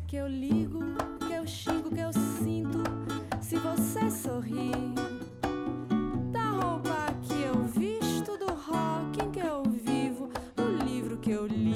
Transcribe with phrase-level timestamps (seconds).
[0.00, 0.80] Que eu ligo,
[1.26, 2.82] que eu xingo, que eu sinto
[3.40, 4.72] se você sorrir.
[6.30, 11.46] Da roupa que eu visto, do rock em que eu vivo, do livro que eu
[11.46, 11.74] li.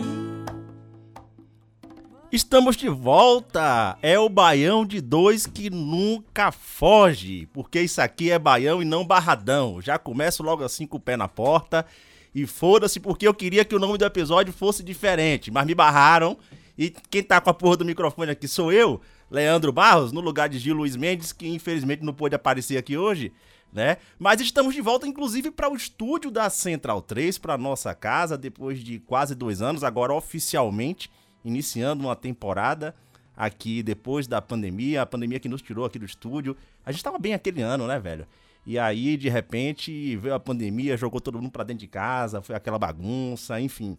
[2.31, 3.97] Estamos de volta!
[4.03, 9.05] É o baião de dois que nunca foge, porque isso aqui é baião e não
[9.05, 9.81] barradão.
[9.81, 11.87] Já começo logo assim com o pé na porta
[12.35, 16.37] e foda-se porque eu queria que o nome do episódio fosse diferente, mas me barraram
[16.81, 20.49] e quem tá com a porra do microfone aqui sou eu, Leandro Barros, no lugar
[20.49, 23.35] de Gil Luiz Mendes, que infelizmente não pôde aparecer aqui hoje,
[23.71, 23.99] né?
[24.19, 28.83] Mas estamos de volta, inclusive, para o estúdio da Central 3, para nossa casa, depois
[28.83, 31.11] de quase dois anos, agora oficialmente
[31.45, 32.95] iniciando uma temporada
[33.37, 36.57] aqui depois da pandemia, a pandemia que nos tirou aqui do estúdio.
[36.83, 38.27] A gente tava bem aquele ano, né, velho?
[38.65, 42.57] E aí, de repente, veio a pandemia, jogou todo mundo pra dentro de casa, foi
[42.57, 43.99] aquela bagunça, enfim.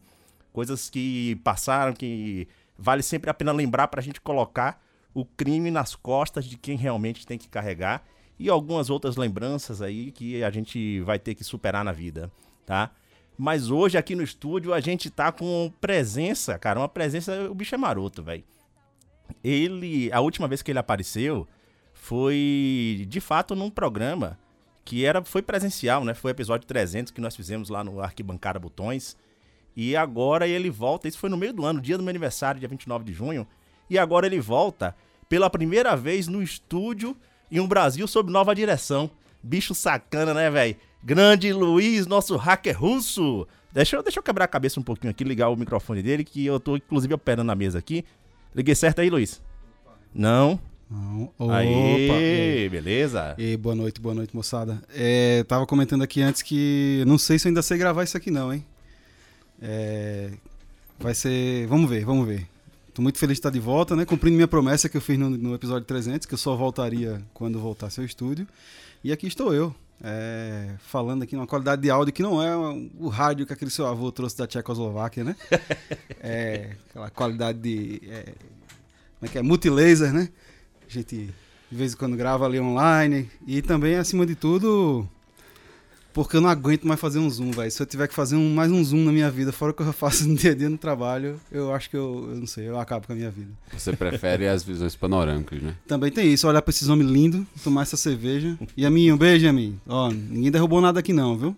[0.52, 4.82] Coisas que passaram, que vale sempre a pena lembrar pra gente colocar
[5.14, 8.04] o crime nas costas de quem realmente tem que carregar
[8.40, 12.32] e algumas outras lembranças aí que a gente vai ter que superar na vida,
[12.66, 12.92] tá?
[13.38, 17.76] Mas hoje aqui no estúdio a gente tá com presença, cara, uma presença, o bicho
[17.76, 18.44] é maroto, velho.
[19.44, 21.48] Ele, a última vez que ele apareceu
[21.94, 24.38] foi de fato num programa
[24.84, 26.14] que era foi presencial, né?
[26.14, 29.16] Foi o episódio 300 que nós fizemos lá no Arquibancada Botões.
[29.76, 32.68] E agora ele volta, isso foi no meio do ano, dia do meu aniversário, dia
[32.68, 33.48] 29 de junho.
[33.90, 34.96] E agora ele volta
[35.30, 37.16] pela primeira vez no estúdio
[37.50, 39.10] em um Brasil sob nova direção.
[39.42, 40.76] Bicho sacana, né, velho?
[41.04, 43.48] Grande Luiz, nosso hacker russo.
[43.72, 46.46] Deixa eu, deixa eu quebrar a cabeça um pouquinho aqui, ligar o microfone dele, que
[46.46, 48.06] eu tô inclusive operando na mesa aqui.
[48.54, 49.42] Liguei certo aí, Luiz?
[50.14, 50.60] Não?
[50.90, 51.32] Não.
[51.40, 53.34] Opa, Aê, beleza?
[53.38, 54.82] e boa noite, boa noite, moçada.
[54.94, 58.30] É, tava comentando aqui antes que não sei se eu ainda sei gravar isso aqui
[58.30, 58.66] não, hein?
[59.62, 60.32] É,
[61.00, 62.48] vai ser, vamos ver, vamos ver.
[62.94, 64.04] Tô muito feliz de estar de volta, né?
[64.06, 67.60] Cumprindo minha promessa que eu fiz no, no episódio 300, que eu só voltaria quando
[67.60, 68.48] voltasse ao estúdio.
[69.04, 69.74] E aqui estou eu,
[70.04, 72.56] é, falando aqui numa qualidade de áudio que não é
[73.00, 75.36] o rádio que aquele seu avô trouxe da Tchecoslováquia, né?
[76.24, 78.00] É, aquela qualidade de.
[78.08, 79.42] é, como é que é?
[79.42, 80.30] Multilaser, né?
[80.88, 81.34] A gente
[81.72, 83.30] de vez em quando grava ali online.
[83.48, 85.08] E também, acima de tudo,
[86.14, 87.72] porque eu não aguento mais fazer um zoom, velho.
[87.72, 89.82] Se eu tiver que fazer um, mais um zoom na minha vida, fora o que
[89.82, 92.68] eu faço no dia a dia no trabalho, eu acho que eu, eu não sei,
[92.68, 93.52] eu acabo com a minha vida.
[93.74, 95.76] Você prefere as visões panorâmicas, né?
[95.88, 98.58] Também tem isso, olhar pra esses homens lindos, tomar essa cerveja.
[98.76, 99.80] E a mim, um beijo, a mim.
[99.88, 101.56] Ó, ninguém derrubou nada aqui não, viu?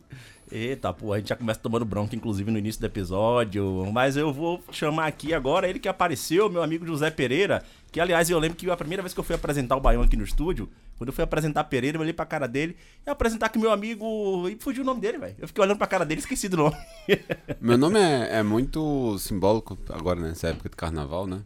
[0.55, 3.89] Eita, pô, a gente já começa tomando bronca, inclusive, no início do episódio.
[3.91, 7.63] Mas eu vou chamar aqui agora ele que apareceu, meu amigo José Pereira.
[7.91, 10.15] Que, aliás, eu lembro que a primeira vez que eu fui apresentar o Baião aqui
[10.15, 13.57] no estúdio, quando eu fui apresentar Pereira, eu olhei pra cara dele e apresentar que
[13.57, 14.47] meu amigo.
[14.47, 15.35] E fugiu o nome dele, velho.
[15.39, 16.77] Eu fiquei olhando pra cara dele e esqueci do nome.
[17.59, 21.41] Meu nome é, é muito simbólico agora nessa época de carnaval, né?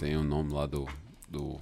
[0.00, 0.84] Tem o nome lá do,
[1.28, 1.60] do,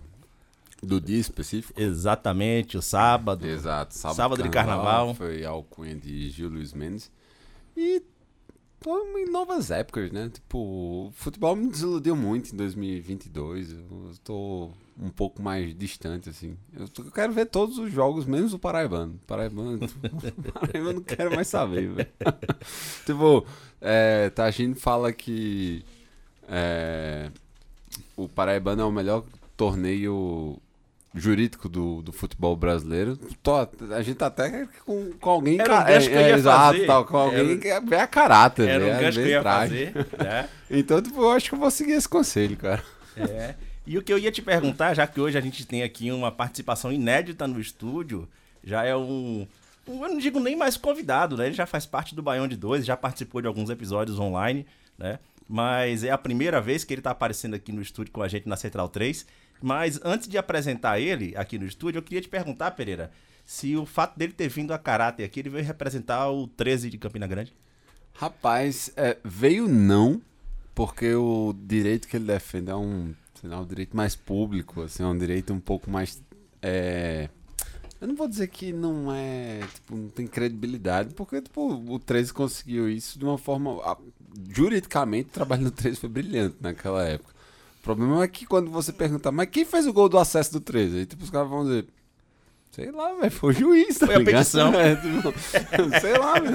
[0.83, 1.81] do dia específico.
[1.81, 3.47] Exatamente, o sábado.
[3.47, 5.15] Exato, sábado, Sábado de carnaval.
[5.15, 7.11] Foi a alcunha de Gil Luiz Mendes.
[7.77, 8.03] E
[8.81, 10.31] tô em novas épocas, né?
[10.33, 13.73] Tipo, o futebol me desiludiu muito em 2022.
[13.73, 16.57] Eu tô um pouco mais distante, assim.
[16.73, 19.21] Eu, quero ver todos os jogos, menos o Paraibano.
[19.27, 19.79] Paraibano,
[20.55, 22.09] Paraibano eu não quero mais saber, velho.
[23.05, 23.47] tipo,
[23.81, 25.85] é, Tagine fala que
[26.49, 27.31] é,
[28.17, 29.25] o Paraibano é o melhor
[29.57, 30.61] torneio
[31.17, 33.17] jurídico do, do futebol brasileiro.
[33.43, 33.55] Tô-
[33.95, 35.59] a gente tá até com, com alguém...
[35.61, 38.69] Era um gancho que ia exato, tal, com alguém Era- que é bem a caráter,
[38.69, 38.97] Era né?
[38.97, 39.71] um gancho que eu ia traz.
[39.71, 40.49] fazer, né?
[40.71, 42.83] Então, tipo, eu acho que eu vou seguir esse conselho, cara.
[43.17, 43.55] É.
[43.87, 46.31] E o que eu ia te perguntar, já que hoje a gente tem aqui uma
[46.33, 48.29] participação inédita no estúdio,
[48.65, 49.47] já é um.
[49.87, 51.47] um- eu não digo nem mais convidado, né?
[51.47, 54.67] Ele já faz parte do Baião de Dois, já participou de alguns episódios online,
[54.99, 55.21] né?
[55.49, 58.49] Mas é a primeira vez que ele tá aparecendo aqui no estúdio com a gente
[58.49, 59.27] na Central 3.
[59.63, 63.11] Mas antes de apresentar ele aqui no estúdio, eu queria te perguntar, Pereira,
[63.45, 66.99] se o fato dele ter vindo a caráter aqui, ele veio representar o 13 de
[66.99, 67.55] Campina Grande.
[68.13, 70.21] Rapaz, é, veio não,
[70.75, 73.15] porque o direito que ele defende é um,
[73.45, 76.21] lá, um direito mais público, assim, é um direito um pouco mais
[76.63, 77.29] é,
[78.01, 82.33] Eu não vou dizer que não é, tipo, não tem credibilidade, porque, tipo, o 13
[82.33, 83.81] conseguiu isso de uma forma.
[84.51, 87.35] Juridicamente, o trabalho no 13 foi brilhante naquela época.
[87.81, 90.61] O problema é que quando você pergunta, mas quem fez o gol do acesso do
[90.61, 90.99] 13?
[90.99, 91.87] Aí, tipo, os caras vão dizer.
[92.77, 94.35] Sei lá, velho, foi o juiz, tá Foi a ligado?
[94.37, 94.73] petição.
[94.79, 95.33] É, tipo,
[95.99, 96.53] sei lá, meu.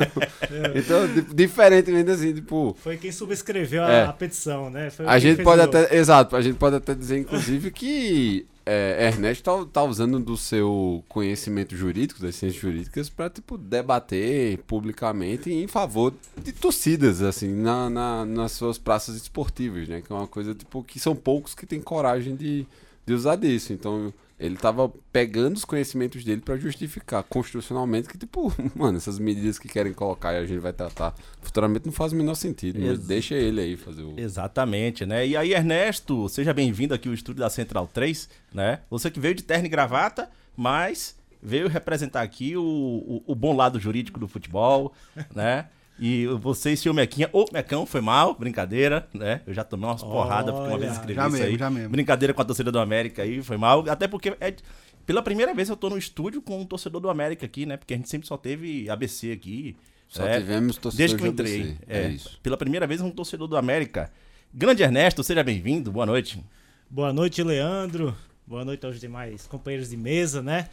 [0.76, 4.06] Então, di- diferentemente assim, tipo, Foi quem subscreveu a, É.
[4.06, 4.92] a petição, né?
[4.92, 9.44] Foi a gente pode até, exato, a gente pode até dizer, inclusive, que é, Ernesto
[9.44, 15.66] tá, tá usando do seu conhecimento jurídico, das ciências jurídicas, pra, tipo, debater publicamente em
[15.68, 20.02] favor de torcidas, assim, na, na- nas suas praças esportivas, né?
[20.06, 22.68] Que é uma coisa, tipo, que são poucos que têm coragem de,
[23.08, 23.74] de usar disso.
[23.74, 29.60] Então, ele tava pegando os conhecimentos dele pra justificar constitucionalmente que, tipo, mano, essas medidas
[29.60, 32.80] que querem colocar e a gente vai tratar futuramente não faz o menor sentido.
[32.80, 34.20] Mas Ex- deixa ele aí fazer o.
[34.20, 35.28] Exatamente, né?
[35.28, 38.80] E aí, Ernesto, seja bem-vindo aqui ao estúdio da Central 3, né?
[38.90, 40.28] Você que veio de terno e gravata,
[40.58, 44.92] mas veio representar aqui o, o, o bom lado jurídico do futebol,
[45.36, 45.68] né?
[46.04, 49.42] E você e seu Mequinha, ô Mecão, foi mal, brincadeira, né?
[49.46, 51.58] Eu já tomei umas porradas porque uma vez Olha, escrevi já isso mesmo, aí.
[51.60, 51.90] já mesmo.
[51.90, 53.88] Brincadeira com a torcida do América aí, foi mal.
[53.88, 54.56] Até porque é,
[55.06, 57.78] pela primeira vez eu tô no estúdio com um torcedor do América aqui, né?
[57.78, 59.78] Porque a gente sempre só teve ABC aqui.
[60.08, 60.40] Só né?
[60.40, 61.62] tivemos torcedores Desde que eu entrei.
[61.62, 62.40] ABC, É, é isso.
[62.42, 64.12] Pela primeira vez, um torcedor do América.
[64.52, 65.92] Grande Ernesto, seja bem-vindo.
[65.92, 66.44] Boa noite.
[66.90, 68.18] Boa noite, Leandro.
[68.48, 70.68] Boa noite aos demais companheiros de mesa, né?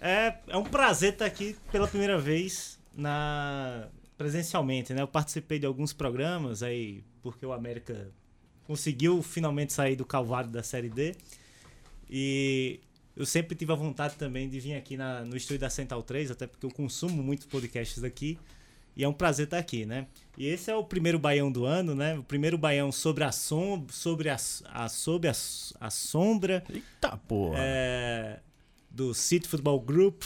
[0.00, 3.86] É, é um prazer estar aqui pela primeira vez na
[4.16, 5.02] presencialmente, né?
[5.02, 8.10] Eu participei de alguns programas aí porque o América
[8.64, 11.14] conseguiu finalmente sair do calvário da Série D.
[12.08, 12.80] E
[13.16, 16.30] eu sempre tive a vontade também de vir aqui na- no estúdio da Central 3,
[16.30, 18.38] até porque eu consumo muitos podcasts daqui.
[18.94, 20.06] E é um prazer estar aqui, né?
[20.36, 22.18] E esse é o primeiro baião do ano, né?
[22.18, 24.36] O primeiro baião sobre a sombra, sobre a,
[24.66, 25.32] a, sobre a,
[25.80, 27.56] a sombra Eita porra.
[27.58, 28.40] é,
[28.90, 30.22] do City Football Group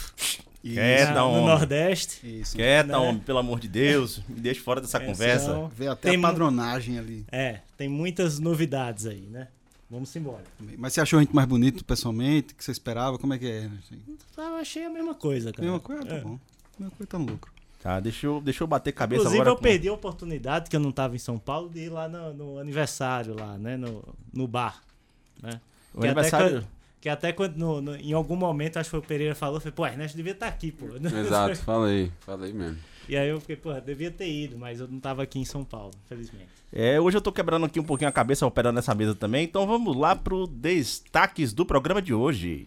[0.73, 1.45] Quieta, na- no homem.
[1.45, 2.39] Nordeste.
[2.41, 2.55] Isso.
[2.55, 2.97] Quieta, né?
[2.97, 4.21] homem, pelo amor de Deus.
[4.27, 5.69] Me deixe fora dessa É, conversa.
[5.75, 7.25] Vê até Tem a padronagem ali.
[7.31, 9.47] É, tem muitas novidades aí, né?
[9.89, 10.43] Vamos embora.
[10.77, 12.53] Mas você achou a gente mais bonito pessoalmente?
[12.53, 13.17] que você esperava?
[13.17, 13.69] Como é que é?
[13.79, 13.99] Assim,
[14.37, 15.63] Eu achei a mesma coisa, cara.
[15.63, 16.05] mesma coisa?
[16.05, 16.19] Tá É.
[16.19, 16.37] bom.
[16.77, 17.51] Mesma coisa tá no lucro.
[17.81, 19.51] Tá, deixa eu, deixa eu bater cabeça Inclusive, agora.
[19.51, 22.09] eu com- perdi a oportunidade, que eu não tava em São Paulo, de ir lá
[22.09, 23.77] no, no aniversário, lá, né?
[23.77, 24.03] No,
[24.33, 24.81] no bar.
[25.41, 25.61] Né?
[25.93, 26.67] O que aniversário.
[26.99, 29.71] Que, até quando, no- no- em algum momento, acho que foi o Pereira falou, foi,
[29.71, 30.87] pô, Ernesto devia estar aqui, pô.
[30.97, 32.77] Exato, falei, falei mesmo.
[33.07, 35.63] E aí eu fiquei, pô, devia ter ido, mas eu não tava aqui em São
[35.63, 36.49] Paulo, felizmente.
[36.73, 39.45] É, hoje eu tô quebrando aqui um pouquinho a cabeça operando nessa mesa também.
[39.45, 42.65] Então vamos lá pro destaques do programa de hoje.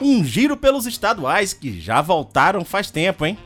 [0.00, 3.38] Um giro pelos estaduais que já voltaram faz tempo, hein?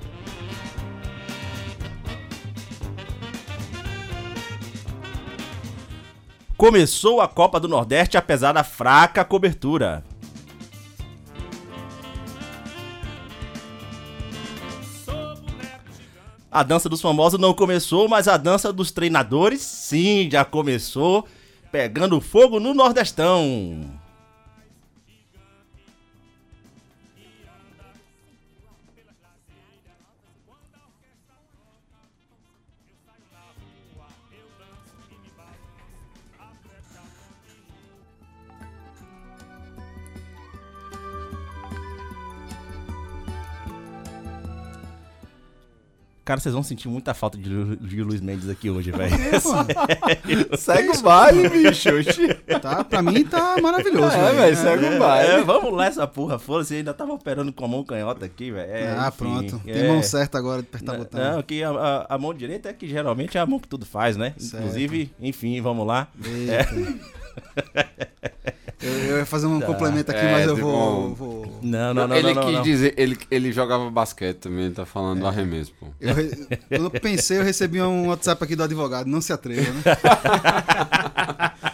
[6.57, 10.03] Começou a Copa do Nordeste apesar da fraca cobertura.
[16.51, 21.27] A dança dos famosos não começou, mas a dança dos treinadores sim já começou,
[21.71, 24.06] pegando fogo no Nordestão.
[46.27, 49.15] Cara, vocês vão sentir muita falta de Lu- de Luiz Mendes aqui hoje, velho.
[50.59, 51.89] Segue o baile, bicho.
[52.61, 54.17] Tá, pra mim tá maravilhoso.
[54.17, 55.31] É, velho, segue o baile.
[55.35, 58.69] É, vamos lá essa porra, foda-se, ainda tava operando com a mão canhota aqui, velho.
[58.73, 59.61] É, ah, enfim, pronto.
[59.69, 59.73] é.
[59.73, 61.21] Tem mão certa agora de apertar o botão.
[61.37, 63.87] Não, que a, a- a mão direita é que geralmente é a mão que tudo
[63.87, 64.35] faz, né?
[64.37, 64.65] Certo.
[64.65, 66.09] Inclusive, enfim, vamos lá.
[66.25, 66.67] Eita.
[68.83, 71.15] Eu, eu ia fazer um complemento aqui, É, mas eu tipo, vou.
[71.15, 72.63] vou- Não, não, não, ele não, não, quis não.
[72.63, 75.87] dizer, ele, ele jogava basquete também, ele tá falando do arremesso, pô.
[76.01, 76.15] Eu,
[76.85, 79.07] eu pensei, eu recebi um WhatsApp aqui do advogado.
[79.07, 79.83] Não se atreva, né?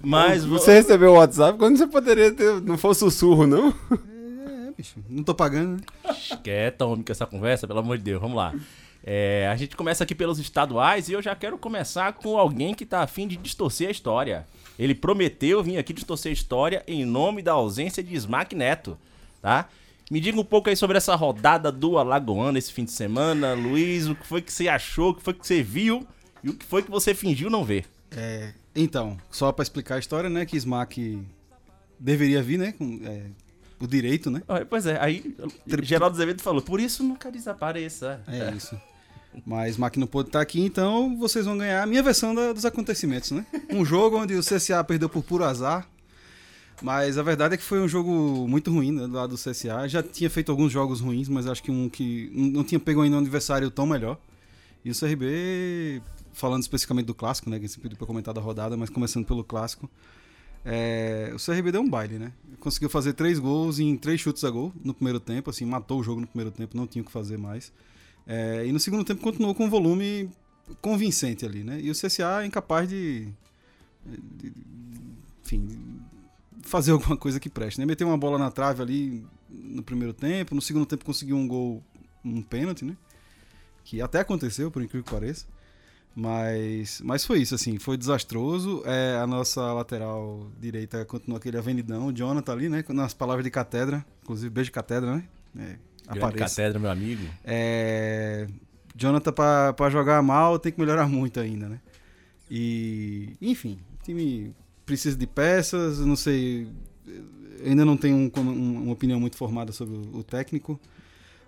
[0.00, 2.60] Mas Você recebeu o WhatsApp quando você poderia ter.
[2.60, 3.68] Não fosse sussurro, não?
[3.90, 4.96] É, bicho.
[5.08, 6.14] Não tô pagando, né?
[6.42, 8.52] Quieta, homem, com essa conversa, pelo amor de Deus, vamos lá.
[9.06, 12.86] É, a gente começa aqui pelos estaduais e eu já quero começar com alguém que
[12.86, 14.46] tá afim de distorcer a história.
[14.78, 18.96] Ele prometeu vir aqui distorcer a história em nome da ausência de Smack Neto,
[19.42, 19.68] tá?
[20.10, 24.08] Me diga um pouco aí sobre essa rodada do Alagoano esse fim de semana, Luiz,
[24.08, 26.06] o que foi que você achou, o que foi que você viu
[26.42, 27.84] e o que foi que você fingiu não ver.
[28.16, 30.46] É, então, só pra explicar a história, né?
[30.46, 31.22] Que Smack
[31.98, 32.72] deveria vir, né?
[32.72, 33.26] Com é,
[33.80, 34.42] o direito, né?
[34.48, 35.36] Ah, Pois é, aí
[35.82, 38.22] Geraldo Azevedo falou, por isso nunca desapareça.
[38.26, 38.78] É isso.
[39.44, 42.64] Mas Mac não pôde estar aqui, então vocês vão ganhar a minha versão da- dos
[42.64, 43.44] acontecimentos, né?
[43.70, 45.88] Um jogo onde o CSA perdeu por puro azar.
[46.82, 49.88] Mas a verdade é que foi um jogo muito ruim né, do lado do CSA.
[49.88, 53.16] Já tinha feito alguns jogos ruins, mas acho que um que não tinha pego ainda
[53.16, 54.18] um adversário tão melhor.
[54.84, 57.58] E o CRB, falando especificamente do clássico, né?
[57.58, 59.88] Que você pediu pra comentar da rodada, mas começando pelo clássico.
[60.64, 62.32] é, o CRB deu um baile, né?
[62.60, 66.02] Conseguiu fazer três gols em três chutes a gol no primeiro tempo, assim, matou o
[66.02, 67.72] jogo no primeiro tempo, não tinha o que fazer mais.
[68.26, 70.30] É, e no segundo tempo continuou com um volume
[70.80, 71.78] convincente ali, né?
[71.80, 73.28] E o CSA é incapaz de,
[74.06, 74.52] de- de-
[75.44, 75.68] enfim,
[76.62, 77.84] fazer alguma coisa que preste, né?
[77.86, 81.82] Meteu uma bola na trave ali no primeiro tempo, no segundo tempo conseguiu um gol,
[82.24, 82.96] um pênalti, né?
[83.84, 85.46] Que até aconteceu, por incrível que pareça.
[86.16, 88.82] Mas, mas foi isso, assim, foi desastroso.
[88.86, 92.06] É, a nossa lateral direita continua aquele avenidão.
[92.06, 92.84] O Jonathan ali, né?
[92.90, 94.04] Nas palavras de catedra.
[94.22, 95.24] Inclusive, beijo catedra, né?
[95.58, 96.56] É, apareça.
[96.56, 97.22] catedra, meu amigo.
[97.44, 98.46] É,
[98.96, 101.80] Jonathan, pra jogar mal, tem que melhorar muito ainda, né?
[102.50, 104.54] E, enfim, o time
[104.86, 106.68] precisa de peças, não sei.
[107.64, 110.78] Ainda não tenho um- um- uma opinião muito formada sobre o, o técnico,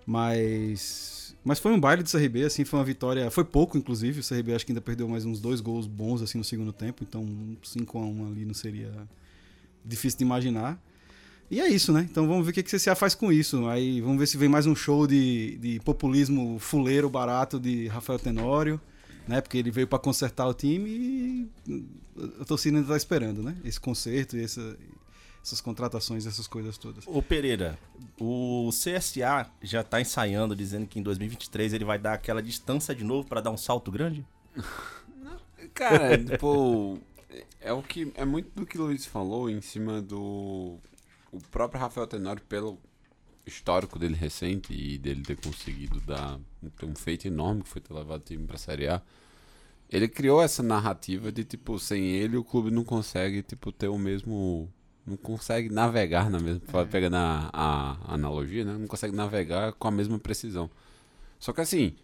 [0.07, 1.15] mas.
[1.45, 3.31] Mas foi um baile do CRB, assim, foi uma vitória.
[3.31, 4.19] Foi pouco, inclusive.
[4.19, 7.05] O CRB acho que ainda perdeu mais uns dois gols bons assim no segundo tempo,
[7.07, 8.91] então um 5 a 1 ali não seria
[9.85, 10.81] difícil de imaginar.
[11.51, 12.07] E é isso, né?
[12.11, 13.67] Então vamos ver o que que o CSA faz com isso.
[13.69, 18.19] Aí vamos ver se vem mais um show de, de populismo fuleiro barato de Rafael
[18.19, 18.81] Tenório,
[19.29, 19.41] né?
[19.41, 21.51] Porque ele veio para consertar o time e
[22.41, 23.57] a torcida ainda tá esperando, né?
[23.65, 24.77] Esse conserto e essa-
[25.43, 27.05] essas contratações, essas coisas todas.
[27.07, 27.79] Ô Pereira,
[28.21, 33.05] o CSA já tá ensaiando, dizendo que em 2023 ele vai dar aquela distância de
[33.05, 34.27] novo pra dar um salto grande?
[35.73, 36.99] Cara, tipo,
[37.61, 40.79] é o que é muito do que o Luiz falou em cima do
[41.37, 42.79] o próprio Rafael Tenório pelo
[43.47, 46.39] histórico dele recente e dele ter conseguido dar
[46.77, 49.01] ter um feito enorme que foi ter levado o time pra Série A.
[49.89, 53.99] Ele criou essa narrativa de tipo, sem ele o clube não consegue tipo ter o
[53.99, 54.69] mesmo
[55.07, 58.77] não consegue navegar na mesma, pegando a, a analogia, né?
[58.77, 60.69] Não consegue navegar com a mesma precisão.
[61.39, 61.95] Só que assim,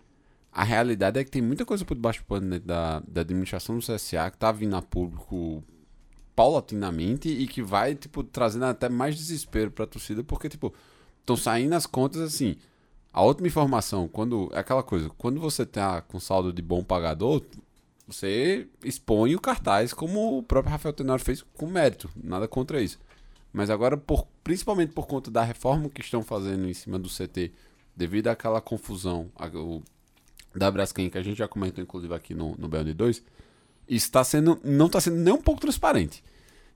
[0.53, 3.77] a realidade é que tem muita coisa por debaixo do pano dentro da, da administração
[3.77, 5.65] do CSA que tá vindo a público
[6.35, 10.73] paulatinamente e que vai, tipo, trazendo até mais desespero pra torcida, porque, tipo,
[11.21, 12.57] estão saindo as contas assim.
[13.12, 14.49] A última informação, quando.
[14.53, 17.43] É aquela coisa, quando você tá com saldo de bom pagador,
[18.07, 22.11] você expõe o cartaz como o próprio Rafael Tenório fez com mérito.
[22.17, 22.99] Nada contra isso.
[23.53, 27.53] Mas agora, por, principalmente por conta da reforma que estão fazendo em cima do CT,
[27.95, 29.83] devido àquela confusão a- o-
[30.57, 33.23] da Braskem, que a gente já comentou, inclusive, aqui no, no BL2,
[33.89, 36.23] isso tá sendo, não está sendo nem um pouco transparente.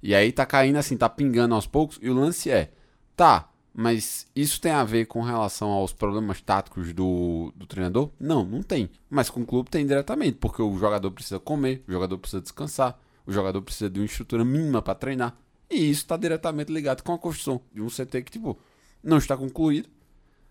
[0.03, 2.71] E aí tá caindo assim, tá pingando aos poucos, e o lance é,
[3.17, 3.49] tá,
[3.79, 8.11] mas isso tem a ver com relação aos problemas táticos do, do treinador?
[8.19, 8.89] Não, não tem.
[9.11, 12.99] Mas com o clube tem diretamente, porque o jogador precisa comer, o jogador precisa descansar,
[13.27, 15.37] o jogador precisa de uma estrutura mínima para treinar.
[15.69, 18.59] E isso está diretamente ligado com a construção de um CT que, tipo,
[19.03, 19.91] não está concluído.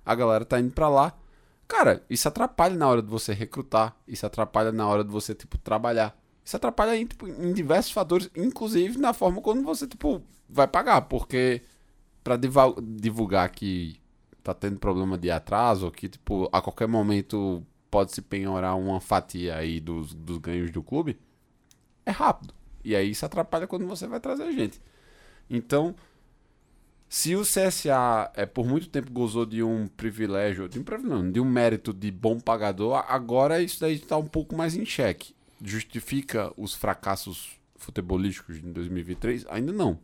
[0.06, 1.18] A galera tá indo para lá.
[1.68, 5.58] Cara, isso atrapalha na hora de você recrutar, isso atrapalha na hora de você, tipo,
[5.58, 6.16] trabalhar.
[6.46, 11.02] Isso atrapalha em, tipo, em diversos fatores, inclusive na forma quando você, tipo, vai pagar,
[11.02, 11.64] porque
[12.24, 12.38] para
[12.82, 14.00] divulgar que
[14.44, 19.56] tá tendo problema de atraso, que, tipo, a qualquer momento pode se penhorar uma fatia
[19.56, 21.18] aí dos, dos ganhos do clube,
[22.06, 22.54] é rápido.
[22.84, 24.80] E aí isso atrapalha quando você vai trazer gente.
[25.50, 25.96] Então,
[27.10, 31.40] se o CSA é, por muito tempo gozou de um privilégio, de um não, de
[31.40, 35.34] um mérito de bom pagador, agora isso daí está um pouco mais em xeque.
[35.66, 39.46] Justifica os fracassos futebolísticos em 2023?
[39.50, 40.00] Ainda não.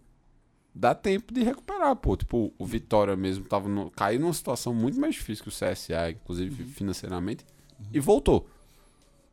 [0.73, 2.15] Dá tempo de recuperar, pô.
[2.15, 6.11] Tipo, o Vitória mesmo tava no, caiu numa situação muito mais difícil que o CSA,
[6.11, 7.45] inclusive financeiramente,
[7.93, 8.47] e voltou.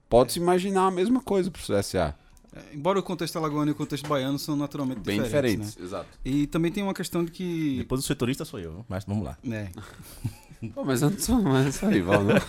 [0.08, 2.16] Pode-se imaginar a mesma coisa pro CSA.
[2.52, 6.08] É, embora o contexto alagoano e o contexto baiano são naturalmente Bem diferentes, diferentes, exato.
[6.24, 6.32] né?
[6.32, 7.76] E também tem uma questão de que...
[7.78, 9.38] Depois o setorista sou eu, mas vamos lá.
[9.42, 9.70] né,
[10.74, 12.34] Pô, mas eu não sou mais essa rival, não.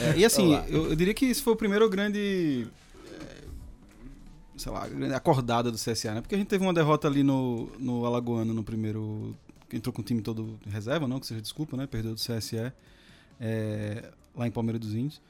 [0.00, 2.66] É, e assim, eu, eu diria que isso foi o primeiro grande.
[3.20, 3.44] é,
[4.56, 6.20] Sei lá, grande acordada do CSA, né?
[6.20, 9.34] Porque a gente teve uma derrota ali no, no Alagoano no primeiro.
[9.72, 11.18] Entrou com o time todo em reserva, não?
[11.20, 11.86] Que seja desculpa, né?
[11.86, 12.72] Perdeu do CSE.
[13.40, 15.20] é, lá em Palmeiras dos Índios.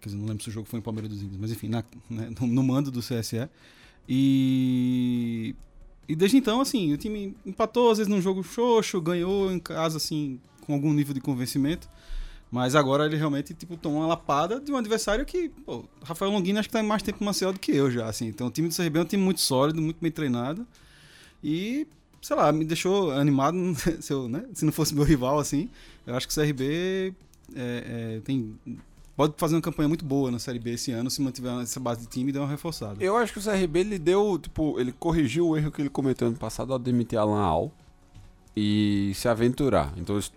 [0.00, 1.84] Quer dizer, não lembro se o jogo foi em Palmeiras dos Índios, mas enfim, na-
[2.08, 3.48] né, no, no mando do CSE.
[4.08, 5.54] E.
[6.08, 9.96] E desde então, assim, o time empatou, às vezes num jogo xoxo, ganhou em casa,
[9.96, 11.88] assim, com algum nível de convencimento.
[12.50, 16.58] Mas agora ele realmente, tipo, tomou uma lapada de um adversário que, pô, Rafael Longini
[16.58, 18.26] acho que tá mais tempo em Maceió do que eu já, assim.
[18.26, 20.66] Então o time do CRB é um time muito sólido, muito bem treinado.
[21.44, 21.86] E,
[22.20, 23.56] sei lá, me deixou animado,
[24.00, 24.44] se, eu, né?
[24.52, 25.70] se não fosse meu rival, assim.
[26.04, 27.14] Eu acho que o CRB
[27.54, 28.58] é, é, tem
[29.16, 32.00] pode fazer uma campanha muito boa na Série B esse ano se mantiver essa base
[32.00, 33.04] de time e der uma reforçada.
[33.04, 36.28] Eu acho que o CRB ele deu, tipo, ele corrigiu o erro que ele cometeu
[36.28, 37.72] ano passado ao demitir Alan Al
[38.60, 39.90] e se aventurar.
[39.96, 40.30] Então eles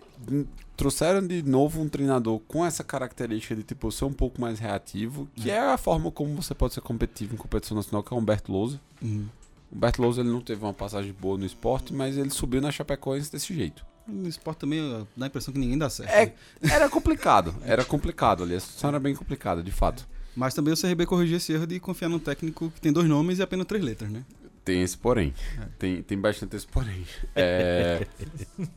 [0.74, 5.28] trouxeram de novo um treinador com essa característica de tipo ser um pouco mais reativo,
[5.36, 8.20] que é a forma como você pode ser competitivo em competição nacional, que é o
[8.20, 8.80] Humberto Lousa.
[9.02, 9.26] Uhum.
[9.70, 13.30] Humberto Lousa ele não teve uma passagem boa no esporte, mas ele subiu na Chapecoense
[13.30, 13.84] desse jeito.
[14.06, 16.10] No esporte também dá a impressão que ninguém dá certo.
[16.10, 16.34] É, né?
[16.74, 20.06] era complicado, era complicado ali, a situação era bem complicada, de fato.
[20.34, 23.38] Mas também o CRB corrigiu esse erro de confiar num técnico que tem dois nomes
[23.38, 24.24] e apenas três letras, né?
[24.64, 25.34] Tem esse porém.
[25.78, 27.04] Tem, tem bastante esse porém.
[27.36, 28.06] É,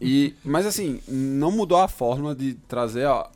[0.01, 3.06] e, mas assim, não mudou a forma de trazer.
[3.06, 3.29] ó,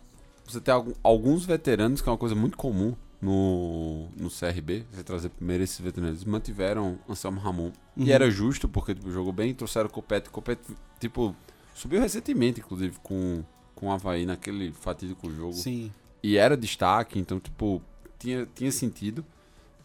[0.45, 4.83] você ter algum- alguns veteranos, que é uma coisa muito comum no, no CRB.
[4.91, 6.17] Você trazer primeiro esses veteranos.
[6.17, 7.71] Eles mantiveram Anselmo Ramon.
[7.95, 8.05] Uhum.
[8.05, 10.29] E era justo, porque tipo, jogou bem, trouxeram o Copete.
[10.29, 10.61] Copete,
[10.99, 11.33] tipo,
[11.73, 13.43] subiu recentemente, inclusive, com,
[13.75, 15.89] com o Havaí naquele fatídico jogo Sim.
[16.21, 17.81] e era destaque, então, tipo,
[18.19, 19.23] tinha, tinha sentido.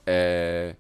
[0.05, 0.75] É,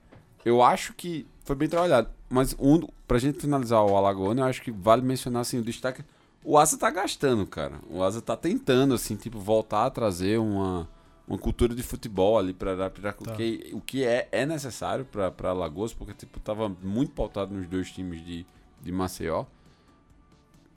[0.44, 2.08] eu acho que foi bem trabalhado.
[2.28, 6.04] Mas um, pra gente finalizar o Alagoano, eu acho que vale mencionar assim, o destaque.
[6.44, 7.80] O Asa tá gastando, cara.
[7.88, 10.88] O Asa tá tentando, assim, tipo, voltar a trazer uma,
[11.26, 13.32] uma cultura de futebol ali pra Arapiraca, Tá.
[13.32, 17.54] o que, o que é, é necessário pra, pra Alagoas, porque, tipo, tava muito pautado
[17.54, 18.44] nos dois times de,
[18.82, 19.44] de Maceió.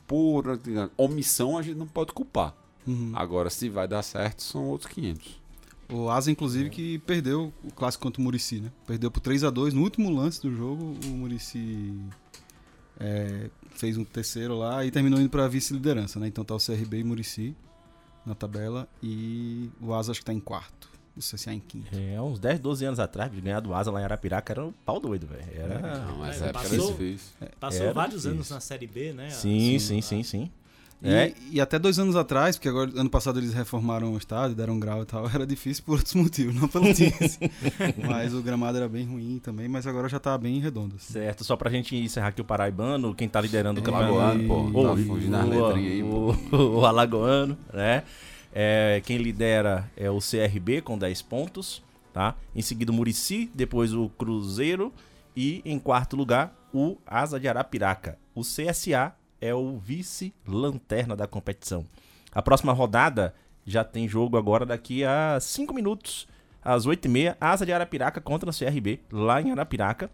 [0.08, 2.56] Por digamos, omissão, a gente não pode culpar.
[2.88, 3.12] Uhum.
[3.16, 5.39] Agora, se vai dar certo, são outros 500.
[5.92, 8.72] O Asa, inclusive, que perdeu o clássico contra o Murici, né?
[8.86, 11.92] Perdeu por 3 a 2 No último lance do jogo, o Murici
[13.00, 16.28] é, fez um terceiro lá e terminou indo pra vice-liderança, né?
[16.28, 17.56] Então tá o CRB e Murici
[18.26, 20.88] na tabela e o Asa acho que tá em quarto.
[21.18, 21.90] O CSA em quinto.
[21.98, 24.72] É, uns 10, 12 anos atrás, de ganhar do Asa lá em Arapiraca, era um
[24.72, 25.44] pau doido, velho.
[25.54, 26.06] Era...
[26.06, 27.30] Não, mas É, passou- passou, difícil.
[27.60, 28.32] Passou Era vários difícil.
[28.32, 29.30] anos na Série B, né?
[29.32, 30.52] Sim, Assim, sim, a- sim, sim.
[31.02, 31.34] E, É.
[31.52, 34.80] e até dois anos atrás, porque agora ano passado eles reformaram o estádio, deram um
[34.80, 37.10] grau e tal, era difícil por outros motivos, não pelo assim.
[38.08, 40.96] mas o gramado era bem ruim também, mas agora já tá bem redondo.
[40.98, 41.14] assim.
[41.14, 44.14] Certo, só pra gente encerrar aqui o Paraibano, quem tá liderando o É, campeonato.
[44.20, 44.80] Alagoano, pô.
[44.80, 46.58] Ô, Tá fugindo o- letrinhas aí, pô.
[46.58, 48.04] o, o Alagoano, né?
[48.54, 51.82] É, quem lidera é o CRB com 10 pontos,
[52.12, 52.36] tá?
[52.56, 54.92] Em seguida o Murici, depois o Cruzeiro
[55.36, 58.18] e em quarto lugar o Asa de Arapiraca.
[58.36, 61.86] O CSA é o vice-lanterna da competição.
[62.32, 63.34] A próxima rodada
[63.66, 66.28] já tem jogo agora daqui a 5 minutos,
[66.64, 70.10] às 8h30, Asa de Arapiraca contra o CRB, lá em Arapiraca.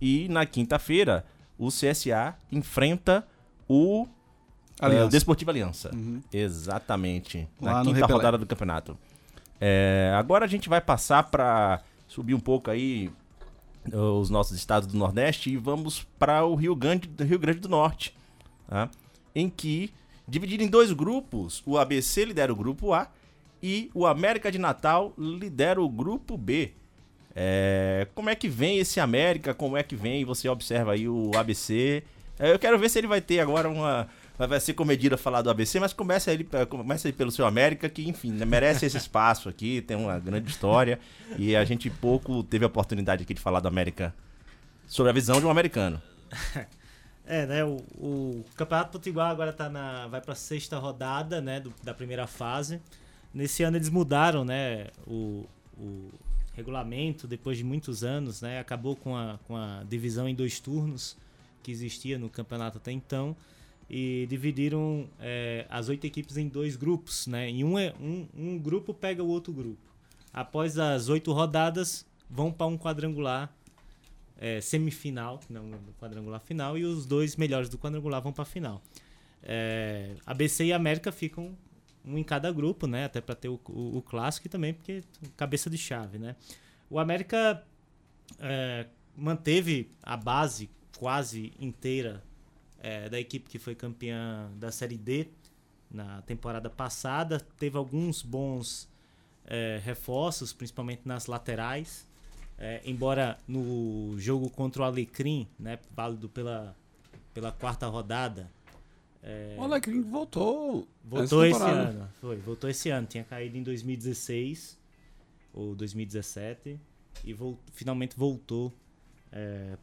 [0.00, 1.24] E na quinta-feira,
[1.58, 3.26] o CSA enfrenta
[3.68, 4.06] o
[4.78, 5.02] Aliança.
[5.02, 5.90] é, o Desportivo Aliança.
[5.94, 6.20] Uhum.
[6.32, 7.48] Exatamente.
[7.60, 8.12] Lá Na quinta Repelé.
[8.14, 8.96] rodada do campeonato.
[9.60, 13.10] É, agora a gente vai passar para subir um pouco aí
[13.92, 17.68] uh, os nossos estados do Nordeste e vamos para o Rio Grande, Rio Grande do
[17.68, 18.15] Norte,
[18.68, 18.90] tá?
[19.34, 19.92] em que,
[20.26, 23.08] dividido em dois grupos, o ABC lidera o grupo A
[23.62, 26.72] e o América de Natal lidera o grupo B.
[27.34, 29.52] É, como é que vem esse América?
[29.52, 30.24] Como é que vem?
[30.24, 32.02] Você observa aí o ABC.
[32.38, 34.08] É, eu quero ver se ele vai ter agora uma.
[34.38, 38.06] Vai ser comedida falar do ABC, mas começa aí, começa aí pelo seu América, que,
[38.06, 40.98] enfim, né, merece esse espaço aqui, tem uma grande história.
[41.38, 44.14] e a gente pouco teve a oportunidade aqui de falar do América
[44.86, 46.00] sobre a visão de um americano.
[47.26, 47.64] É, né?
[47.64, 51.60] O, o Campeonato Potiguar agora tá na, vai pra sexta rodada, né?
[51.60, 52.80] do- da primeira fase.
[53.34, 54.86] Nesse ano eles mudaram, né?
[55.06, 55.44] O,
[55.76, 56.08] o
[56.54, 58.60] regulamento, depois de muitos anos, né?
[58.60, 61.16] Acabou com a, com a divisão em dois turnos
[61.62, 63.36] que existia no campeonato até então.
[63.90, 67.50] E dividiram é, as oito equipes em dois grupos, né?
[67.50, 69.78] E um, é- um, um grupo pega o outro grupo.
[70.32, 73.52] Após as oito rodadas, vão para um quadrangular
[74.38, 75.70] é, semifinal, não
[76.00, 78.82] quadrangular final, e os dois melhores do quadrangular vão para a final.
[79.42, 81.56] É, ABC e América ficam
[82.04, 83.04] um em cada grupo, né?
[83.04, 85.02] Até para ter o, o- o clássico e também porque
[85.36, 86.36] cabeça de chave, né?
[86.90, 87.64] O América
[88.38, 92.22] é, manteve a base quase inteira
[92.80, 95.28] é, da equipe que foi campeã da Série D
[95.90, 97.40] na temporada passada.
[97.58, 98.88] Teve alguns bons
[99.46, 102.05] é, reforços, principalmente nas laterais.
[102.58, 106.74] É, embora no jogo contra o Alecrim, né, válido pela,
[107.34, 108.50] pela quarta rodada,
[109.22, 110.86] é, O Alecrim voltou.
[111.04, 112.08] voltou esse ano.
[112.20, 113.06] Foi, voltou esse ano.
[113.06, 114.78] Tinha caído em 2016
[115.52, 116.78] ou 2017
[117.24, 117.36] e
[117.72, 118.72] finalmente voltou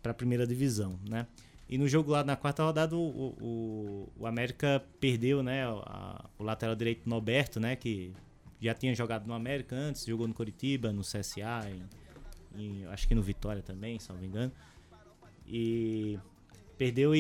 [0.02, 1.28] para a primeira divisão, né?
[1.70, 5.64] E no jogo lá na quarta rodada, o, o, o América perdeu, né?
[5.66, 7.76] a- o lateral direito Norberto, né?
[7.76, 8.12] Que
[8.62, 11.84] já tinha jogado no América antes, jogou no Coritiba, no CSA, em-
[12.92, 14.52] acho que no Vitória também, se não me engano.
[15.48, 16.20] E
[16.78, 17.20] perdeu e,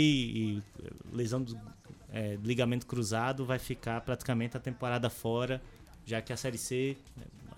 [0.57, 0.63] e
[1.11, 1.59] lesão do
[2.11, 5.61] é, ligamento cruzado vai ficar praticamente a temporada fora,
[6.05, 6.97] já que a Série C,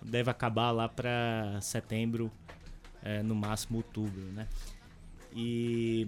[0.04, 2.32] deve acabar lá para setembro,
[3.04, 4.48] é, no máximo outubro, né?
[5.34, 6.08] E,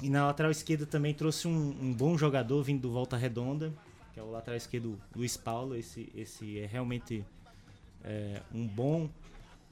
[0.00, 3.72] e na lateral esquerda também trouxe um, um bom jogador vindo do Volta Redonda,
[4.12, 5.74] que é o lateral esquerdo Luiz Paulo.
[5.76, 7.24] Esse, esse é realmente
[8.04, 9.10] é, um bom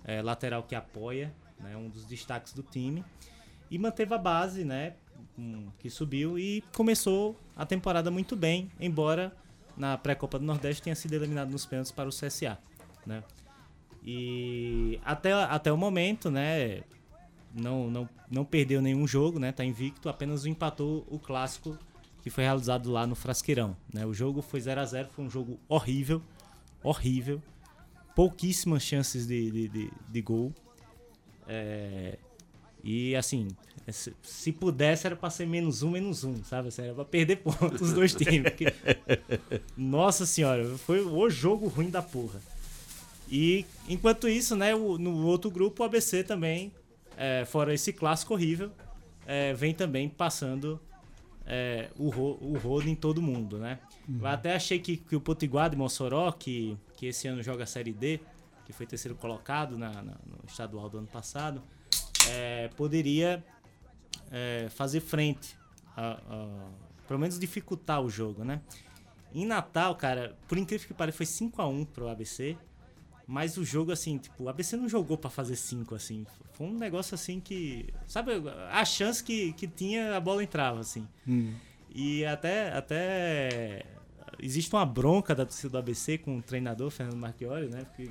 [0.05, 1.77] é, lateral que apoia, né?
[1.77, 3.05] Um dos destaques do time.
[3.71, 4.95] E manteve a base, né?
[5.79, 9.35] que subiu e começou a temporada muito bem, embora
[9.77, 12.59] na pré-copa do Nordeste tenha sido eliminado nos pênaltis para o CSA,
[13.07, 13.23] né?
[14.05, 16.83] E até, até o momento, né,
[17.55, 19.53] não, não, não perdeu nenhum jogo, né?
[19.53, 21.79] Tá invicto, apenas empatou o clássico
[22.23, 24.05] que foi realizado lá no Frasqueirão, né?
[24.05, 26.23] O jogo foi 0 a 0, foi um jogo horrível,
[26.83, 27.43] horrível.
[28.15, 30.53] Pouquíssimas chances de, de, de, de gol.
[31.49, 32.19] É,
[32.85, 33.49] e assim,
[33.91, 36.69] se, se pudesse era pra ser menos um, menos um, sabe?
[36.69, 38.43] Assim, era pra perder pontos os dois times.
[38.51, 38.73] porque-
[39.77, 42.41] Nossa senhora, foi o jogo ruim da porra.
[43.31, 46.71] E enquanto isso, né, o- no outro grupo, o ABC também,
[47.17, 48.71] é, fora esse clássico horrível,
[49.27, 50.79] é, vem também passando
[51.47, 53.79] é, o, ro o rodo em todo mundo, né?
[54.09, 57.67] Eu até achei que, que o Potiguar de Mossoró, que, que esse ano joga a
[57.67, 58.21] Série D,
[58.65, 61.63] que foi terceiro colocado na, na- no estadual do ano passado,
[62.29, 63.45] é, poderia
[64.31, 65.57] é, fazer frente,
[65.97, 66.71] a, a-
[67.09, 68.61] pelo menos dificultar o jogo, né?
[69.35, 72.57] Em Natal, cara, por incrível que pareça, foi 5x1 pro ABC.
[73.27, 76.27] Mas o jogo, assim, tipo, o ABC não jogou pra fazer 5, assim.
[76.53, 77.87] Foi um negócio assim que.
[78.07, 78.33] Sabe,
[78.71, 81.07] a chance que, que tinha, a bola entrava, assim.
[81.95, 83.85] E até, até.
[84.41, 87.85] Existe uma bronca da torcida do ABC com o treinador, Fernando Marchiori, né?
[87.85, 88.11] Porque,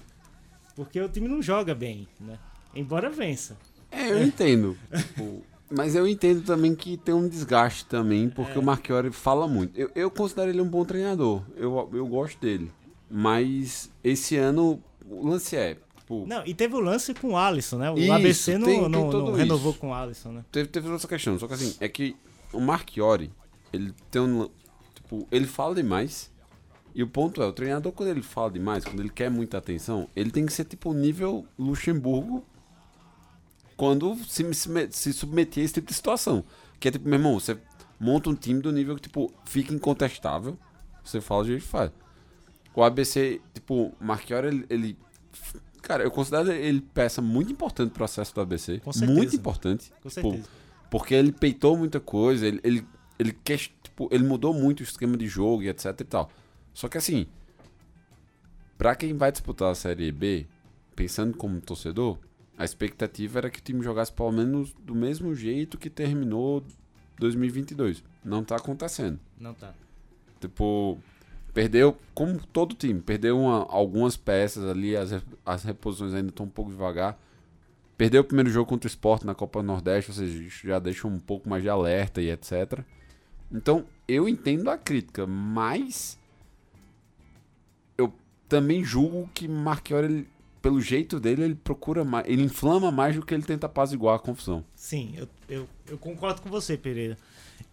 [0.75, 2.39] porque o time não joga bem, né?
[2.73, 3.57] Embora vença.
[3.91, 4.77] É, eu entendo.
[4.95, 9.77] Tipo, mas eu entendo também que tem um desgaste também, porque o Marchiori fala muito.
[9.77, 11.43] Eu, eu considero ele um bom treinador.
[11.55, 12.71] Eu, eu gosto dele.
[13.09, 15.75] Mas esse ano o lance é.
[15.97, 17.91] Tipo, Não, e teve o lance com o Alisson, né?
[17.91, 19.37] O Isso, ABC não, tem- tem não, tudo não isso.
[19.37, 20.45] renovou com o Alisson, né?
[20.51, 21.37] teve, teve outra questão.
[21.39, 22.15] Só que assim, é que
[22.51, 23.31] o Marchiori,
[23.71, 24.49] ele tem um.
[24.95, 26.29] Tipo, ele fala demais.
[26.93, 30.09] E o ponto é, o treinador, quando ele fala demais, quando ele quer muita atenção,
[30.13, 32.43] ele tem que ser tipo nível Luxemburgo
[33.77, 36.43] quando se, se, se submeter a esse tipo de situação.
[36.79, 37.57] Que é tipo, meu irmão, você
[37.99, 40.57] monta um time do nível que, tipo, fica incontestável.
[41.03, 41.91] Você fala jeito que faz.
[42.75, 44.97] O ABC, tipo, Marchiori, ele, ele-
[45.81, 48.79] Cara, eu considero ele peça muito importante pro processo do ABC.
[48.79, 49.17] Com certeza.
[49.17, 49.89] Muito importante.
[50.01, 50.49] Com Tipo, certeza.
[50.89, 53.31] porque ele peitou muita coisa, ele, ele, ele,
[53.83, 56.29] tipo, ele mudou muito o esquema de jogo e etc e tal.
[56.73, 57.25] Só que assim,
[58.77, 60.45] pra quem vai disputar a Série B,
[60.95, 62.17] pensando como torcedor,
[62.57, 66.63] a expectativa era que o time jogasse pelo menos do mesmo jeito que terminou
[67.17, 68.03] 2022.
[68.23, 69.19] Não tá acontecendo.
[69.39, 69.73] Não tá.
[70.39, 70.97] Tipo,
[71.53, 75.11] perdeu, como todo time, perdeu uma- algumas peças ali, as,
[75.45, 77.19] as reposições ainda estão um pouco devagar.
[77.97, 81.07] Perdeu o primeiro jogo contra o Sport na Copa Nordeste, ou seja, isso já deixa
[81.07, 82.79] um pouco mais de alerta e etc.
[83.51, 86.17] Então, eu entendo a crítica, mas
[87.97, 88.11] eu
[88.47, 90.27] também julgo que Marchiori,
[90.61, 94.19] pelo jeito dele, ele procura mais, ele inflama mais do que ele tenta apaziguar a
[94.19, 94.63] confusão.
[94.73, 97.17] Sim, eu, eu, eu concordo com você, Pereira.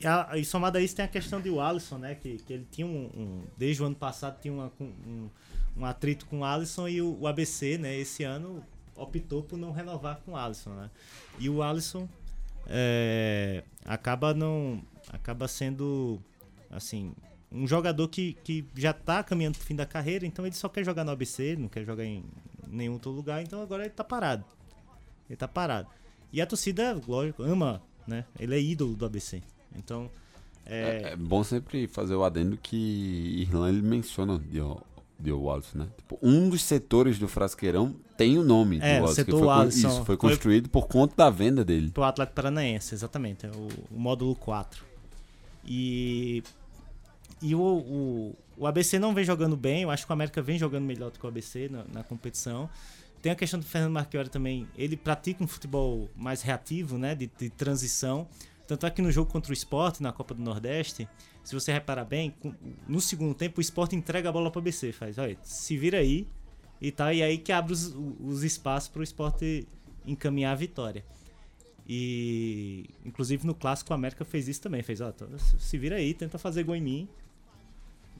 [0.00, 2.14] E, a, e somado a isso tem a questão de o Alisson, né?
[2.14, 5.28] Que, que ele tinha um, um- Desde o ano passado tinha uma- um,
[5.76, 7.96] um atrito com o Alisson e o, o ABC, né?
[7.96, 10.90] Esse ano optou por não renovar com o Alisson, né?
[11.38, 12.08] E o Alisson
[12.66, 14.82] é, acaba não.
[15.12, 16.20] acaba sendo
[16.70, 17.12] assim.
[17.50, 20.84] Um jogador que, que já tá caminhando pro fim da carreira, então ele só quer
[20.84, 22.22] jogar no ABC, não quer jogar em
[22.66, 24.44] nenhum outro lugar, então agora ele tá parado.
[25.30, 25.88] Ele tá parado.
[26.30, 28.26] E a torcida, lógico, ama, né?
[28.38, 29.42] Ele é ídolo do ABC.
[29.76, 30.10] Então,
[30.66, 32.76] É, é, é bom sempre fazer o adendo que
[33.40, 34.80] Irlan ele menciona Dio,
[35.18, 35.88] Dio Wallace, né?
[35.96, 39.14] Tipo, um dos setores do frasqueirão tem o nome É, do Wallace.
[39.14, 39.88] setor foi, Alisson.
[39.88, 41.90] isso, foi Foi- construído por conta da venda dele.
[41.90, 43.46] pro Atlético Paranaense, exatamente.
[43.46, 44.84] é O, o módulo 4.
[45.64, 46.42] E,
[47.42, 49.82] e o, o, o ABC não vem jogando bem.
[49.82, 52.68] Eu acho que o América vem jogando melhor do que o ABC na, na competição.
[53.22, 54.66] Tem a questão do Fernando Marchiori também.
[54.76, 57.14] Ele pratica um futebol mais reativo, né?
[57.14, 58.26] De, de transição.
[58.68, 61.08] Tanto é que no jogo contra o Sport, na Copa do Nordeste,
[61.42, 62.34] se você reparar bem,
[62.86, 64.92] no segundo tempo o Sport entrega a bola para o ABC.
[64.92, 66.28] Faz, olha, se vira aí
[66.78, 67.10] e tal.
[67.10, 69.40] E aí que abre os, os espaços para o Sport
[70.04, 71.02] encaminhar a vitória.
[71.88, 75.10] E inclusive no clássico o América fez isso também, fez, ó,
[75.58, 77.08] se vira aí, tenta fazer gol em mim.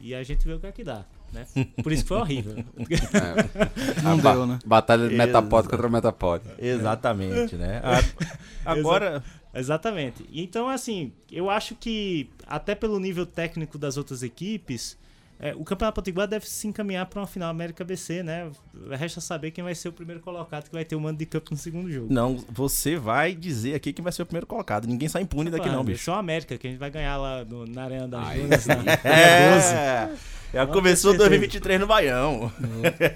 [0.01, 1.47] E a gente vê o que é que dá, né?
[1.83, 2.55] Por isso que foi horrível.
[4.03, 4.59] Não A ba- deu, né?
[4.65, 5.27] Batalha de Exato.
[5.27, 6.43] Metapod contra Metapod.
[6.59, 7.81] Exatamente, né?
[8.65, 9.23] A- agora,
[9.55, 10.25] Exatamente.
[10.33, 14.97] Então, assim, eu acho que até pelo nível técnico das outras equipes,
[15.41, 18.51] É, o Campeonato Potiguar deve se encaminhar para uma final América BC, né?
[18.91, 21.53] Resta saber quem vai ser o primeiro colocado que vai ter o mando de campo
[21.53, 22.13] no segundo jogo.
[22.13, 24.87] Não, você vai dizer aqui quem vai ser o primeiro colocado.
[24.89, 26.05] Ninguém sai impune daqui, não, bicho.
[26.05, 28.35] Só a América, que a gente vai ganhar lá no- na Arena das.
[28.35, 28.97] Dunas, na, na 12.
[29.05, 30.11] É,
[30.53, 31.29] já Pode começou ter certeza.
[31.31, 32.53] 2023 no Baião.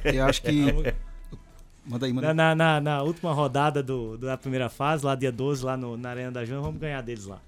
[0.05, 0.67] Eu acho que.
[1.85, 2.55] Manda aí, manda Na, aí.
[2.55, 6.11] na, na- na última rodada do, da primeira fase, lá dia 12, lá no- na
[6.11, 7.41] Arena das Dunas, vamos ganhar deles lá.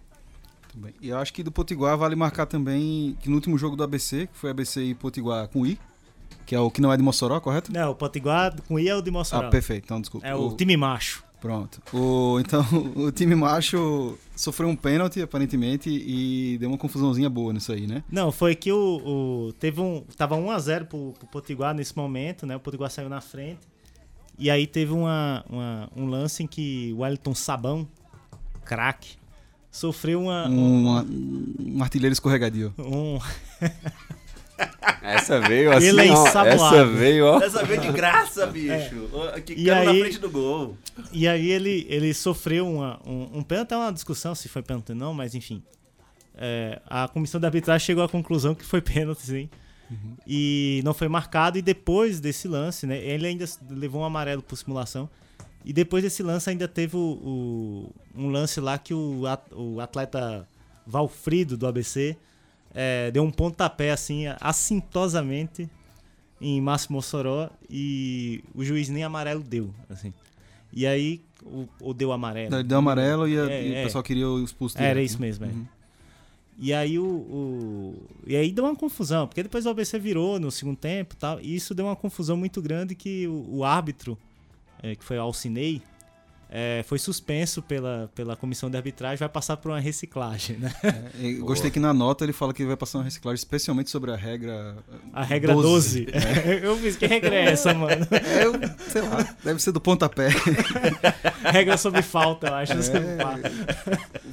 [0.74, 0.94] Tudo bem.
[1.00, 4.26] E eu acho que do Potiguar vale marcar também que no último jogo do ABC,
[4.26, 5.78] que foi ABC e Potiguar com I,
[6.44, 7.72] que é o que não é de Mossoró, correto?
[7.72, 9.46] Não, o Potiguar com I é o de Mossoró.
[9.46, 9.84] Ah, perfeito.
[9.84, 10.26] Então, desculpa.
[10.26, 11.22] é o, time macho.
[11.40, 11.80] Pronto.
[11.92, 12.64] O, então,
[12.96, 18.02] o time macho sofreu um pênalti, aparentemente, e deu uma confusãozinha boa nisso aí, né?
[18.10, 21.96] Não, foi que o, o- teve um tava 1 a 0 pro, pro Potiguar nesse
[21.96, 22.56] momento, né?
[22.56, 23.60] O Potiguar saiu na frente.
[24.36, 27.86] E aí teve uma, uma- um lance em que o Wellington Sabão,
[28.64, 29.16] craque,
[29.74, 31.04] sofreu uma, Um,
[31.58, 32.72] um artilheiro escorregadio.
[32.78, 33.18] um,
[35.02, 36.08] Essa veio assim, Ele é.
[36.08, 37.38] Essa veio, ó.
[37.40, 39.10] Dessa vez de graça, bicho.
[39.44, 40.78] Que E cara na frente do gol.
[41.12, 44.90] E aí ele, ele sofreu uma, um, um pênalti, é uma discussão se foi pênalti
[44.90, 45.60] ou não, mas enfim.
[46.36, 49.48] É, a comissão de arbitragem chegou à conclusão que foi pênalti, sim.
[50.26, 52.96] E não foi marcado, e depois desse lance, né?
[52.98, 55.08] Ele ainda levou um amarelo por simulação.
[55.64, 59.80] E depois desse lance ainda teve o, o- um lance lá que o, at- o
[59.80, 60.46] atleta
[60.86, 62.16] Valfrido do ABC
[62.74, 65.68] é, deu um pontapé assim, assintosamente
[66.40, 70.12] em Márcio Mossoró e o juiz nem amarelo deu, assim.
[70.72, 72.62] E aí, o, ou deu amarelo.
[72.62, 73.82] Deu amarelo e, a- É, e o é.
[73.84, 75.26] pessoal queria o expulso Era isso né?
[75.26, 75.48] mesmo, é.
[75.48, 75.66] Uhum.
[76.58, 80.50] E aí o, o- E aí deu uma confusão, porque depois o ABC virou no
[80.50, 84.18] segundo tempo e tal, e isso deu uma confusão muito grande que o, o árbitro,
[84.84, 85.80] é, que foi o Alcinei,
[86.56, 90.72] é, foi suspenso pela, pela comissão de arbitragem, vai passar por uma reciclagem, né?
[90.84, 94.16] É, gostei que na nota ele fala que vai passar uma reciclagem especialmente sobre a
[94.16, 94.76] regra.
[95.12, 96.06] A regra 12.
[96.62, 98.06] Eu fiz, que regra é essa, mano?
[98.10, 98.52] É, eu,
[98.88, 100.28] sei lá, deve ser do pontapé.
[101.50, 102.72] regra sobre falta, eu acho.
[102.74, 102.78] É.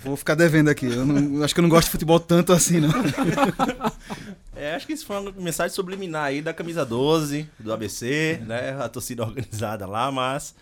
[0.03, 0.85] Vou ficar devendo aqui.
[0.85, 2.89] Eu não- acho que eu não gosto de futebol tanto assim, não.
[4.61, 8.79] É, acho que isso foi uma mensagem subliminar aí da camisa 12 do ABC, né?
[8.79, 10.53] A torcida organizada lá, mas.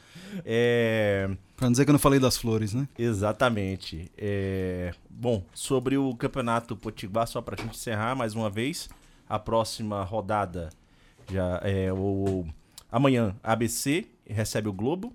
[0.46, 1.30] É.
[1.58, 2.88] Pra não dizer que eu não falei das flores, né?
[2.98, 4.10] Exatamente.
[4.18, 8.88] É, Bom, sobre o campeonato Potiguar, só pra gente encerrar mais uma vez,
[9.28, 10.70] a próxima rodada
[11.30, 12.46] já é o
[12.90, 15.14] amanhã ABC recebe o Globo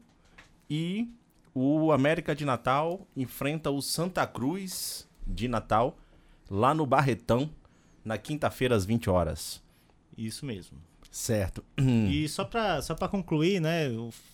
[0.69, 1.09] e
[1.55, 5.97] o América de Natal enfrenta o Santa Cruz de Natal
[6.51, 7.49] lá no Barretão
[8.05, 9.63] na quinta-feira às 20 horas.
[10.17, 10.79] Isso mesmo.
[11.11, 11.65] Certo.
[11.79, 13.89] E só pra, só pra concluir, né,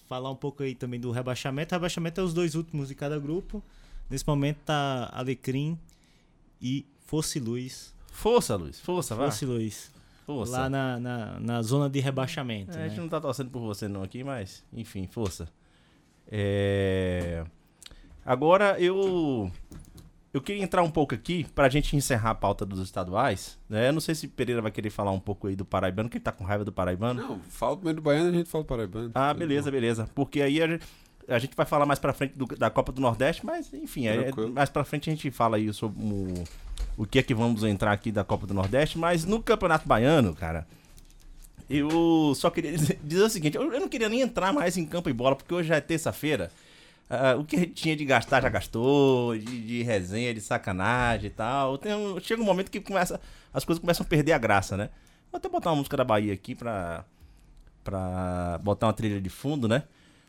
[0.09, 1.75] falar um pouco aí também do rebaixamento.
[1.75, 3.63] O rebaixamento é os dois últimos de cada grupo.
[4.09, 5.79] Nesse momento tá Alecrim
[6.61, 7.95] e Fosse Luz.
[8.11, 8.81] Força, Luiz.
[8.81, 9.31] Força, vai.
[9.31, 9.91] Fosse Luz.
[10.27, 10.53] Força.
[10.53, 12.77] Lá na, na, na zona de rebaixamento.
[12.77, 13.03] É, a gente né?
[13.03, 15.49] não tá torcendo por você não aqui, mas enfim, força.
[16.27, 17.45] É...
[18.25, 19.51] Agora eu
[20.33, 23.89] eu queria entrar um pouco aqui pra gente encerrar a pauta dos estaduais, né?
[23.89, 26.25] Eu não sei se Pereira vai querer falar um pouco aí do Paraibano, que ele
[26.25, 27.21] tá com raiva do Paraibano.
[27.23, 29.11] Não, fala primeiro do Baiano a gente fala do Paraibano.
[29.15, 30.09] Ah, beleza, beleza.
[30.15, 30.85] Porque aí a gente,
[31.29, 34.23] a gente vai falar mais pra frente do- da Copa do Nordeste, mas enfim, é-
[34.25, 34.53] Tranquilo.
[34.53, 36.45] mais pra frente a gente fala aí sobre o,
[36.97, 38.99] o que é que vamos entrar aqui da Copa do Nordeste.
[38.99, 40.65] Mas no Campeonato Baiano, cara,
[41.69, 44.85] eu só queria dizer, dizer o seguinte: eu, eu não queria nem entrar mais em
[44.87, 46.51] campo e bola, porque hoje já é terça-feira.
[47.13, 51.31] Ah, o que a tinha de gastar já gastou, de, de resenha, de sacanagem e
[51.31, 51.77] tal.
[51.77, 53.21] Tem um- chega um momento que começa,
[53.53, 54.91] as coisas começam a perder a graça, né?
[55.33, 57.05] Vou até botar uma música da Bahia aqui pra,
[57.83, 59.83] pra botar uma trilha de fundo, né?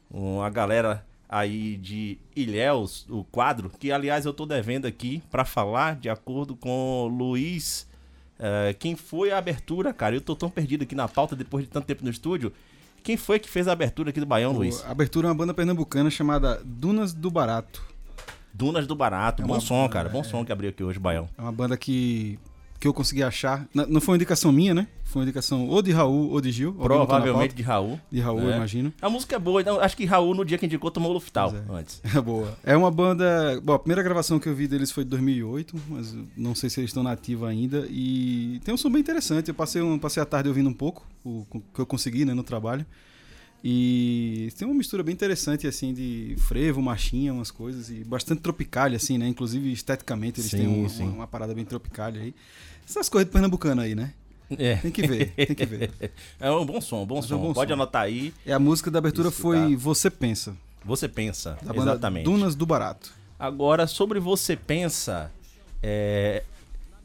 [0.10, 5.96] Uma galera aí de Ilhéus, o quadro, que aliás eu tô devendo aqui pra falar
[5.96, 7.88] de acordo com Luiz.
[8.40, 10.16] eh, quem foi a abertura, cara?
[10.16, 12.52] Eu tô tão perdido aqui na pauta depois de tanto tempo no estúdio.
[13.04, 14.84] Quem foi que fez a abertura aqui do Baião, Luiz?
[14.86, 17.82] A abertura é uma banda pernambucana chamada Dunas do Barato.
[18.54, 19.42] Dunas do Barato.
[19.42, 20.10] É bom uma- som, cara.
[20.10, 21.28] Bom som que abriu aqui hoje, Baião.
[21.38, 22.38] É uma banda que,
[22.82, 23.68] que eu consegui achar.
[23.76, 24.88] Não foi uma indicação minha, né?
[25.04, 26.74] Foi uma indicação ou de Raul ou de Gil.
[26.74, 28.02] Provavelmente de Raul.
[28.12, 28.92] De Raul, eu imagino.
[29.00, 31.52] A música é boa, então acho que Raul, no dia que indicou, tomou o Luftal
[31.52, 32.02] Pois antes.
[32.04, 32.58] É boa.
[32.64, 33.62] É uma banda.
[33.64, 36.80] Bom, a primeira gravação que eu vi deles foi de 2008, mas não sei se
[36.80, 37.86] eles estão na ativa ainda.
[37.88, 39.50] E tem um som bem interessante.
[39.50, 42.42] Eu passei, um, passei a tarde ouvindo um pouco, o que eu consegui né, no
[42.42, 42.84] trabalho.
[43.64, 48.88] E tem uma mistura bem interessante, assim, de frevo, machinha, umas coisas, e bastante tropical,
[48.88, 49.28] assim, né?
[49.28, 51.04] Inclusive, esteticamente, eles Sim, têm sim.
[51.04, 52.34] uma, uma parada bem tropical aí.
[52.92, 54.14] Essas coisas de pernambucano aí, né?
[54.60, 54.76] É.
[54.76, 55.92] Tem que ver, tem que ver.
[56.38, 57.36] É um bom som, bom Mas é som.
[57.36, 57.74] um bom Pode som.
[57.74, 58.34] anotar aí.
[58.46, 59.78] E a música da abertura Isso, foi tá.
[59.78, 61.58] Você Pensa, Você pensa.
[61.62, 62.26] da banda Exatamente.
[62.26, 63.14] Dunas do Barato.
[63.40, 65.32] Agora, sobre você pensa,
[65.82, 66.44] é,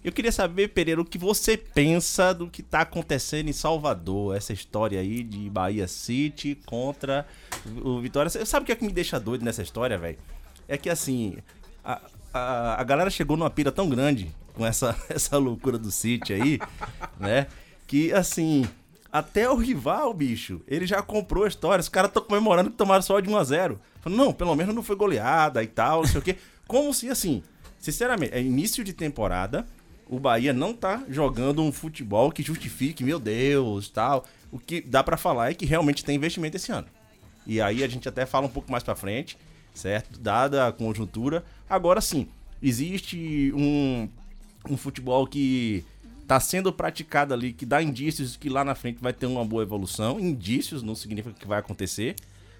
[0.02, 4.52] Eu queria saber, Pereira, o que você pensa do que tá acontecendo em Salvador, essa
[4.52, 7.24] história aí de Bahia City contra
[7.82, 8.28] o Vitória.
[8.44, 10.18] Sabe o que é que me deixa doido nessa história, velho?
[10.66, 11.36] É que assim,
[11.84, 12.00] a,
[12.34, 16.58] a, a galera chegou numa pira tão grande com essa, essa loucura do City aí,
[17.20, 17.46] né?
[17.86, 18.66] Que assim,
[19.12, 21.80] até o rival, bicho, ele já comprou a história.
[21.80, 24.74] Os caras estão comemorando que tomaram só de 1 a 0 Falando, não, pelo menos
[24.74, 26.36] não foi goleada e tal, não sei o quê.
[26.66, 27.42] Como se assim,
[27.78, 29.66] sinceramente, é início de temporada,
[30.08, 34.24] o Bahia não tá jogando um futebol que justifique, meu Deus, tal.
[34.50, 36.86] O que dá pra falar é que realmente tem investimento esse ano.
[37.46, 39.36] E aí a gente até fala um pouco mais pra frente,
[39.74, 40.18] certo?
[40.18, 41.44] Dada a conjuntura.
[41.68, 42.28] Agora sim,
[42.62, 44.08] existe um,
[44.70, 45.84] um futebol que
[46.26, 49.62] tá sendo praticado ali, que dá indícios que lá na frente vai ter uma boa
[49.62, 50.18] evolução.
[50.18, 52.16] Indícios não significa que vai acontecer.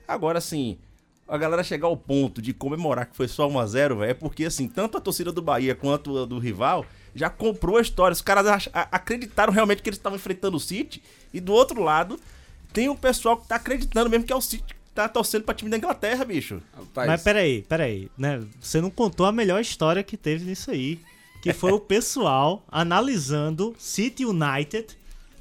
[0.06, 0.78] Agora sim,
[1.28, 4.68] a galera chegar ao ponto de comemorar que foi só 1x0, velho, é porque assim,
[4.68, 8.12] tanto a torcida do Bahia quanto a do rival já comprou a história.
[8.12, 11.02] Os caras acreditaram realmente que eles estavam enfrentando o City.
[11.32, 12.20] E do outro lado,
[12.72, 15.54] tem o pessoal que tá acreditando mesmo que é o City que tá torcendo pra
[15.54, 16.62] time da Inglaterra, bicho.
[16.74, 18.42] Rapaz, Mas peraí, peraí, né?
[18.60, 21.00] Você não contou a melhor história que teve nisso aí.
[21.52, 24.86] Que foi o pessoal analisando City United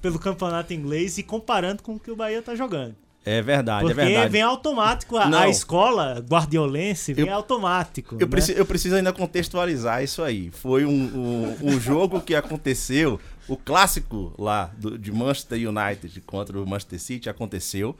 [0.01, 2.95] pelo campeonato inglês e comparando com o que o Bahia tá jogando.
[3.27, 4.31] É verdade, Porque é verdade.
[4.31, 8.13] vem automático, a, a escola guardiolense vem automático.
[8.15, 8.25] Eu, né?
[8.27, 10.51] preci- eu preciso ainda contextualizar isso aí.
[10.51, 16.61] Foi um, um, um jogo que aconteceu, o clássico lá do- de Manchester United contra
[16.61, 17.95] o Manchester City aconteceu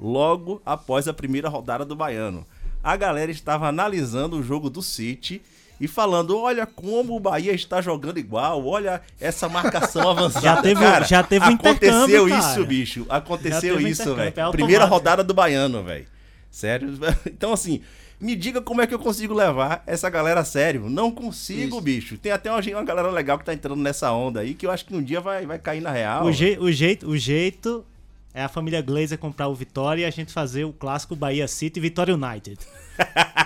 [0.00, 2.46] logo após a primeira rodada do Baiano.
[2.82, 5.42] A galera estava analisando o jogo do City
[5.80, 10.44] e falando: olha como o Bahia está jogando igual, olha essa marcação avançada.
[10.44, 12.64] Já teve- Cara, já teve um Aconteceu isso, cara.
[12.64, 13.06] bicho.
[13.08, 14.32] Aconteceu isso, velho.
[14.36, 14.50] é.
[14.52, 16.06] Primeira rodada do Baiano, velho.
[16.50, 16.90] Sério?
[17.26, 17.80] Então, assim,
[18.20, 20.90] me diga como é que eu consigo levar essa galera a sério.
[20.90, 21.80] Não consigo, Isso.
[21.80, 22.18] bicho.
[22.18, 24.84] Tem até uma, uma galera legal que tá entrando nessa onda aí, que eu acho
[24.84, 26.24] que um dia vai, vai cair na real.
[26.26, 27.86] O, je- o jeito, o jeito
[28.34, 31.78] é a família Glazer comprar o Vitória e a gente fazer o clássico Bahia City
[31.78, 32.58] e Vitória United.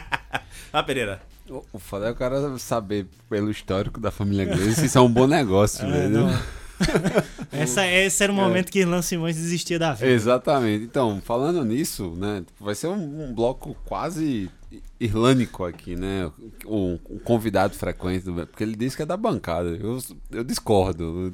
[0.72, 1.22] Ah, Pereira.
[1.48, 5.00] O, o foda é o cara saber pelo histórico da família Glazer se isso é
[5.00, 6.10] um bom negócio, É, velho.
[6.10, 6.64] não.
[7.52, 10.08] Essa, esse era o momento que Lan Simões desistia da vida.
[10.10, 10.84] Exatamente.
[10.84, 14.50] Então, falando nisso, né, vai ser um, um bloco quase
[14.98, 16.28] irlânico aqui, né?
[16.66, 19.68] Um, um convidado frequente, do, porque ele disse que é da bancada.
[19.68, 19.98] Eu,
[20.32, 21.32] eu discordo.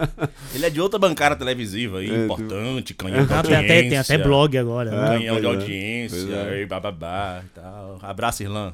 [0.54, 3.78] Ele é de outra bancada televisiva aí, É, importante, canhão de Ah, tem, audiência.
[3.80, 4.90] até, tem até blog agora.
[4.90, 5.18] né?
[5.18, 5.60] Canhão de pois é.
[5.60, 6.62] audiência, é.
[6.62, 7.98] e bababá e tal.
[8.00, 8.72] Abraço, Irlan.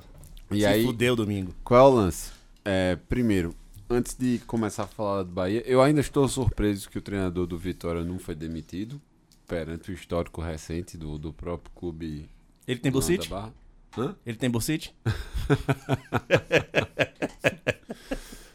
[0.56, 1.54] E Se aí, fudeu domingo.
[1.64, 2.32] qual é o lance?
[2.64, 3.54] É, primeiro,
[3.88, 7.58] antes de começar a falar do Bahia, eu ainda estou surpreso que o treinador do
[7.58, 9.00] Vitória não foi demitido
[9.46, 12.28] perante o histórico recente do, do próprio clube.
[12.66, 12.92] Ele tem?
[13.28, 13.52] Barra.
[13.96, 14.16] Hã?
[14.24, 14.94] Ele tem bucite?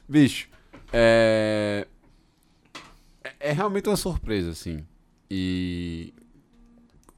[0.08, 0.50] Bicho,
[0.92, 1.88] é...
[3.24, 4.84] é- é realmente uma surpresa, assim.
[5.30, 6.14] E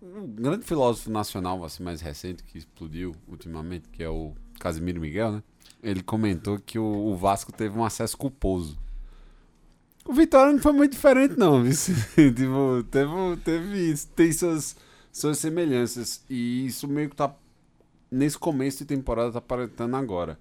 [0.02, 5.32] um grande filósofo nacional, assim, mais recente, que explodiu ultimamente, que é o Casimiro Miguel,
[5.32, 5.43] né?
[5.82, 8.78] Ele comentou que o, o Vasco teve um acesso culposo.
[10.06, 14.76] O Vitória não foi muito diferente, não, tipo, teve, teve, tem suas,
[15.12, 16.24] suas semelhanças.
[16.30, 17.34] E isso meio que tá.
[18.10, 20.38] Nesse começo de temporada tá aparentando agora.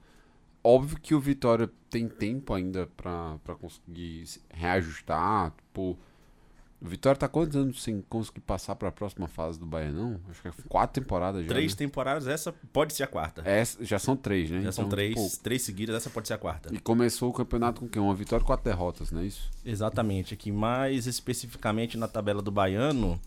[0.62, 5.52] Óbvio que o Vitória tem tempo ainda pra conseguir se reajustar.
[5.52, 5.98] Tipo,
[6.82, 10.18] o Vitória tá quantos anos sem conseguir passar pra próxima fase do Bahia, não?
[10.30, 11.48] Acho que é quatro temporadas já.
[11.48, 11.78] Três né?
[11.78, 13.42] temporadas, essa pode ser a quarta.
[13.44, 14.62] Essa, já são três, né?
[14.62, 16.74] Já são Então, três, tipo, três seguidas, essa pode ser a quarta.
[16.74, 18.00] e começou o campeonato com quem?
[18.00, 19.50] Uma vitória e quatro derrotas, não é isso?
[19.64, 23.20] Exatamente, aqui mais especificamente na tabela do Baiano,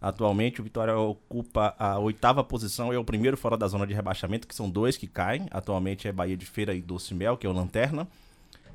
[0.00, 4.48] atualmente o Vitória ocupa a oitava posição, é o primeiro fora da zona de rebaixamento,
[4.48, 5.46] que são dois que caem.
[5.50, 8.08] Atualmente é Bahia de Feira e Doce Mel, que é o Lanterna.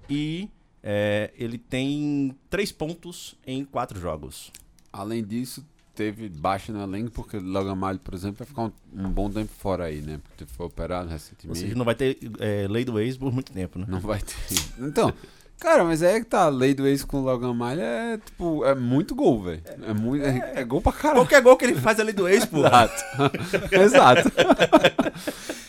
[0.10, 0.50] E
[0.84, 4.52] é, ele tem três pontos em quatro jogos.
[4.92, 8.72] Além disso, teve baixa no elenco, porque o Logan Malho, por exemplo, vai ficar um,
[9.06, 10.20] um bom tempo fora aí, né?
[10.24, 11.60] Porque foi operado Ou recentemente.
[11.60, 13.86] seja, não vai ter é, lei do ex por muito tempo, né?
[13.88, 14.36] Não vai ter.
[14.80, 15.13] Então,
[15.60, 18.63] cara, mas é que tá, a lei do ex com o Logan Malha é, tipo,
[18.65, 19.62] é muito gol, velho.
[19.86, 21.19] É, muito, é, é gol pra caralho.
[21.21, 22.60] Qualquer gol que ele faz é lei do ex, pô.
[22.65, 23.04] Exato.
[23.75, 24.32] Exato.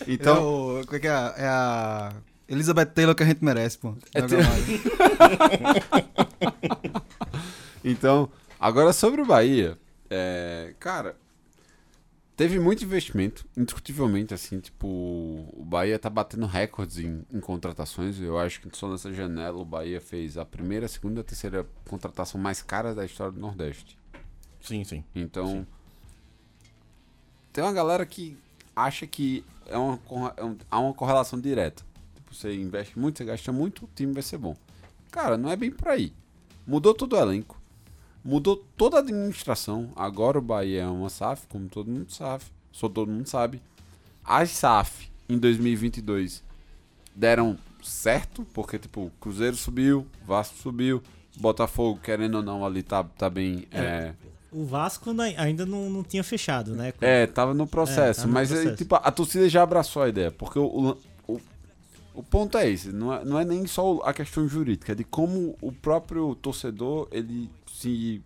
[0.07, 1.11] Então, como é que é?
[1.11, 2.13] a- É a
[2.51, 3.95] Elizabeth Taylor que a gente merece, pô.
[4.13, 4.35] É te-.
[7.83, 8.29] Então,
[8.59, 9.79] agora sobre o Bahia,
[10.11, 11.17] é, cara,
[12.37, 18.21] teve muito investimento, indiscutivelmente, assim, tipo, o Bahia tá batendo recordes em, em contratações.
[18.21, 21.25] Eu acho que só nessa janela o Bahia fez a primeira, a segunda e a
[21.25, 23.99] terceira contratação mais cara da história do Nordeste.
[24.61, 25.03] Sim, sim.
[25.15, 25.67] Então, Sim.
[27.51, 28.37] tem uma galera que
[28.77, 29.99] acha que é uma,
[30.37, 31.83] é um- há uma correlação direta.
[32.31, 34.57] Tipo, você investe muito, você gasta muito, o time vai ser bom.
[35.11, 36.13] Cara, não é bem por aí.
[36.67, 37.61] Mudou todo o elenco.
[38.25, 39.91] Mudou toda a administração.
[39.97, 42.45] Agora o Bahia é uma SAF, como todo mundo sabe.
[42.71, 43.61] Só todo mundo sabe.
[44.25, 46.43] As SAF em 2022
[47.15, 51.03] deram certo, porque tipo, o Cruzeiro subiu, Vasco subiu,
[51.37, 53.67] Botafogo, querendo ou não, ali tá, tá bem.
[53.73, 54.13] É,
[54.53, 56.93] O Vasco ainda não, não tinha fechado, né?
[57.01, 58.77] é, tava no processo, É, tá no mas aí, processo.
[58.77, 60.97] tipo, a torcida já abraçou a ideia, porque o,
[62.15, 65.05] o, ponto é esse, não é, não é nem só a questão jurídica, é de
[65.05, 68.23] como o próprio torcedor ele se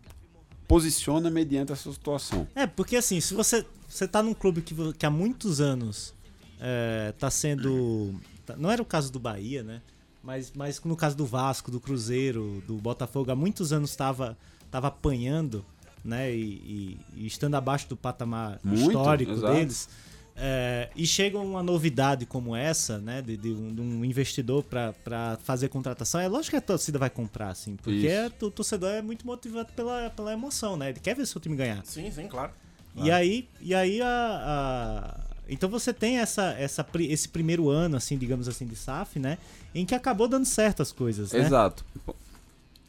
[0.67, 2.47] posiciona mediante essa situação.
[2.55, 6.15] É, porque assim, se você, você tá num clube que, que há muitos anos
[6.61, 8.15] é, tá sendo.
[8.47, 9.83] tá- Não era o caso do Bahia, né?
[10.23, 14.39] Mas, mas no caso do Vasco, do Cruzeiro, do Botafogo, há muitos anos estava
[14.71, 15.65] tava apanhando,
[16.03, 16.35] né?
[16.35, 19.53] E, e- e estando abaixo do patamar Muito, histórico exato.
[19.55, 19.89] deles.
[20.37, 23.23] É, e chega uma novidade como essa, né?
[23.23, 27.11] De, de um, de um investidor para fazer contratação, é lógico que a torcida vai
[27.11, 28.47] comprar, assim, porque Isso.
[28.47, 30.91] o torcedor é muito motivado pela, pela emoção, né?
[30.91, 31.85] Ele quer ver seu time ganhar.
[31.85, 32.53] Sim, sim, claro.
[32.97, 38.17] E aí, e aí a, a- então você tem essa, essa, esse primeiro ano, assim,
[38.17, 39.39] digamos assim, de SAF, né?
[39.75, 41.41] Em que acabou dando certo as coisas, né?
[41.41, 41.85] Exato.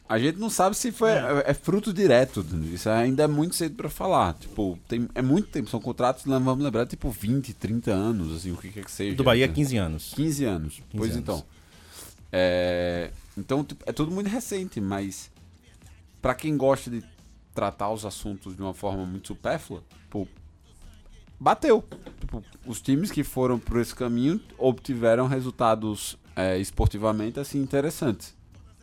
[0.08, 1.44] A gente não sabe se foi É.
[1.46, 2.44] é, fruto direto.
[2.72, 4.34] Isso ainda é muito cedo pra falar.
[4.34, 5.68] Tipo, tem, é muito tempo.
[5.68, 9.16] São contratos, né, vamos lembrar, tipo 20, 30 anos, assim, o que quer que seja.
[9.16, 9.52] Do Bahia, né?
[9.52, 10.12] 15 anos.
[10.14, 10.82] 15 anos.
[10.96, 11.22] pois anos.
[11.22, 11.44] então.
[12.32, 15.30] É, então, tipo, é tudo muito recente, mas
[16.20, 17.02] pra quem gosta de
[17.54, 20.28] tratar os assuntos de uma forma muito supérflua, pô,
[21.40, 21.82] bateu.
[22.20, 28.35] Tipo, os times que foram por esse caminho obtiveram resultados é, esportivamente assim interessantes.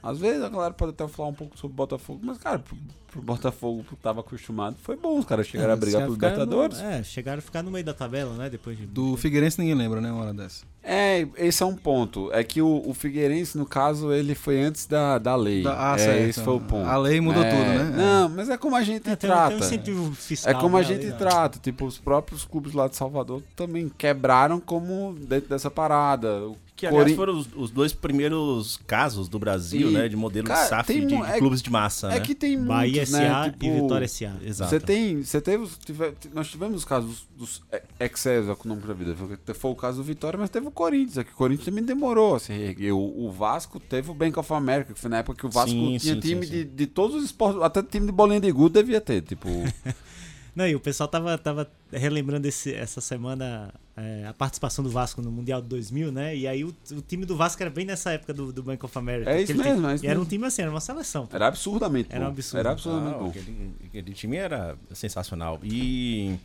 [0.04, 2.76] Às vezes a galera pode até falar um pouco sobre o Botafogo, mas, cara, pro,
[3.10, 5.18] pro Botafogo que tava acostumado, foi bom.
[5.18, 6.80] Os caras chegaram a brigar pelos no- Libertadores.
[6.82, 8.50] é, chegaram a ficar no meio da tabela, né?
[8.50, 8.86] Depois de.
[8.86, 10.12] Do Figueirense ninguém lembra, né?
[10.12, 10.66] Uma hora dessa.
[10.86, 12.30] É, esse é um ponto.
[12.34, 15.64] É que o, o Figueirense, no caso, ele foi antes da, da lei.
[15.64, 16.30] Da- ah, é, certo.
[16.30, 16.86] Esse foi o ponto.
[16.86, 17.94] A lei mudou É, tudo, né?
[17.96, 19.48] Não, mas é como a gente É, tem, trata.
[19.52, 20.52] tem um incentivo fiscal.
[20.52, 21.58] É como a né, gente trata.
[21.60, 26.46] Tipo, os próprios clubes lá de Salvador também quebraram como dentro dessa parada.
[26.48, 30.08] O Que, aliás, Corin- foram os, os dois primeiros casos do Brasil, E, né?
[30.10, 32.20] De modelo cara, de SAF tem de, de é- clubes de massa, É né?
[32.20, 33.50] que tem Bahia muitos, SA né?
[33.52, 34.34] Tipo, e Vitória SA.
[34.44, 34.70] Exato.
[34.70, 35.24] Você tem.
[35.24, 35.64] Você teve.
[35.64, 37.62] os- tive- nós tivemos os casos dos
[38.00, 39.16] Excel econômicos da vida.
[39.16, 41.18] Foi, foi o caso do Vitória, mas teve o Corinthians.
[41.18, 42.94] É que o Corinthians também demorou a se reerguer.
[42.96, 45.70] O, o Vasco teve o Bank of America, que foi na época que o Vasco
[45.72, 47.62] Sim, tinha sim, time sim, De, de todos os esportes.
[47.62, 49.22] Até time de bolinha de gude devia ter.
[49.22, 49.50] Tipo.
[50.56, 55.20] Não, e o pessoal tava, tava relembrando esse, essa semana é, a participação do Vasco
[55.22, 56.36] no Mundial de 2000, né?
[56.36, 58.96] E aí o, o time do Vasco era bem nessa época do, do Bank of
[58.98, 59.32] America.
[59.32, 61.26] É isso mesmo, é isso E era um time assim, era uma seleção.
[61.26, 61.36] pô.
[61.36, 62.60] Era absurdamente Era um absurdo.
[62.60, 63.30] Era absurdamente Ah, bom.
[63.30, 65.60] aquele, aquele time era sensacional.
[65.64, 66.36] E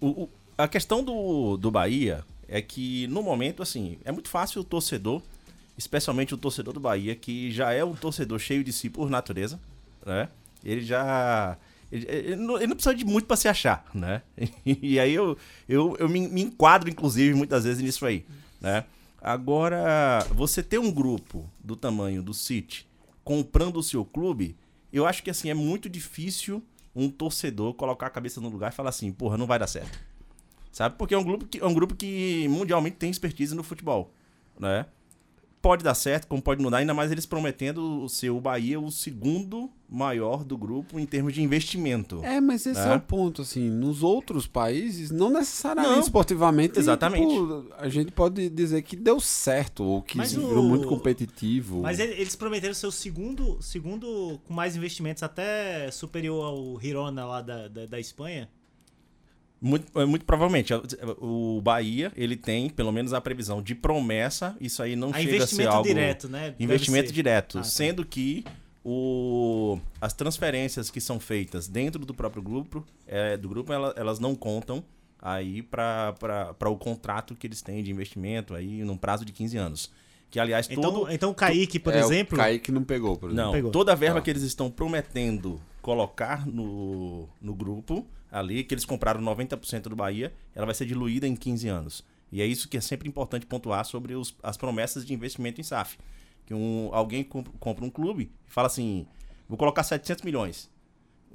[0.00, 0.28] o- o-
[0.58, 5.22] a questão do, do Bahia é que, no momento, assim, é muito fácil o torcedor,
[5.78, 9.58] especialmente o torcedor do Bahia, que já é um torcedor cheio de si por natureza,
[10.04, 10.28] né?
[10.64, 11.56] Ele já.
[11.96, 14.22] Ele, não, não precisa de muito pra se achar, né?
[14.64, 15.36] E aí eu,
[15.68, 18.24] eu, eu me, me enquadro, inclusive, muitas vezes nisso aí,
[18.60, 18.84] né?
[19.20, 22.86] Agora, você ter um grupo do tamanho do City
[23.24, 24.56] comprando o seu clube,
[24.92, 26.62] eu acho que assim é muito difícil
[26.94, 29.98] um torcedor colocar a cabeça no lugar e falar assim, porra, não vai dar certo.
[30.72, 30.96] Sabe?
[30.96, 34.12] Porque é um grupo que, é um grupo que mundialmente tem expertise no futebol,
[34.58, 34.86] né?
[35.66, 38.88] Pode dar certo, como pode não dar, ainda mais eles prometendo ser o Bahia o
[38.88, 42.20] segundo maior do grupo em termos de investimento.
[42.22, 42.92] É, mas esse é.
[42.92, 42.94] É.
[42.94, 46.00] o ponto, assim, nos outros países, não necessariamente Não.
[46.00, 47.28] esportivamente, Exatamente.
[47.32, 51.82] tipo, a gente pode dizer que deu certo, ou que Mas virou o- muito competitivo.
[51.82, 57.24] Mas ele- eles prometeram ser o segundo, segundo com mais investimentos, até superior ao Girona
[57.24, 58.48] lá da, da, da Espanha.
[59.60, 60.72] Muito, é, muito provavelmente.
[61.18, 64.56] O Bahia, ele tem, pelo menos, a previsão de promessa.
[64.60, 65.88] Isso aí não a chega a ser investimento algo...
[65.88, 66.54] direto, né?
[66.58, 67.14] Investimento ser.
[67.14, 67.58] direto.
[67.58, 67.66] Ah, tá.
[67.66, 68.44] Sendo que
[68.84, 74.18] o, as transferências que são feitas dentro do próprio grupo, é, do grupo ela- elas
[74.20, 74.84] não contam
[75.20, 76.14] aí para
[76.70, 79.90] o contrato que eles têm de investimento aí num prazo de 15 anos.
[80.30, 81.10] Que, aliás, Então, todo...
[81.12, 82.34] então o Kaique, por é, exemplo.
[82.36, 83.44] O Kaique não pegou, por exemplo.
[83.46, 83.70] Não, pegou.
[83.70, 84.24] toda a verba Tá.
[84.24, 90.32] que eles estão prometendo colocar no, no grupo ali, que eles compraram 90% do Bahia,
[90.54, 92.04] ela vai ser diluída em 15 anos.
[92.32, 95.64] E é isso que é sempre importante pontuar sobre os- as promessas de investimento em
[95.64, 95.96] SAF.
[96.44, 99.06] Que um, alguém comp- compra um clube e fala assim,
[99.48, 100.70] vou colocar 700 milhões.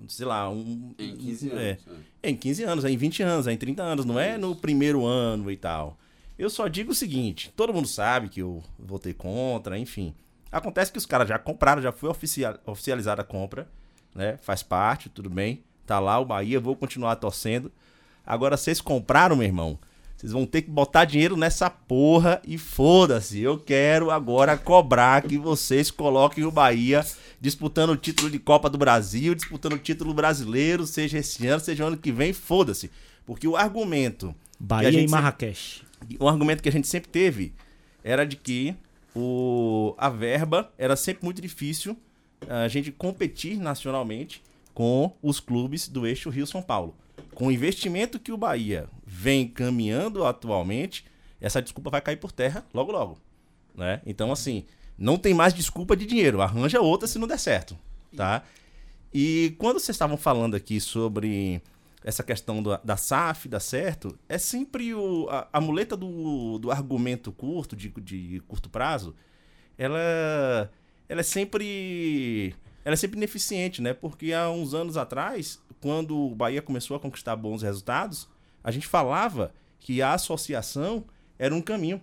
[0.07, 0.93] Sei lá, um...
[0.97, 1.61] Em 15 anos.
[1.61, 1.77] É, é.
[2.23, 4.55] é em 15 anos, é em 20 anos, é em 30 anos, não é no
[4.55, 5.97] primeiro ano e tal.
[6.39, 10.13] Eu só digo o seguinte: todo mundo sabe que eu votei contra, enfim.
[10.51, 13.69] Acontece que os caras já compraram, já foi oficial, oficializada a compra,
[14.15, 14.37] né?
[14.37, 15.63] Faz parte, tudo bem.
[15.91, 17.69] Tá lá o Bahia, vou continuar torcendo.
[18.25, 19.77] Agora, vocês compraram, meu irmão.
[20.15, 23.41] Vocês vão ter que botar dinheiro nessa porra e foda-se.
[23.41, 27.05] Eu quero agora cobrar que vocês coloquem o Bahia
[27.41, 31.83] disputando o título de Copa do Brasil, disputando o título brasileiro, seja esse ano, seja
[31.83, 32.89] ano que vem, foda-se.
[33.25, 34.33] Porque o argumento.
[34.57, 35.83] Bahia e sempre- Marrakech.
[36.21, 37.51] um argumento que a gente sempre teve
[38.01, 38.73] era de que
[39.13, 41.97] o, a verba era sempre muito difícil
[42.47, 44.41] a gente competir nacionalmente
[44.73, 46.95] com os clubes do eixo Rio-São Paulo.
[47.33, 51.05] Com o investimento que o Bahia vem caminhando atualmente,
[51.39, 53.17] essa desculpa vai cair por terra logo logo.
[53.75, 54.01] Né?
[54.05, 54.65] Então, assim,
[54.97, 57.77] não tem mais desculpa de dinheiro, arranja outra se não der certo.
[58.15, 58.43] Tá?
[59.13, 61.61] E quando vocês estavam falando aqui sobre
[62.03, 67.31] essa questão da SAF dar certo, é sempre o, a, a muleta do, do argumento
[67.31, 69.15] curto, de, de curto prazo,
[69.77, 70.69] ela,
[71.07, 73.93] ela é sempre ela é sempre ineficiente, né?
[73.93, 78.27] Porque há uns anos atrás, quando o Bahia começou a conquistar bons resultados,
[78.63, 81.05] a gente falava que a associação
[81.37, 82.01] era um caminho,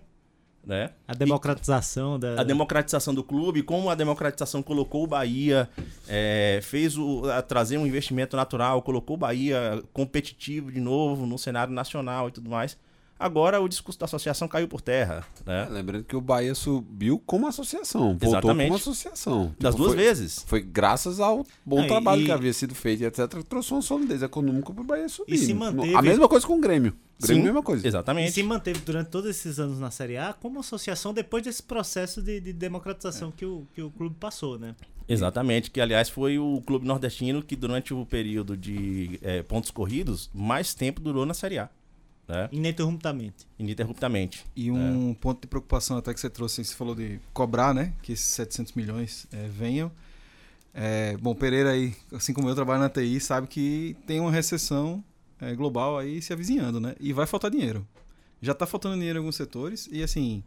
[0.65, 0.91] né?
[1.07, 2.41] A democratização da.
[2.41, 5.69] a democratização do clube, como a democratização colocou o Bahia,
[6.07, 11.73] é, fez o, trazer um investimento natural, colocou o Bahia competitivo de novo no cenário
[11.73, 12.77] nacional e tudo mais.
[13.19, 15.65] Agora o discurso da associação caiu por terra, né?
[15.67, 18.11] É, lembrando que o Bahia subiu como associação.
[18.11, 18.67] Voltou Exatamente.
[18.67, 19.55] como associação.
[19.59, 20.43] Das Tipo, duas foi, vezes.
[20.47, 23.27] Foi graças ao bom Não, e- trabalho e- que havia sido feito, e etc.
[23.29, 25.33] que Trouxe uma solidez econômica pro Bahia subir.
[25.33, 26.93] E se manteve- A mesma coisa com o Grêmio.
[27.21, 27.85] Grêmio, Sim, mesma coisa.
[27.85, 28.31] E Exatamente.
[28.31, 32.39] se manteve durante todos esses anos na Série A como associação depois desse processo de,
[32.39, 34.73] de democratização que, o, que o clube passou, né?
[35.07, 40.29] Exatamente, que aliás foi o clube nordestino que durante o período de eh, pontos corridos
[40.33, 41.67] mais tempo durou na Série A,
[42.29, 42.47] né?
[42.51, 43.47] Ininterruptamente.
[43.57, 44.45] Ininterruptamente.
[44.55, 47.93] E um ponto de preocupação até que você trouxe, você falou de cobrar, né?
[48.03, 49.91] Que esses 700 milhões eh, venham.
[50.71, 55.03] É, bom, Pereira aí, assim como eu trabalho na TI, sabe que tem uma recessão
[55.41, 56.95] eh, global aí se avizinhando, né?
[56.99, 57.85] E vai faltar dinheiro.
[58.39, 60.43] Já tá faltando dinheiro em alguns setores e assim,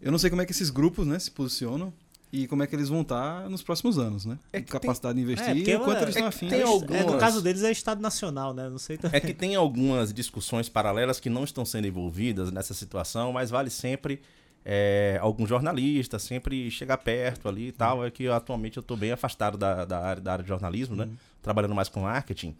[0.00, 1.92] eu não sei como é que esses grupos, né, se posicionam
[2.32, 4.38] e como é que eles vão estar nos próximos anos, né?
[4.52, 6.48] É Capacidade de investir É, e o quanto é- eles estão é- afim.
[6.48, 7.20] tem de- algum- É, no Algumas.
[7.20, 8.68] caso deles é Estado Nacional, né?
[8.70, 9.16] Não sei também.
[9.16, 13.68] É que tem algumas discussões paralelas que não estão sendo envolvidas nessa situação, mas vale
[13.70, 14.20] sempre
[14.64, 18.06] é, algum jornalista, sempre chegar perto ali e tal.
[18.06, 20.94] É que eu, atualmente eu estou bem afastado da, da, área, da área de jornalismo,
[20.96, 21.08] né?
[21.42, 22.54] Trabalhando mais com marketing.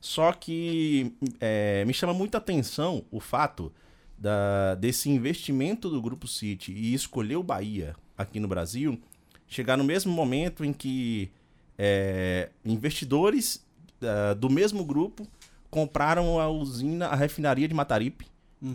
[0.00, 3.70] Só que é, me chama muita atenção o fato
[4.18, 8.98] da, desse investimento do Grupo City e escolher o Bahia aqui no Brasil
[9.46, 11.30] chegar no mesmo momento em que
[11.78, 13.64] é, investidores
[14.02, 15.26] ah, do mesmo grupo
[15.70, 18.26] compraram a usina, a refinaria de Mataripe,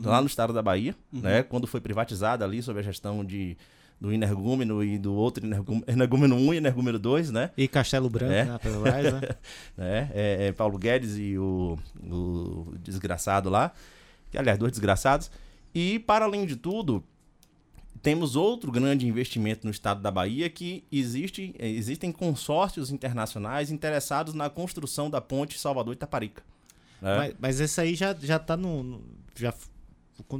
[0.04, 1.42] lá no estado da Bahia, né?
[1.42, 3.58] Quando foi privatizada ali sob a gestão de,
[4.00, 7.50] do Energúmeno e do outro Energúmeno, Energúmeno 1 e Energúmeno 2, né?
[7.58, 8.46] E Castelo Branco, É.
[8.46, 8.58] né?
[8.62, 9.22] Petrobras, né?
[9.78, 10.12] né?
[10.14, 13.72] É, é Paulo Guedes e o, o desgraçado lá,
[14.38, 15.30] aliás, dois desgraçados.
[15.74, 17.04] E, para além de tudo,
[18.02, 24.50] temos outro grande investimento no estado da Bahia que existe, existem consórcios internacionais interessados na
[24.50, 26.44] construção da ponte Salvador-Itaparica.
[27.02, 27.18] né?
[27.18, 28.84] Mas, mas esse aí já, já tá no.
[28.84, 29.02] no-
[29.36, 29.54] já,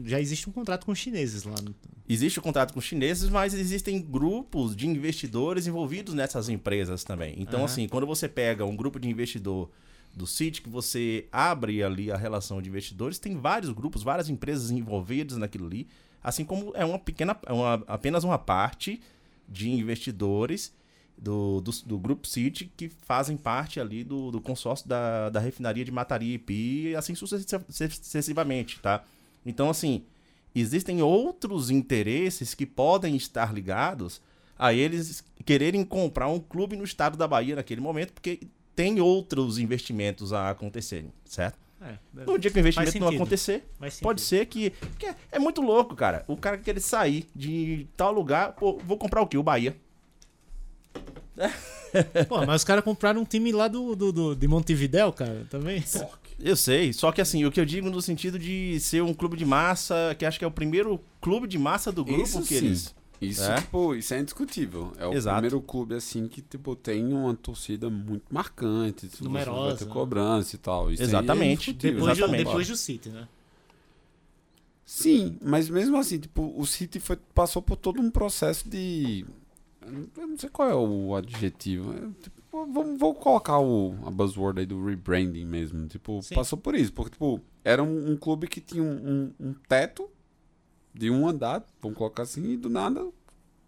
[0.06, 1.56] já existe um contrato com os chineses lá.
[1.62, 1.76] no-
[2.08, 7.36] Existe o contrato com os chineses, mas existem grupos de investidores envolvidos nessas empresas também.
[7.38, 7.66] Então, Aham.
[7.66, 9.70] assim, quando você pega um grupo de investidor
[10.14, 14.72] do City, que você abre ali a relação de investidores, tem vários grupos, várias empresas
[14.72, 15.88] envolvidas naquilo ali,
[16.24, 19.02] assim como é uma pequena, é uma, apenas uma parte
[19.48, 20.74] de investidores
[21.18, 25.84] do, do, do Grupo City que fazem parte ali do, do consórcio da, da refinaria
[25.84, 29.04] de Mataripe e assim sucessi- sucessivamente, tá?
[29.46, 30.04] Então, assim,
[30.54, 34.22] existem outros interesses que podem estar ligados
[34.58, 38.42] a eles quererem comprar um clube no estado da Bahia naquele momento, porque
[38.80, 41.60] tem outros investimentos a acontecerem, certo?
[41.82, 43.66] É, No dia que o investimento não acontecer,
[44.02, 46.24] pode ser que, que é, é muito louco, cara.
[46.30, 49.38] O cara querer sair de tal lugar, pô, vou comprar o quê?
[49.38, 49.76] O Bahia.
[52.30, 55.84] Pô, mas os caras compraram um time lá do, do, do- de Montevidéu, cara, também.
[56.40, 59.36] Eu sei, só que assim, o que eu digo no sentido de ser um clube
[59.36, 62.58] de massa, que acho que é o primeiro clube de massa do grupo Isso que
[62.60, 62.66] sim.
[62.68, 62.96] eles.
[63.22, 63.56] Isso, É?
[63.56, 64.94] tipo, isso é indiscutível.
[64.98, 65.36] É o Exato.
[65.36, 69.08] primeiro clube, assim, que, tipo, tem uma torcida muito marcante.
[69.10, 70.90] tipo, Numerosa, Vai ter cobrança e tal.
[70.92, 71.54] Isso é Exatamente.
[71.54, 72.00] indiscutível.
[72.00, 72.46] Depois, do, Exatamente.
[72.46, 73.28] depois do City, né?
[74.86, 79.24] Sim, mas mesmo assim, tipo, o City foi, passou por todo um processo de.
[80.18, 81.94] Eu não sei qual é o adjetivo.
[81.94, 85.88] é, tipo, vamos, vou colocar o, a buzzword aí do rebranding mesmo.
[85.88, 86.36] Tipo, Sim.
[86.36, 86.92] passou por isso.
[86.94, 90.10] Porque, tipo, era um, um clube que tinha um, um- um teto
[91.00, 93.08] de um andar, vamos colocar assim, e do nada,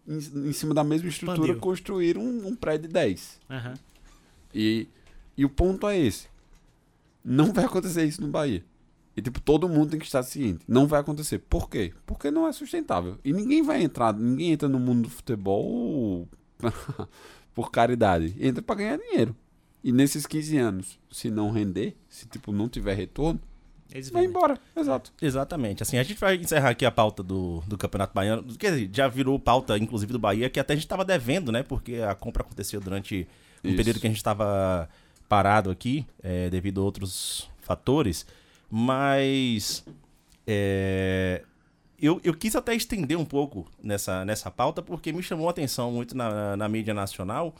[0.06, 1.60] em, em cima da mesma estrutura, Expandiu.
[1.62, 3.40] construíram um, um prédio de 10.
[3.48, 3.74] Aham.
[4.54, 4.86] E,
[5.34, 6.28] e o ponto é esse.
[7.24, 8.62] Não vai acontecer isso no Bahia.
[9.16, 10.62] E, tipo, todo mundo tem que estar ciente.
[10.68, 11.38] Não vai acontecer.
[11.38, 11.94] Por quê?
[12.04, 13.18] Porque não é sustentável.
[13.24, 16.28] E ninguém vai entrar, ninguém entra no mundo do futebol
[17.54, 18.36] por caridade.
[18.38, 19.34] Entra pra ganhar dinheiro.
[19.82, 23.40] E nesses 15 anos, se não render, se, tipo, não tiver retorno,
[23.94, 24.36] Eles vai vendem.
[24.36, 24.58] embora.
[24.76, 25.12] Exato.
[25.20, 25.82] Exatamente.
[25.82, 28.42] Assim, a gente vai encerrar aqui a pauta do, do Campeonato Baiano.
[28.56, 31.62] Quer dizer, já virou pauta, inclusive, do Bahia, que até a gente estava devendo, né?
[31.62, 33.26] Porque a compra aconteceu durante
[33.64, 33.76] um Isso.
[33.76, 34.88] período que a gente estava
[35.28, 38.26] parado aqui, é, devido a outros fatores.
[38.70, 39.84] Mas
[40.46, 41.42] é,
[42.00, 45.92] eu, eu quis até estender um pouco nessa, nessa pauta, porque me chamou a atenção
[45.92, 47.54] muito na, na mídia nacional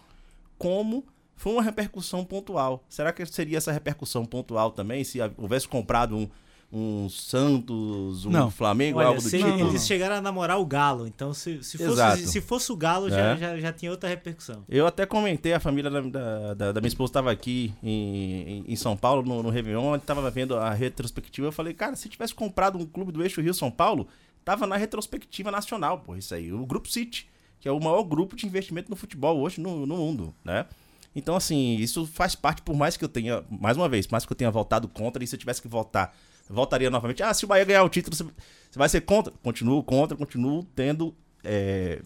[0.58, 1.04] como
[1.42, 2.84] foi uma repercussão pontual.
[2.88, 6.28] Será que seria essa repercussão pontual também se houvesse comprado um,
[6.72, 8.50] um Santos, um Não.
[8.50, 9.48] Flamengo, Olha, algo do se tipo?
[9.50, 13.34] eles chegaram a namorar o Galo, então se, se, fosse, se fosse o Galo, já,
[13.34, 13.36] É.
[13.36, 14.64] já, já tinha outra repercussão.
[14.68, 18.96] Eu até comentei, a família da, da, da- minha esposa estava aqui em, em, São
[18.96, 21.48] Paulo, no, no Réveillon, estava vendo a retrospectiva.
[21.48, 24.06] Eu falei, cara, se tivesse comprado um clube do eixo Rio-São Paulo,
[24.44, 26.52] tava na retrospectiva nacional, pô, isso aí.
[26.52, 27.28] O Grupo City,
[27.60, 30.66] que é o maior grupo de investimento no futebol hoje no, no mundo, né?
[31.14, 34.24] Então, assim, isso faz parte, por mais que eu tenha, mais uma vez, por mais
[34.24, 36.14] que eu tenha votado contra, e se eu tivesse que votar,
[36.48, 37.22] eu votaria novamente.
[37.22, 39.32] Ah, se o Bahia ganhar o título, você você vai ser contra?
[39.42, 42.00] Continuo contra, continuo tendo, é,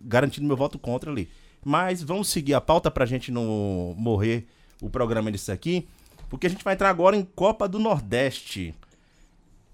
[0.00, 1.28] garantindo meu voto contra ali.
[1.64, 4.48] Mas vamos seguir a pauta pra gente não morrer
[4.82, 5.86] o programa disso aqui,
[6.28, 8.74] porque a gente vai entrar agora em Copa do Nordeste.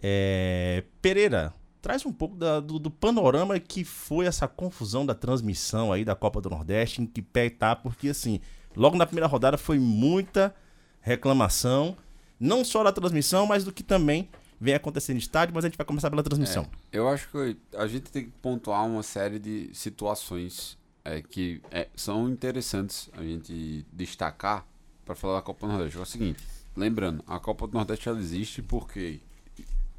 [0.02, 5.92] É, Pereira, traz um pouco da- do, do panorama que foi essa confusão da transmissão
[5.92, 8.40] aí da Copa do Nordeste, em que pé tá, porque assim,
[8.76, 10.54] logo na primeira rodada foi muita
[11.00, 11.96] reclamação,
[12.38, 14.28] não só da transmissão, mas do que também
[14.60, 16.66] vem acontecendo no estádio, mas a gente vai começar pela transmissão.
[16.90, 21.60] É, eu acho que a gente tem que pontuar uma série de situações é, que
[21.70, 24.66] é, são interessantes a gente destacar
[25.04, 25.98] para falar da Copa do Nordeste.
[25.98, 26.42] É o seguinte,
[26.74, 29.20] lembrando, a Copa do Nordeste ela existe porque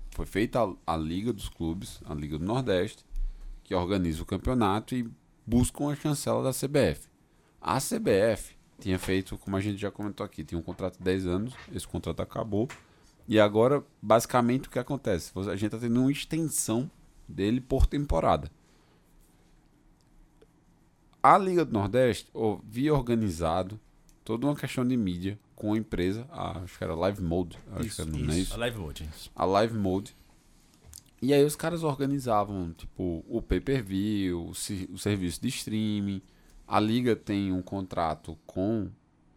[0.09, 3.05] foi feita a, a Liga dos Clubes, a Liga do Nordeste,
[3.63, 5.07] que organiza o campeonato e
[5.45, 7.07] busca uma chancela da CBF.
[7.61, 11.25] A CBF tinha feito, como a gente já comentou aqui, tinha um contrato de 10
[11.27, 12.67] anos, esse contrato acabou.
[13.27, 15.31] E agora, basicamente, o que acontece?
[15.35, 16.89] A gente está tendo uma extensão
[17.27, 18.51] dele por temporada.
[21.23, 23.79] A Liga do Nordeste ó, via organizado
[24.23, 27.95] toda uma questão de mídia com a empresa, a- acho que era Live Mode, acho
[27.95, 28.53] que era, não é isso?
[28.53, 29.09] A live mode.
[29.35, 30.15] a Live Mode.
[31.21, 36.21] E aí os caras organizavam, tipo, o pay-per-view, o, o serviço de streaming.
[36.67, 38.89] A liga tem um contrato com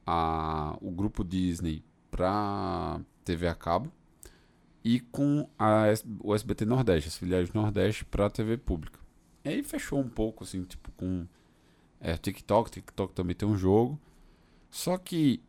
[0.06, 3.92] a, o grupo Disney pra TV a cabo
[4.84, 5.84] e com a,
[6.20, 8.98] o SBT Nordeste, as filiais do Nordeste pra TV pública.
[9.44, 11.26] E aí fechou um pouco, assim, tipo, com
[12.00, 12.70] é, TikTok.
[12.70, 13.98] TikTok também tem um jogo.
[14.70, 15.42] Só que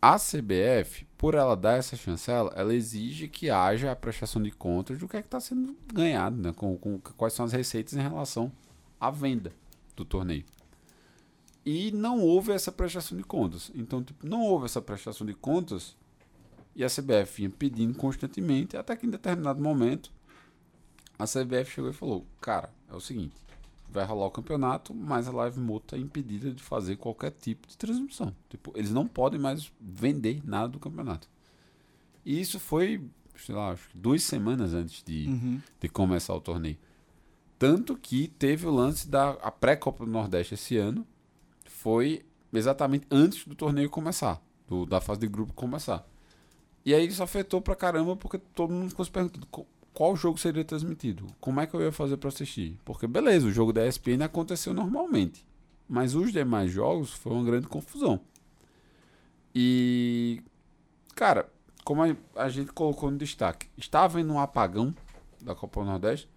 [0.00, 4.98] a CBF, por ela dar essa chancela, ela exige que haja a prestação de contas
[4.98, 6.52] do que é está sendo ganhado, né?
[6.52, 8.50] Com, com- quais são as receitas em relação
[9.00, 9.52] à venda
[9.94, 10.44] do torneio.
[11.64, 13.70] E não houve essa prestação de contas.
[13.74, 15.96] Então, tipo, não houve essa prestação de contas
[16.74, 20.10] e a CBF vinha pedindo constantemente, até que em determinado momento
[21.18, 23.36] a CBF chegou e falou: Cara, é o seguinte,
[23.88, 27.76] vai rolar o campeonato, mas a Live Mode está impedida de fazer qualquer tipo de
[27.76, 28.34] transmissão.
[28.50, 31.28] Tipo, eles não podem mais vender nada do campeonato.
[32.24, 33.04] E isso foi,
[33.36, 35.60] sei lá, acho que duas semanas antes de, Uhum.
[35.80, 36.78] de começar o torneio.
[37.58, 41.06] Tanto que teve o lance da pré-Copa do Nordeste esse ano,
[41.82, 46.06] foi exatamente antes do torneio começar, do- da fase de grupo começar.
[46.84, 50.38] E aí isso afetou pra caramba, porque todo mundo ficou se perguntando "Qu- qual jogo
[50.38, 52.78] seria transmitido, como é que eu ia fazer pra assistir.
[52.84, 55.44] Porque beleza, o jogo da ESPN aconteceu normalmente,
[55.88, 58.20] mas os demais jogos foi uma grande confusão.
[59.54, 60.42] E,
[61.14, 61.48] cara,
[61.84, 62.02] como
[62.36, 64.94] a, gente colocou no destaque, está havendo um apagão
[65.42, 66.28] da Copa do Nordeste.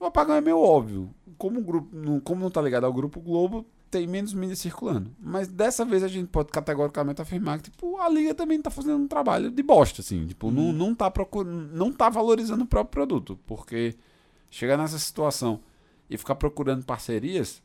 [0.00, 1.12] O apagão é meio óbvio.
[1.36, 5.14] Como, o grupo, como não tá ligado ao Grupo Globo, tem menos mídia circulando.
[5.20, 8.96] Mas dessa vez a gente pode categoricamente afirmar que tipo, a Liga também tá fazendo
[8.96, 10.26] um trabalho de bosta, assim.
[10.26, 13.38] Tipo, não, não, tá procurando, não tá valorizando o próprio produto.
[13.46, 13.94] Porque
[14.48, 15.60] chegar nessa situação
[16.08, 17.62] e ficar procurando parcerias,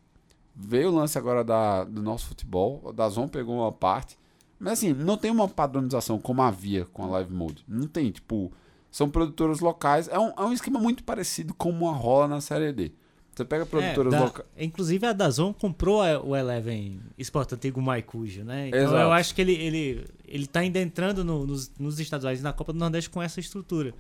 [0.54, 2.92] veio o lance agora da, do nosso futebol.
[2.92, 4.20] Da Zon pegou uma parte.
[4.60, 7.64] Mas assim, não tem uma padronização como havia com a Live Mode.
[7.66, 8.52] Não tem, tipo,
[8.92, 10.10] são produtoras locais.
[10.10, 12.92] É um, é um esquema muito parecido com uma rola na série D.
[13.38, 14.48] Você pega produtoras É, da- locais.
[14.58, 18.68] Inclusive a Dazon comprou a- o Eleven Sport antigo Maicujo, né?
[18.70, 18.96] Então Exato.
[18.98, 22.52] eu acho que ele, ele, ele tá ainda entrando no- nos, nos estaduais e na
[22.52, 23.94] Copa do Nordeste com essa estrutura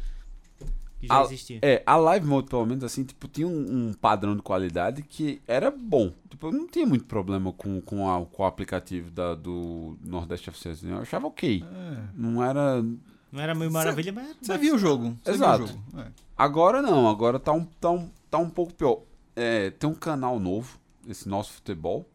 [0.99, 1.59] que já A- existia.
[1.61, 5.39] É, a Live Mode, pelo menos, assim, tipo, tinha um, um padrão de qualidade que
[5.47, 6.11] era bom.
[6.29, 10.49] Tipo, eu não tinha muito problema com, com, a- com o aplicativo da, do Nordeste
[10.49, 10.69] FC.
[10.69, 11.63] assim, Eu achava ok.
[11.63, 11.97] É.
[12.15, 12.81] Não era.
[13.31, 14.35] Não era meio maravilha, mas.
[14.41, 15.15] Você viu o jogo.
[15.23, 15.65] Você Exato.
[15.65, 16.01] Viu o jogo.
[16.01, 16.07] É.
[16.35, 19.01] Agora não, agora tá um, tá um, tá um pouco pior.
[19.39, 22.09] É, tem um canal novo, esse nosso futebol,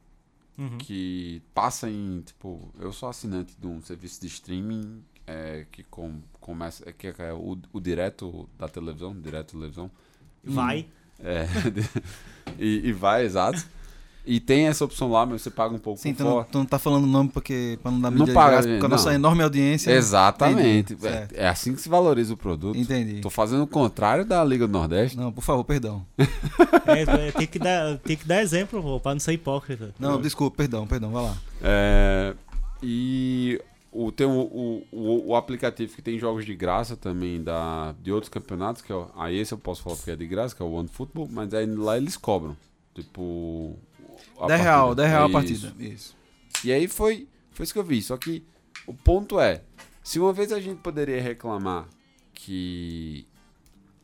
[0.59, 0.77] Uhum.
[0.77, 6.20] que passa em, tipo, eu sou assinante de um serviço de streaming é, que com,
[6.41, 9.91] começa, é, que é o, o direto da televisão, direto da televisão.
[10.45, 10.87] Vai.
[11.25, 11.47] É,
[12.59, 13.64] e, e vai, exato.
[14.25, 16.47] E tem essa opção lá, mas você paga um pouco Sim, tu não, fora.
[16.51, 18.68] tu não tá falando o nome porque, pra não dar Não mídia de paga, graça,
[18.68, 19.14] porque a nossa não.
[19.16, 19.91] enorme audiência.
[19.91, 20.93] Exatamente.
[20.93, 21.33] Entendi, certo.
[21.35, 22.79] É, é assim que se valoriza o produto.
[22.79, 23.20] Entendi.
[23.20, 25.16] Tô fazendo o contrário da Liga do Nordeste.
[25.16, 26.07] Não, por favor, perdão.
[26.87, 29.93] É, é, tem, que dar, tem que dar exemplo, pô, pra não ser hipócrita.
[29.99, 31.37] Não, desculpa, perdão, perdão, vai lá.
[31.61, 32.35] É,
[32.81, 33.61] e
[33.91, 38.12] o, tem o, o, o, o aplicativo que tem jogos de graça também da, de
[38.12, 40.62] outros campeonatos, que é, o- aí esse eu posso falar porque é de graça, que
[40.62, 42.57] é o One Football, mas aí lá eles cobram.
[42.95, 43.77] Tipo.
[44.39, 45.03] A 10 real, partida.
[45.03, 45.74] 10 real a partida.
[45.78, 46.16] Isso.
[46.64, 48.03] E aí foi, foi isso que eu vi.
[48.03, 48.45] Só que
[48.87, 49.62] o ponto é:
[50.03, 51.87] se uma vez a gente poderia reclamar
[52.35, 53.26] que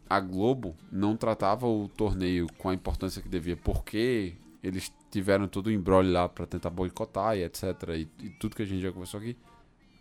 [0.09, 5.67] a Globo não tratava o torneio com a importância que devia, porque eles tiveram todo
[5.67, 7.65] o embrolho lá pra tentar boicotar e etc.
[7.91, 9.37] E, e tudo que a gente já conversou aqui.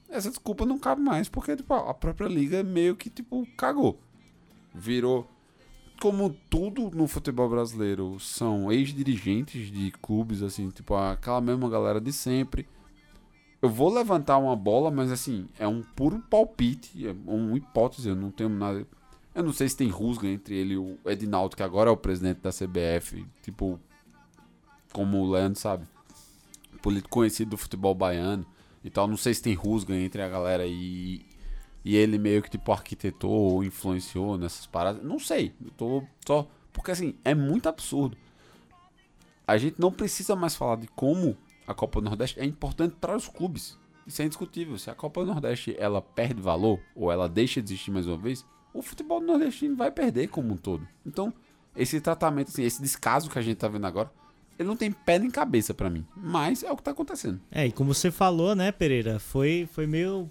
[0.10, 4.00] Essa desculpa não cabe mais, porque tipo, a própria liga meio que tipo cagou.
[4.74, 5.28] Virou
[6.00, 12.14] como tudo no futebol brasileiro são ex-dirigentes de clubes, assim, tipo, aquela mesma galera de
[12.14, 12.68] sempre.
[13.62, 18.16] Eu vou levantar uma bola, mas assim, é um puro palpite, é uma hipótese, eu
[18.16, 18.86] não tenho nada.
[19.34, 21.98] Eu não sei se tem rusga entre ele e o Edinaldo, que agora é o
[21.98, 23.80] presidente da CBF, tipo,
[24.94, 25.88] como o Leandro sabe,
[26.82, 28.46] político conhecido do futebol baiano
[28.84, 29.08] e tal.
[29.08, 31.26] Não sei se tem rusga entre a galera e,
[31.88, 35.02] e ele meio que tipo arquitetou ou influenciou nessas paradas.
[35.02, 35.54] Não sei.
[35.64, 36.46] Eu tô só.
[36.74, 38.18] Porque assim, é muito absurdo.
[39.48, 43.16] A gente não precisa mais falar de como a Copa do Nordeste é importante para
[43.16, 43.78] os clubes.
[44.06, 44.78] Isso é indiscutível.
[44.78, 48.18] Se a Copa do Nordeste ela perde valor ou ela deixa de existir mais uma
[48.18, 50.86] vez, o futebol nordestino vai perder como um todo.
[51.06, 51.34] Então,
[51.74, 54.12] esse tratamento, assim, esse descaso que a gente tá vendo agora,
[54.60, 56.06] ele não tem pé nem cabeça para mim.
[56.18, 57.40] Mas é o que tá acontecendo.
[57.50, 60.30] É, e como você falou, né, Pereira, foi, foi meio.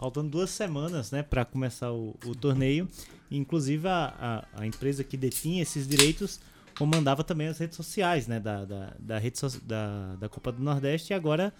[0.00, 2.88] Fa- faltando duas semanas, né, pra começar o, o torneio.
[3.30, 6.40] Inclusive, a, a, a empresa que detinha esses direitos
[6.76, 10.62] comandava também as redes sociais, né, da, da, da, rede so- da, da Copa do
[10.62, 11.12] Nordeste.
[11.12, 11.52] E agora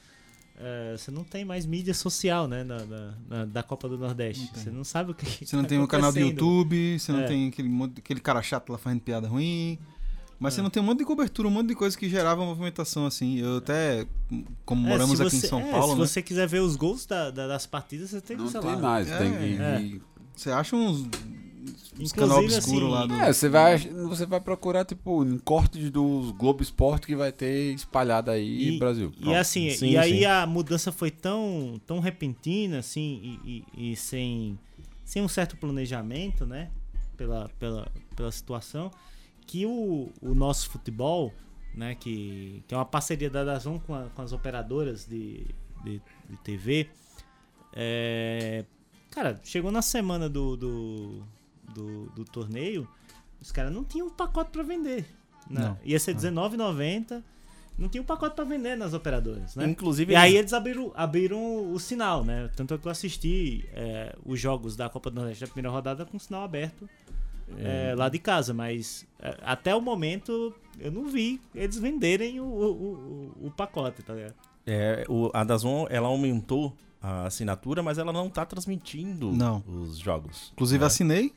[0.59, 4.51] eh, você não tem mais mídia social, né, da, da, da- da Copa do Nordeste.
[4.55, 5.47] Você não sabe o que.
[5.47, 6.18] Você não tá tem um canal do.
[6.18, 7.26] YouTube, você não É.
[7.26, 9.78] tem aquele, aquele cara chato lá fazendo piada ruim.
[10.41, 10.57] Mas É.
[10.57, 13.38] você não tem um monte de cobertura, um monte de coisa que gerava movimentação assim.
[13.38, 14.07] Eu até,
[14.64, 16.07] como É, moramos aqui em São é, Paulo, Se né?
[16.07, 18.70] você quiser ver os gols da- da- das partidas, você tem que, Não sei tem
[18.70, 18.78] lá.
[18.78, 19.09] mais.
[19.11, 19.62] É, tem que.
[19.62, 20.01] é.
[20.34, 21.09] Você acha uns, uns
[21.93, 23.14] Inclusive, canal obscuro assim, lá do.
[23.20, 27.74] É, você vai, você vai procurar, tipo, em cortes dos Globo Esporte que vai ter
[27.74, 29.12] espalhado aí E- Brasil.
[29.18, 29.36] E Pronto.
[29.36, 30.24] assim, Sim, e aí sim.
[30.24, 34.59] a mudança foi tão, tão repentina, assim, e, e- e sem,
[35.05, 36.70] sem um certo planejamento, né?
[37.14, 37.86] Pela, pela,
[38.16, 38.91] pela situação,
[39.51, 41.32] que o, o nosso futebol,
[41.74, 41.94] né?
[41.96, 45.44] Que, que é uma parceria da Dazon com, a- com as operadoras de,
[45.84, 46.88] de, de TV.
[47.72, 48.64] é,
[49.11, 51.22] cara, chegou na semana do, do,
[51.74, 52.88] do, do torneio,
[53.40, 55.05] os caras não tinham um pacote pra vender.
[55.48, 55.61] Né?
[55.62, 55.78] Não.
[55.84, 57.22] Ia ser R$19,90.
[57.78, 59.64] Não tinha um pacote pra vender nas operadoras, né?
[59.66, 62.51] Inclusive, E aí eles- eles abriram, abriram o sinal, né?
[62.55, 66.05] Tanto é que eu assisti é, os jogos da Copa do Nordeste da primeira rodada
[66.05, 66.86] com o sinal aberto
[67.59, 72.44] é, lá de casa, mas é, até o momento eu não vi eles venderem o,
[72.44, 74.34] o, o- o pacote, tá ligado?
[74.66, 79.64] É, o, a Dazon, ela aumentou a assinatura, mas ela não tá transmitindo Não.
[79.66, 80.51] os jogos.
[80.53, 80.86] Inclusive né?
[80.86, 81.32] assinei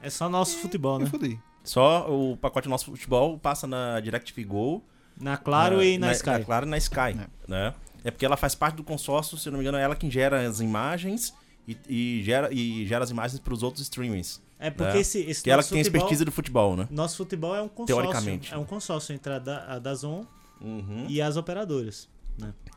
[0.00, 1.06] É só nosso futebol, né?
[1.06, 1.38] fudi.
[1.64, 4.82] Só o pacote Nosso Futebol passa na DirecTV Go.
[5.20, 6.30] Na Claro e na, Sky.
[6.30, 7.14] Na Claro e na Sky,
[7.46, 7.74] né?
[8.02, 10.44] É porque ela faz parte do consórcio, se não me engano, é ela quem gera
[10.44, 11.32] as imagens
[11.68, 14.42] e, e gera, e gera as imagens para os outros streamings.
[14.62, 15.00] É porque né?
[15.00, 16.88] esse, esse Que é ela que tem futebol, expertise do futebol, né?
[16.90, 17.96] nosso futebol é um consórcio.
[18.02, 18.54] Teoricamente.
[18.54, 20.24] É um consórcio entre a, da, a Dazon
[20.60, 21.06] Uhum.
[21.08, 22.08] e as operadoras.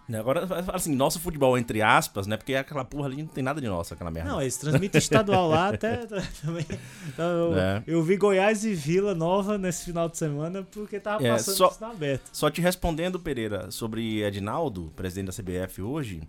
[0.07, 0.19] Né?
[0.19, 2.35] Agora, assim, nosso futebol, entre aspas, né?
[2.35, 4.29] Porque aquela porra ali não tem nada de nosso, aquela merda.
[4.29, 6.05] Não, eles transmitem estadual lá até
[6.43, 6.65] também.
[7.07, 7.83] Então, eu, É.
[7.87, 11.67] eu vi Goiás e Vila Nova nesse final de semana porque tava É, passando só-
[11.69, 12.29] o sinal aberto.
[12.33, 16.21] Só te respondendo, Pereira, sobre Edinaldo, presidente da CBF hoje.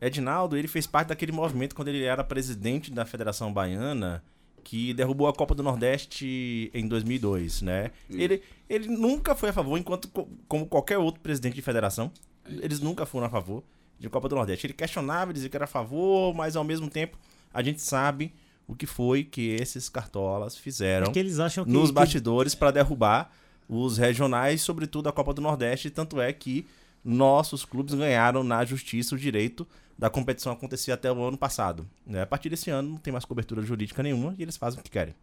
[0.00, 4.22] Edinaldo, ele fez parte daquele movimento quando ele era presidente da Federação Baiana,
[4.68, 7.92] que derrubou a Copa do Nordeste em 2002, né?
[8.10, 12.10] Ele, ele nunca foi a favor, enquanto co- como qualquer outro presidente de federação,
[12.48, 13.62] eles nunca foram a favor
[13.96, 14.66] de Copa do Nordeste.
[14.66, 17.16] Ele questionava, dizia que era a favor, mas ao mesmo tempo
[17.54, 18.32] a gente sabe
[18.66, 21.70] o que foi que esses cartolas fizeram eles acham que.
[21.70, 23.32] nos que- bastidores para derrubar
[23.68, 25.90] os regionais, sobretudo a Copa do Nordeste.
[25.90, 26.66] Tanto é que
[27.04, 29.64] nossos clubes ganharam na justiça o direito
[29.98, 31.86] da competição acontecer até o ano passado.
[32.06, 32.22] Né?
[32.22, 34.90] A partir desse ano não tem mais cobertura jurídica nenhuma e eles fazem o que
[34.90, 35.14] querem.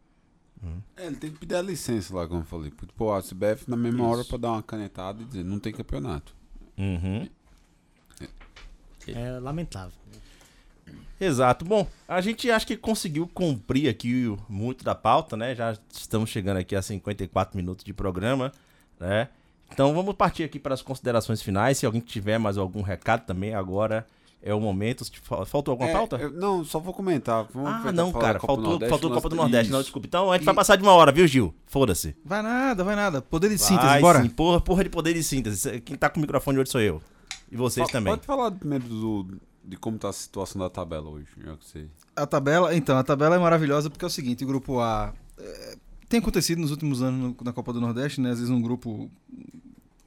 [0.95, 2.71] É, ele tem que pedir a licença lá, como eu falei.
[2.95, 4.29] Pô, a CBF na mesma hora Isso.
[4.29, 6.33] pra dar uma canetada e dizer, não tem campeonato.
[6.77, 7.27] Uhum.
[9.07, 9.93] É lamentável.
[11.19, 11.65] Exato.
[11.65, 15.53] Bom, a gente acho que conseguiu cumprir aqui muito da pauta, né?
[15.53, 18.51] Já estamos chegando aqui a 54 minutos de programa,
[18.99, 19.29] né?
[19.71, 21.77] Então vamos partir aqui para as considerações finais.
[21.77, 24.07] Se alguém tiver mais algum recado também, agora
[24.43, 25.03] é o momento.
[25.45, 26.17] Faltou alguma É, pauta?
[26.17, 27.47] eu- não, só vou comentar.
[27.53, 28.37] Vamos Ah, não, cara.
[28.39, 29.71] Copa Faltou, Nordeste, faltou nós- Copa do Nordeste.
[29.71, 29.85] Não, Isso.
[29.87, 30.05] desculpa.
[30.07, 31.53] Então a gente E- vai passar de uma hora, viu, Gil?
[31.65, 32.15] Foda-se.
[32.23, 33.21] Vai nada, vai nada.
[33.21, 34.21] Poder de síntese, Vai bora.
[34.21, 35.79] sim, porra, porra de poder de síntese.
[35.81, 37.01] Quem tá com o microfone hoje sou eu.
[37.51, 38.13] E vocês também.
[38.13, 39.27] Pode falar primeiro do,
[39.63, 41.87] de como tá a situação da tabela hoje, já que você...
[42.15, 45.77] A tabela, então, a tabela é maravilhosa porque é o seguinte, o grupo A é,
[46.09, 48.31] tem acontecido nos últimos anos no- na Copa do Nordeste, né?
[48.31, 49.09] Às vezes um grupo,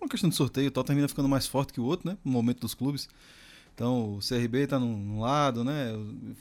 [0.01, 2.17] uma questão de sorteio, e tal, termina ficando mais forte que o outro, né?
[2.25, 3.09] No momento dos clubes.
[3.77, 5.93] Então, o CRB tá num, num lado, né?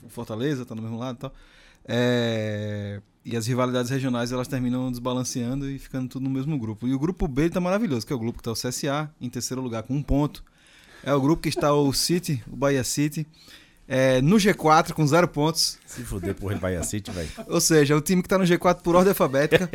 [0.02, 1.34] O Fortaleza tá no mesmo lado, e tal.
[1.86, 6.88] É, e as rivalidades regionais elas terminam desbalanceando e ficando tudo no mesmo grupo.
[6.88, 9.28] E o grupo B tá maravilhoso, que é o grupo que tá o CSA em
[9.28, 10.42] terceiro lugar com um ponto.
[11.04, 13.26] É o grupo que está o City, o Bahia City,
[13.88, 15.78] é, no G4 com zero pontos.
[15.86, 17.28] Se fuder, porra de Bahia City, velho.
[17.48, 19.70] Ou seja, é o time que tá no G4 por ordem alfabética.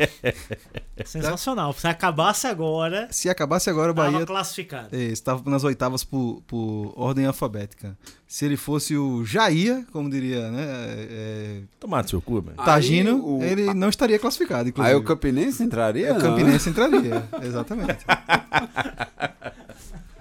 [1.04, 1.72] Sensacional.
[1.72, 4.94] Se acabasse agora, Se acabasse agora, o Bahia classificado.
[4.94, 7.96] estava nas oitavas por, por ordem alfabética.
[8.28, 10.64] Se ele fosse o Jair, como diria, né?
[10.66, 12.56] É, Tomar no seu cu, velho.
[12.56, 14.94] Tagino, o- ele não estaria classificado, inclusive.
[14.94, 16.12] Aí o Campinense entraria?
[16.12, 16.20] O não?
[16.20, 18.04] Campinense entraria, exatamente.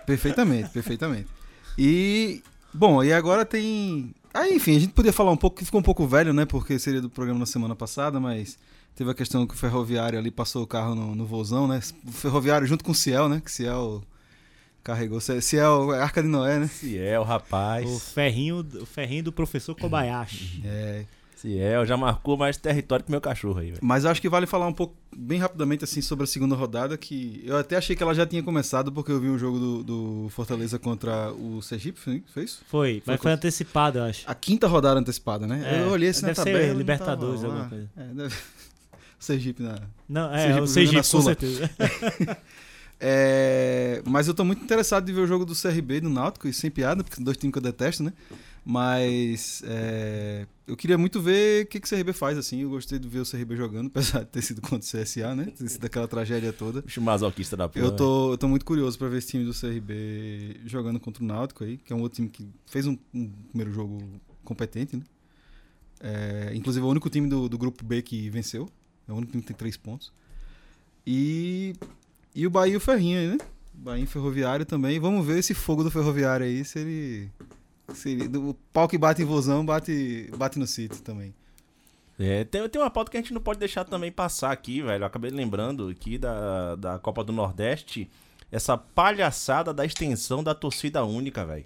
[0.06, 1.28] perfeitamente, perfeitamente.
[1.78, 2.42] E,
[2.74, 4.14] bom, e agora tem.
[4.34, 6.46] Aí, enfim, a gente podia falar um pouco, que ficou um pouco velho, né?
[6.46, 8.58] Porque seria do programa na semana passada, mas
[8.96, 11.82] teve a questão que o ferroviário ali passou o carro no, no vozão, né?
[12.08, 13.42] O ferroviário junto com o Ciel, né?
[13.44, 14.02] Que Ciel
[14.84, 15.20] carregou.
[15.20, 16.68] Ciel é Arca de Noé, né?
[16.68, 17.90] Ciel, rapaz.
[17.90, 20.62] O ferrinho, o ferrinho do professor Kobayashi.
[20.66, 21.06] É.
[21.42, 23.80] Ciel já marcou mais território que meu cachorro aí, velho.
[23.82, 26.96] Mas eu acho que vale falar um pouco, bem rapidamente, assim, sobre a segunda rodada,
[26.98, 29.84] que eu até achei que ela já tinha começado, porque eu vi o jogo do,
[29.84, 32.62] do Fortaleza contra o Sergipe, foi foi isso?
[32.68, 34.30] Foi, Foi mas foi antecipado, eu acho.
[34.30, 35.64] A quinta rodada antecipada, né?
[35.66, 36.68] É, eu olhei assim na deve ser tabela.
[36.68, 37.90] não Libertadores, alguma coisa.
[37.98, 38.36] É, deve...
[39.20, 39.80] Sergipe na.
[40.08, 41.24] Não, é, Sergipe o Sergipe, na com Sula.
[41.24, 41.70] certeza.
[43.04, 46.48] É, Mas eu tô muito interessado de ver o jogo do CRB e do Náutico,
[46.48, 48.14] e sem piada, porque são dois times que eu detesto, né?
[48.64, 52.62] Mas é, eu queria muito ver o que, que o CRB faz, assim.
[52.62, 55.48] Eu gostei de ver o CRB jogando, apesar de ter sido contra o CSA, né?
[55.48, 56.82] Ter sido aquela tragédia toda.
[56.82, 57.86] Bicho masoquista da porra.
[57.86, 61.28] Eu tô, eu tô muito curioso pra ver esse time do CRB jogando contra o
[61.28, 64.02] Náutico aí, que é um outro time que fez um, um primeiro jogo
[64.46, 65.04] competente, né?
[66.00, 68.70] É, inclusive é o único time do, do grupo B que venceu.
[69.10, 70.14] É o único time que tem três pontos.
[71.06, 71.74] E,
[72.34, 73.38] e o Bahia e o Ferrinho aí, né?
[73.74, 75.02] Bahia e Ferroviário também.
[75.02, 77.30] Vamos ver esse fogo do Ferroviário aí, se ele.
[77.94, 81.34] Se ele o pau que bate em Vozão bate, bate no City também.
[82.20, 85.02] É, tem, tem uma pauta que a gente não pode deixar também passar aqui, velho.
[85.02, 88.10] Eu acabei lembrando aqui da, da Copa do Nordeste.
[88.52, 91.66] Essa palhaçada da extensão da torcida única, velho.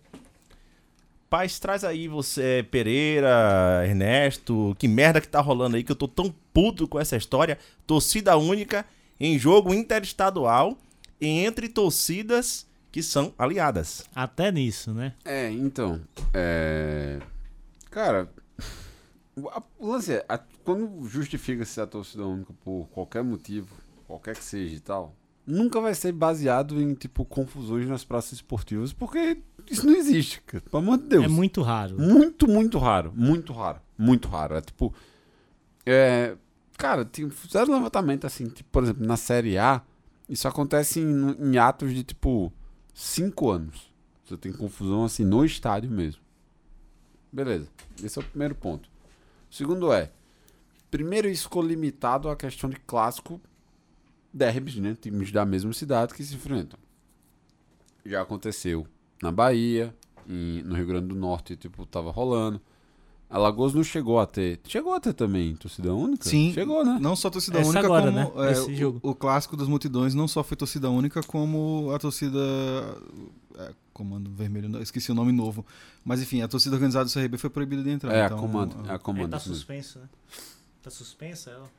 [1.29, 4.75] Paz, traz aí você, Pereira, Ernesto.
[4.79, 7.57] Que merda que tá rolando aí que eu tô tão puto com essa história.
[7.85, 8.85] Torcida única
[9.19, 10.77] em jogo interestadual
[11.19, 12.65] entre torcidas
[12.95, 14.05] que são aliadas.
[14.15, 15.15] Até nisso, né?
[15.25, 15.99] É, então.
[16.33, 17.19] É...
[17.91, 18.31] Cara,
[19.77, 23.67] o, lance é: a- quando justifica-se a torcida única por qualquer motivo,
[24.07, 25.13] qualquer que seja e tal,
[25.45, 29.39] nunca vai ser baseado em, tipo, confusões nas praças esportivas, porque
[29.69, 30.63] isso não existe, cara.
[30.63, 31.25] Pelo amor de Deus.
[31.25, 31.99] É muito raro.
[31.99, 33.11] Muito, muito raro.
[33.13, 33.81] Muito raro.
[33.97, 34.55] Muito raro.
[34.55, 34.93] É tipo.
[35.85, 36.37] É,
[36.77, 39.81] cara, tem, fizeram um levantamento assim, tipo, por exemplo, na Série A,
[40.29, 42.53] isso acontece em, em atos de tipo
[42.95, 43.93] 5 anos.
[44.25, 46.21] Você tem confusão assim no estádio mesmo.
[47.31, 47.67] Beleza.
[48.01, 48.89] Esse é o primeiro ponto.
[49.51, 50.11] Segundo é.
[50.89, 53.39] Primeiro, isso ficou limitado à questão de clássico
[54.33, 54.95] derbys, né?
[54.99, 56.79] Times da mesma cidade que se enfrentam.
[58.05, 58.87] Já aconteceu
[59.21, 59.93] na Bahia,
[60.27, 62.61] em- no Rio Grande do Norte, tipo, tava rolando.
[63.35, 64.59] Alagoas não chegou a ter.
[64.65, 66.27] Chegou a ter também torcida única?
[66.29, 66.53] Sim.
[66.53, 66.97] Chegou, né?
[67.01, 68.47] Não só torcida Essa única, agora, como né?
[68.47, 68.99] é, Esse o- jogo.
[69.03, 72.39] O, clássico das multidões não só foi torcida única, como a torcida.
[73.57, 75.65] é, comando Vermelho, não, esqueci o nome novo.
[76.03, 78.13] Mas enfim, a torcida organizada do CRB foi proibida de entrar.
[78.13, 78.75] É, então, a comando.
[78.87, 79.31] É a É, comando.
[79.31, 80.05] tá suspenso, né?
[80.81, 81.69] Tá suspensa ela?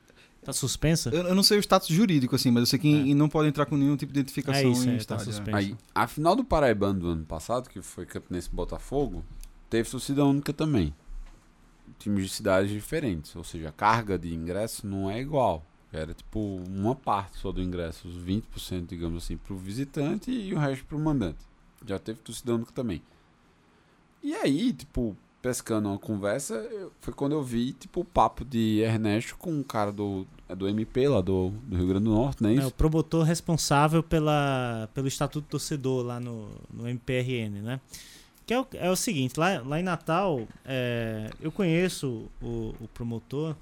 [0.43, 1.09] Tá suspensa?
[1.09, 3.15] Eu, eu não sei o status jurídico, assim, mas eu sei que É.
[3.15, 5.25] não pode entrar com nenhum tipo de identificação É isso, em é, tá estádio.
[5.25, 5.57] suspenso.
[5.57, 9.23] Aí, a final do Paraibano do ano passado, que foi Campinense Botafogo,
[9.69, 10.93] teve torcida única também.
[11.99, 13.35] Times de cidades diferentes.
[13.35, 15.63] Ou seja, a carga de ingresso não é igual.
[15.91, 20.57] Era tipo uma parte só do ingresso, os 20%, digamos assim, pro visitante e o
[20.59, 21.39] resto pro mandante.
[21.85, 23.01] já teve torcida única também.
[24.21, 28.79] E aí, tipo, pescando uma conversa, eu- foi quando eu vi, tipo, o papo de
[28.81, 30.25] Ernesto com um cara do,
[30.57, 34.01] do MP lá do, do Rio Grande do Norte, não é É, o promotor responsável
[34.03, 37.79] pela, pelo Estatuto do Torcedor lá no, no MPRN, né?
[38.47, 42.87] Que é o, é o seguinte, lá, lá em Natal, é, eu conheço o, o
[42.93, 43.57] promotor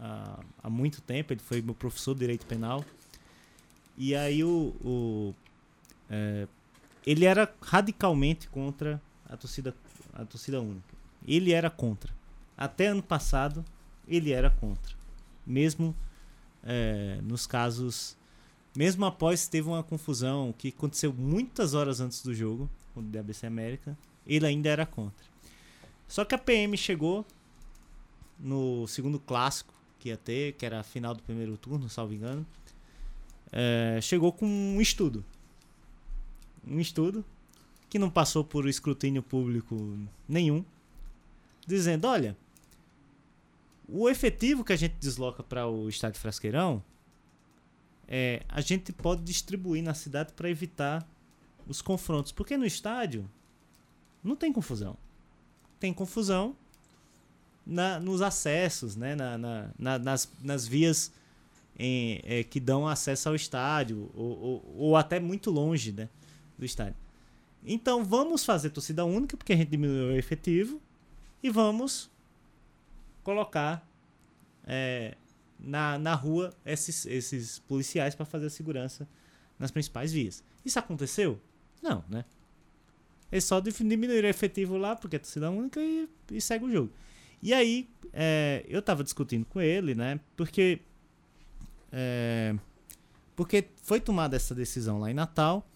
[0.00, 2.82] há, há muito tempo, ele foi meu professor de Direito Penal.
[3.96, 5.34] E aí o, o,
[6.08, 6.48] é,
[7.06, 9.74] ele era radicalmente contra a torcida,
[10.14, 10.94] a torcida única.
[11.28, 12.10] Ele era contra.
[12.56, 13.62] Até ano passado,
[14.08, 14.94] ele era contra.
[15.46, 15.94] Mesmo
[16.64, 18.16] é, nos casos.
[18.74, 23.46] Mesmo após teve uma confusão que aconteceu muitas horas antes do jogo, o do ABC
[23.46, 23.94] América,
[24.26, 25.24] ele ainda era contra.
[26.08, 27.24] Só que a PM chegou
[28.38, 32.46] no segundo clássico que ia ter, que era a final do primeiro turno, salvo engano.
[33.52, 35.24] é, chegou com um estudo.
[36.66, 37.24] Um estudo
[37.88, 39.98] que não passou por escrutínio público
[40.28, 40.64] nenhum,
[41.66, 42.36] dizendo: olha,
[43.88, 46.82] o efetivo que a gente desloca para o estádio Frasqueirão,
[48.08, 51.06] é, a gente pode distribuir na cidade para evitar
[51.66, 52.32] os confrontos.
[52.32, 53.28] Porque no estádio
[54.22, 54.96] não tem confusão.
[55.80, 56.56] Tem confusão
[57.66, 59.14] na, nos acessos, né?
[59.14, 61.12] na, na- na- nas, nas vias
[61.78, 66.08] em- é, que dão acesso ao estádio, ou, ou, ou até muito longe né,
[66.58, 66.96] do estádio.
[67.64, 70.80] Então vamos fazer torcida única, porque a gente diminuiu o efetivo,
[71.42, 72.10] e vamos
[73.24, 73.86] colocar
[74.66, 75.16] é,
[75.58, 79.08] na, na rua esses, esses policiais para fazer a segurança
[79.58, 80.42] nas principais vias.
[80.64, 81.40] Isso aconteceu?
[81.80, 82.24] Não, né?
[83.32, 86.70] Eles só dif- diminuíram o efetivo lá, porque é torcida única, e, e segue o
[86.70, 86.92] jogo.
[87.42, 90.20] E aí, é, eu tava discutindo com ele, né?
[90.36, 90.80] Porque.
[91.90, 92.54] é,
[93.34, 95.66] porque foi tomada essa decisão lá em Natal.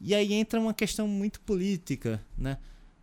[0.00, 2.56] E aí entra uma questão muito política, né?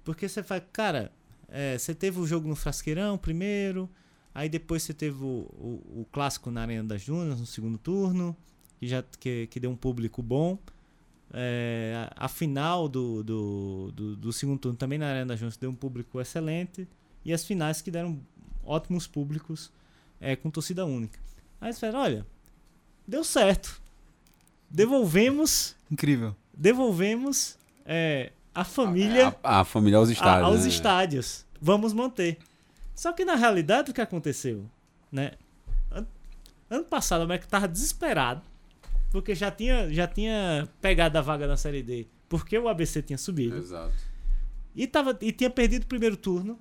[0.03, 1.11] Porque você fala, cara,
[1.47, 3.87] é, você teve o jogo no Frasqueirão primeiro,
[4.33, 8.35] aí depois você teve o, o, o clássico na Arena das Dunas no segundo turno,
[8.79, 10.57] que já que, que deu um público bom.
[11.33, 15.57] É, a, a final do, do, do, do segundo turno também na Arena das Dunas
[15.57, 16.87] deu um público excelente.
[17.25, 18.19] E as finais que deram
[18.65, 19.71] ótimos públicos
[20.21, 21.19] é, com torcida única.
[21.59, 22.25] Aí você fala, olha,
[23.07, 23.81] deu certo.
[24.69, 26.35] Devolvemos, Incrível.
[26.53, 30.47] devolvemos é, a família A, a família aos a- estádios.
[30.47, 30.67] aos né?
[30.67, 31.45] estádios.
[31.61, 32.37] Vamos manter.
[32.93, 34.65] Só que na realidade o que aconteceu,
[35.11, 35.31] né?
[35.91, 36.05] An-
[36.69, 38.41] Ano passado o América tava desesperado
[39.11, 43.17] porque já tinha já tinha pegado a vaga na Série D, porque o ABC tinha
[43.17, 43.93] subido Exato.
[44.75, 46.59] e tava e tinha perdido o primeiro turno.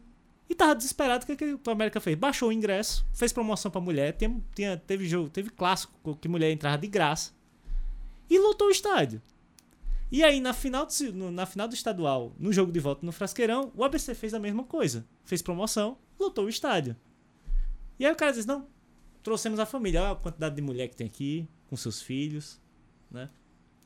[0.49, 2.17] E tava desesperado o que, que o América fez?
[2.17, 6.53] Baixou o ingresso, fez promoção pra mulher, tinha, tinha- teve jogo, teve clássico que mulher
[6.53, 7.33] entrava de graça
[8.31, 9.21] e lotou o estádio.
[10.11, 13.73] E aí, na final, do, na final do estadual, no jogo de volta no Frasqueirão,
[13.75, 15.05] o ABC fez a mesma coisa.
[15.25, 16.95] Fez promoção, lotou o estádio.
[17.99, 18.69] E aí o cara diz: Não,
[19.25, 22.61] trouxemos a família, olha a quantidade de mulher que tem aqui, com seus filhos.
[23.11, 23.29] Né?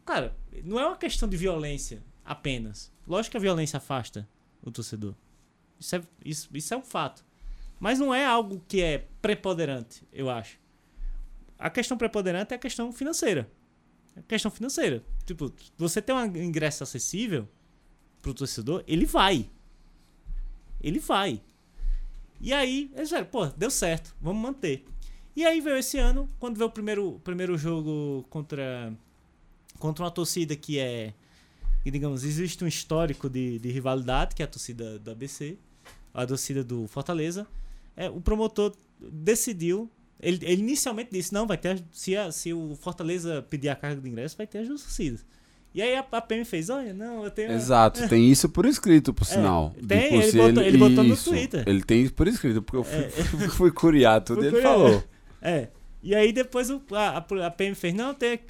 [0.04, 2.92] Cara, não é uma questão de violência apenas.
[3.06, 4.28] Lógico que a violência afasta
[4.62, 5.14] o torcedor.
[5.78, 7.24] Isso é, isso, isso é um fato.
[7.78, 10.58] Mas não é algo que é preponderante, eu acho.
[11.58, 13.50] A questão preponderante é a questão financeira.
[14.16, 15.02] A questão financeira.
[15.24, 17.48] Tipo, você tem um ingresso acessível
[18.20, 19.48] pro torcedor, ele vai.
[20.80, 21.40] Ele vai.
[22.40, 24.84] E aí, eles disseram, pô, deu certo, vamos manter.
[25.36, 28.92] E aí veio esse ano, quando veio o primeiro, primeiro jogo contra,
[29.78, 31.12] contra uma torcida que é.
[31.82, 35.56] Que, digamos, existe um histórico de, de rivalidade, que é a torcida do ABC,
[36.12, 37.46] a torcida do Fortaleza.
[37.96, 39.90] É, o promotor decidiu.
[40.20, 41.82] Ele, ele inicialmente disse: não, vai ter.
[41.90, 45.24] Se, a- se o Fortaleza pedir a carga de ingresso, vai ter as duas torcidas.
[45.72, 47.50] E aí a, a PM fez: olha, não, eu tenho.
[47.52, 49.72] Exato, tem isso por escrito, por sinal.
[49.82, 51.64] É, tem, Tipo, ele se botou- ele botou no Twitter.
[51.66, 52.98] Ele tem isso por escrito, porque eu fui,
[53.44, 53.48] É.
[53.48, 54.72] fui curiar tudo Fui e ele curiar.
[54.74, 55.04] falou.
[55.42, 55.68] É.
[56.02, 58.40] E aí depois o- a, a- PM fez, não, tem,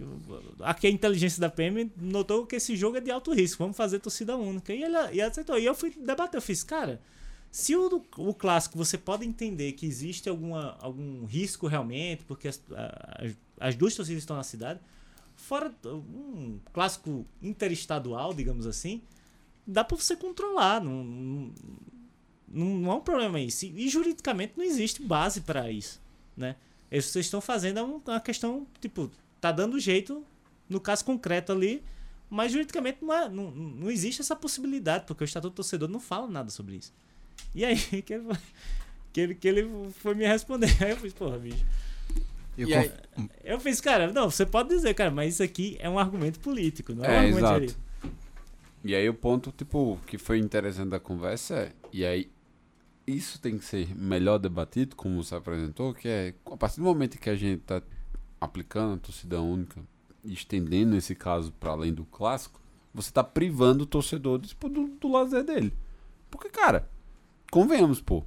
[0.60, 3.98] aqui a inteligência da PM notou que esse jogo é de alto risco, vamos fazer
[3.98, 4.72] torcida única.
[4.72, 5.58] E ele e aceitou.
[5.58, 7.00] E eu fui debater, eu fiz, cara,
[7.50, 12.62] se o, o clássico você pode entender que existe alguma, algum risco realmente, porque as,
[13.18, 14.78] as, as duas torcidas estão na cidade,
[15.34, 19.02] fora um clássico interestadual, digamos assim,
[19.66, 21.52] dá pra você controlar, não, não,
[22.48, 23.66] não, não é um problema isso.
[23.66, 26.00] E juridicamente não existe base pra isso,
[26.36, 26.54] né?
[26.90, 29.10] Isso que vocês estão fazendo é um- uma questão, tipo,
[29.40, 30.24] tá dando jeito
[30.68, 31.82] no caso concreto ali,
[32.28, 36.00] mas juridicamente não, é, não, não existe essa possibilidade, porque o Estatuto do Torcedor não
[36.00, 36.92] fala nada sobre isso.
[37.54, 38.28] E aí que ele,
[39.12, 40.70] que ele, que ele foi me responder.
[40.82, 41.64] Aí eu fiz, porra, bicho.
[42.58, 42.92] Eu aí-
[43.44, 46.92] Eu fiz, cara, não, você pode dizer, cara, mas isso aqui é um argumento político,
[46.94, 47.54] não é, um É, argumento exato.
[47.54, 47.80] jurídico.
[48.84, 52.30] E aí o ponto, tipo, que foi interessante da conversa é, e aí
[53.16, 57.18] isso tem que ser melhor debatido, como você apresentou, que é a partir do momento
[57.18, 57.82] que a gente tá
[58.40, 59.80] aplicando a torcida única
[60.24, 62.60] estendendo esse caso para além do clássico,
[62.92, 65.72] você tá privando o torcedor tipo, do, do lazer dele.
[66.30, 66.88] Porque, cara,
[67.50, 68.24] convenhamos, pô.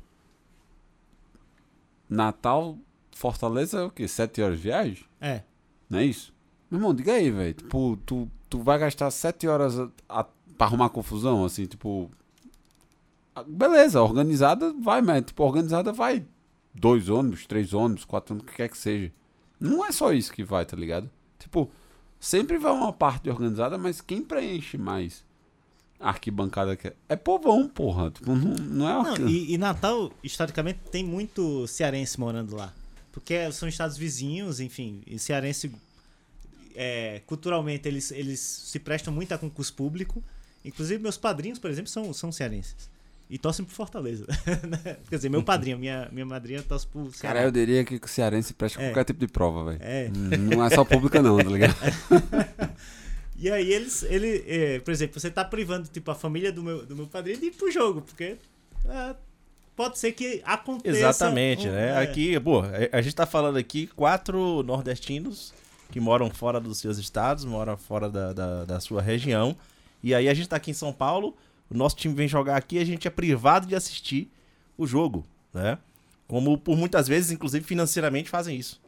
[2.10, 2.78] Natal,
[3.16, 4.08] Fortaleza é o quê?
[4.08, 5.06] Sete horas de viagem?
[5.20, 5.44] É.
[5.90, 6.34] Não é isso?
[6.70, 7.54] Meu irmão, diga aí, velho.
[7.54, 12.10] Tipo, tu, tu vai gastar sete horas a, a, pra arrumar confusão, assim, tipo.
[13.36, 16.26] A- Beleza, organizada vai, mas, tipo, organizada vai
[16.74, 19.12] dois ônibus, três ônibus, quatro ônibus, o que quer que seja.
[19.60, 21.10] Não é só isso que vai, tá ligado?
[21.40, 21.70] Tipo,
[22.20, 25.24] sempre vai uma parte organizada, mas quem preenche mais
[26.00, 28.12] a arquibancada que é, é povão, porra.
[28.12, 32.74] Tipo, não, não é Não, e, e Natal, historicamente, tem muito cearense morando lá.
[33.12, 35.72] Porque são estados vizinhos, enfim, e cearense,
[36.76, 40.22] é, culturalmente, eles, eles se prestam muito a concurso público.
[40.66, 42.90] Inclusive, meus padrinhos, por exemplo, são, são cearenses.
[43.30, 44.26] E torcem por Fortaleza.
[44.68, 44.98] né?
[45.10, 47.36] Quer dizer, meu padrinho, minha, minha madrinha torce por Ceará.
[47.36, 48.90] Cara, eu diria que o cearense presta É.
[48.90, 49.80] qualquer tipo de prova, velho.
[49.82, 50.12] É.
[50.16, 51.76] Hum, Não é só pública, não, tá ligado?
[53.36, 56.86] E aí eles, ele, é, por exemplo, você tá privando tipo a família do meu,
[56.86, 58.38] do meu padrinho de ir pro jogo, porque
[58.88, 59.16] é,
[59.76, 60.98] pode ser que aconteça.
[60.98, 61.90] Exatamente, um- né?
[61.90, 65.54] é, Aqui, pô, a- a gente tá falando aqui quatro nordestinos
[65.92, 69.58] que moram fora dos seus estados, moram fora da, da, da sua região.
[70.02, 71.36] E aí a gente tá aqui em São Paulo,
[71.74, 74.32] o nosso time vem jogar aqui, a gente é privado de assistir
[74.78, 75.78] o jogo, né?
[76.28, 78.82] Como por muitas vezes, inclusive financeiramente, fazem isso.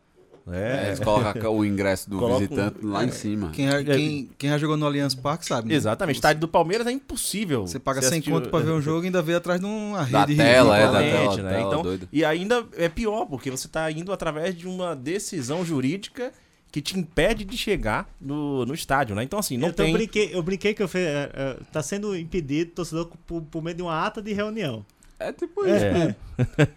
[0.47, 0.87] É, né?
[0.89, 3.07] eles colocam o ingresso do Coloca visitante lá É.
[3.07, 3.49] em cima.
[3.49, 5.69] Quem, já- quem, quem já jogou no Allianz Parque sabe.
[5.69, 5.73] né?
[5.73, 6.17] Exatamente.
[6.17, 7.65] Estádio do Palmeiras é impossível.
[7.65, 9.65] Você paga 100 assistir conto o- pra ver um jogo e ainda vê atrás de
[9.65, 11.49] uma Da rede tela, é, da tela, né?
[11.55, 12.07] tela Então, doida.
[12.13, 16.31] e ainda é pior, porque você tá indo através de uma decisão jurídica
[16.75, 19.23] que te impede de chegar no, no estádio, né?
[19.23, 19.93] Então, assim, não eu, então, tem...
[19.93, 23.77] brinquei, eu brinquei que eu fui, é, é, tá sendo impedido torcedor por, por meio
[23.77, 24.85] de uma ata de reunião.
[25.17, 25.93] É tipo isso, É.
[25.93, 26.15] né?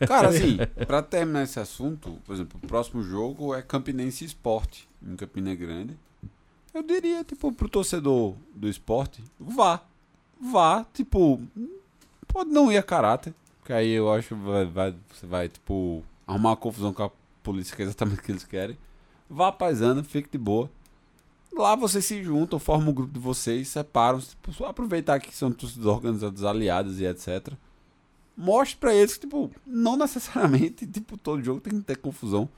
[0.06, 5.16] Cara, assim, pra terminar esse assunto, por exemplo, o próximo jogo é Campinense Esporte, em
[5.16, 5.96] Campina Grande.
[6.72, 9.82] Eu diria, tipo, pro torcedor do esporte, vá.
[10.40, 11.42] Vá, tipo,
[12.28, 13.34] pode não ir a caráter,
[13.64, 17.10] que aí eu acho que vai, vai- você vai, tipo, arrumar uma confusão com a
[17.42, 18.78] polícia, que é exatamente o que eles querem.
[19.28, 20.70] Vá paisando, fique de boa.
[21.52, 25.50] Lá vocês se juntam, formam um grupo de vocês, separam, tipo, só aproveitar que são
[25.50, 27.52] torcidas organizadas aliadas e etc
[28.38, 32.48] mostre pra eles que, tipo, não necessariamente, tipo, todo jogo tem que ter confusão.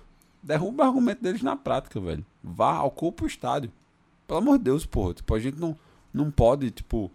[0.43, 2.25] Derruba o argumento deles na prática, velho.
[2.45, 3.73] Vá, ocupa o estádio.
[4.27, 5.15] Pelo amor de Deus, porra.
[5.15, 5.77] Tipo, a gente não,
[6.13, 7.11] não pode, tipo,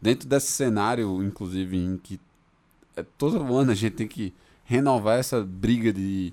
[0.00, 2.18] dentro desse cenário, inclusive, em que
[2.96, 4.32] é, todo ano a gente tem que
[4.64, 6.32] renovar essa briga de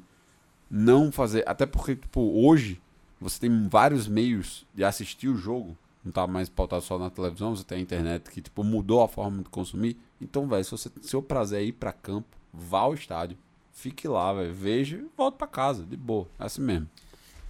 [0.69, 1.43] não fazer.
[1.47, 2.81] Até porque, tipo, hoje
[3.19, 5.77] você tem vários meios de assistir o jogo.
[6.03, 9.07] Não tá mais pautado só na televisão, você tem a internet que, tipo, mudou a
[9.07, 9.97] forma de consumir.
[10.21, 13.37] Então, velho, se você seu prazer é ir pra campo, vá ao estádio.
[13.73, 14.53] Fique lá, velho.
[14.53, 16.27] Veja e volte pra casa, de boa.
[16.39, 16.87] É assim mesmo.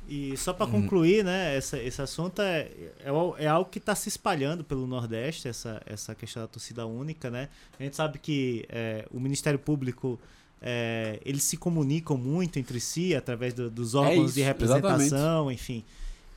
[0.08, 4.08] E só para concluir, né, essa, esse assunto é, é, é algo que está se
[4.08, 7.50] espalhando pelo Nordeste, essa, essa questão da torcida única, né?
[7.78, 10.18] A gente sabe que é, o Ministério Público,
[10.62, 15.84] é, eles se comunicam muito entre si através do- dos órgãos de isso, representação, enfim,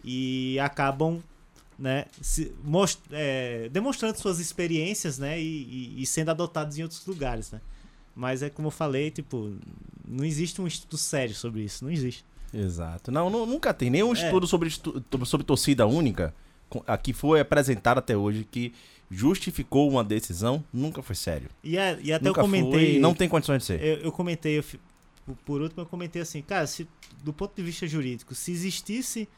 [0.04, 1.20] e acabam
[1.78, 5.44] né, se, most, é, demonstrando suas experiências, né, e,
[5.96, 7.58] e- e sendo adotados em outros lugares, né?
[8.14, 9.54] Mas é como eu falei, tipo,
[10.06, 12.22] não existe um estudo sério sobre isso, não existe.
[12.52, 13.10] Exato.
[13.10, 14.22] Não, nu- nunca tem nenhum É.
[14.24, 14.68] estudo sobre,
[15.24, 16.34] sobre torcida única
[17.02, 18.74] que foi apresentado até hoje que
[19.10, 21.48] justificou uma decisão, nunca foi sério.
[21.64, 22.92] E, a- e até nunca eu comentei.
[22.92, 23.82] foi, não tem condições de ser.
[23.82, 24.64] eu, eu comentei, eu
[25.44, 26.88] por- último, eu comentei assim, cara, se,
[27.24, 29.28] do ponto de vista jurídico, se existisse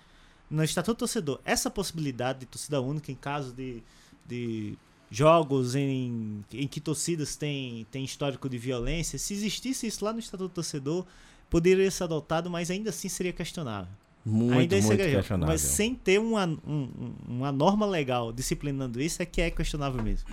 [0.50, 3.82] no Estatuto do Torcedor essa possibilidade de torcida única em caso de,
[4.26, 4.76] de
[5.10, 10.18] jogos em, em que torcidas têm, têm histórico de violência, se existisse isso lá no
[10.18, 11.06] Estatuto do Torcedor,
[11.48, 13.92] poderia ser adotado, mas ainda assim seria questionável.
[14.24, 15.52] Muito, ainda muito questionável.
[15.52, 20.02] Mas sem ter uma, um- um- uma norma legal disciplinando isso, é que é questionável
[20.02, 20.28] mesmo.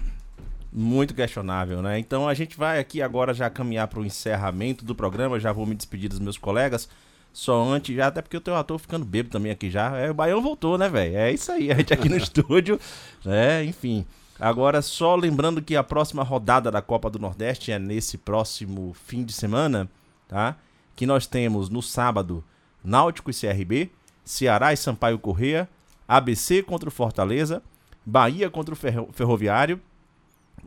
[0.71, 1.97] Muito questionável, né?
[1.97, 5.39] Então a gente vai aqui agora já caminhar para o encerramento do programa.
[5.39, 6.87] Já vou me despedir dos meus colegas.
[7.33, 9.97] Só antes, já, até porque eu tô, tô ficando bêbado também aqui já.
[9.97, 11.15] É, o Baião voltou, né, velho?
[11.17, 12.79] É isso aí, a gente aqui no estúdio,
[13.25, 13.63] né?
[13.65, 14.05] Enfim.
[14.39, 19.23] Agora, só lembrando que a próxima rodada da Copa do Nordeste é nesse próximo fim
[19.23, 19.89] de semana,
[20.27, 20.55] tá?
[20.95, 22.43] Que nós temos no sábado
[22.83, 23.89] Náutico e CRB,
[24.23, 25.69] Ceará e Sampaio Correia,
[26.07, 27.61] ABC contra o Fortaleza,
[28.05, 29.79] Bahia contra o Ferro- Ferroviário,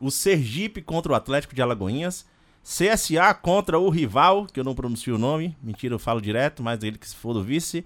[0.01, 2.27] o Sergipe contra o Atlético de Alagoinhas,
[2.63, 6.83] CSA contra o rival, que eu não pronuncio o nome, mentira, eu falo direto, mas
[6.83, 7.85] ele que se for do vice,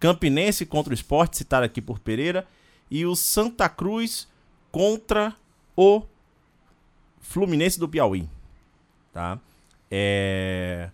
[0.00, 2.46] Campinense contra o Esporte, citado aqui por Pereira,
[2.90, 4.28] e o Santa Cruz
[4.70, 5.34] contra
[5.76, 6.02] o
[7.20, 8.28] Fluminense do Piauí,
[9.12, 9.38] tá?
[9.90, 10.90] É...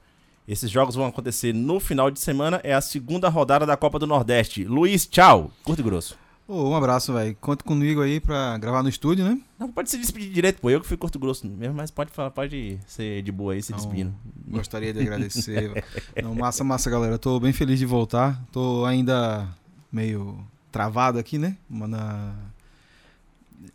[0.50, 4.06] Esses jogos vão acontecer no final de semana, é a segunda rodada da Copa do
[4.06, 4.64] Nordeste.
[4.64, 5.50] Luiz, tchau.
[5.62, 6.18] Curto e grosso.
[6.48, 7.36] Ô, um abraço, velho.
[7.40, 9.40] Conta comigo aí pra gravar no estúdio, né?
[9.56, 10.68] Não, pode se despedir direto, pô.
[10.68, 13.72] Eu que fui curto grosso mesmo, mas pode falar, pode ser de boa aí, se
[13.72, 14.12] despedindo.
[14.48, 15.84] Gostaria de agradecer.
[16.20, 17.16] Não, massa, massa, galera.
[17.16, 18.42] Tô bem feliz de voltar.
[18.50, 19.46] Tô ainda
[19.92, 21.56] meio travado aqui, né?
[21.70, 22.34] Na-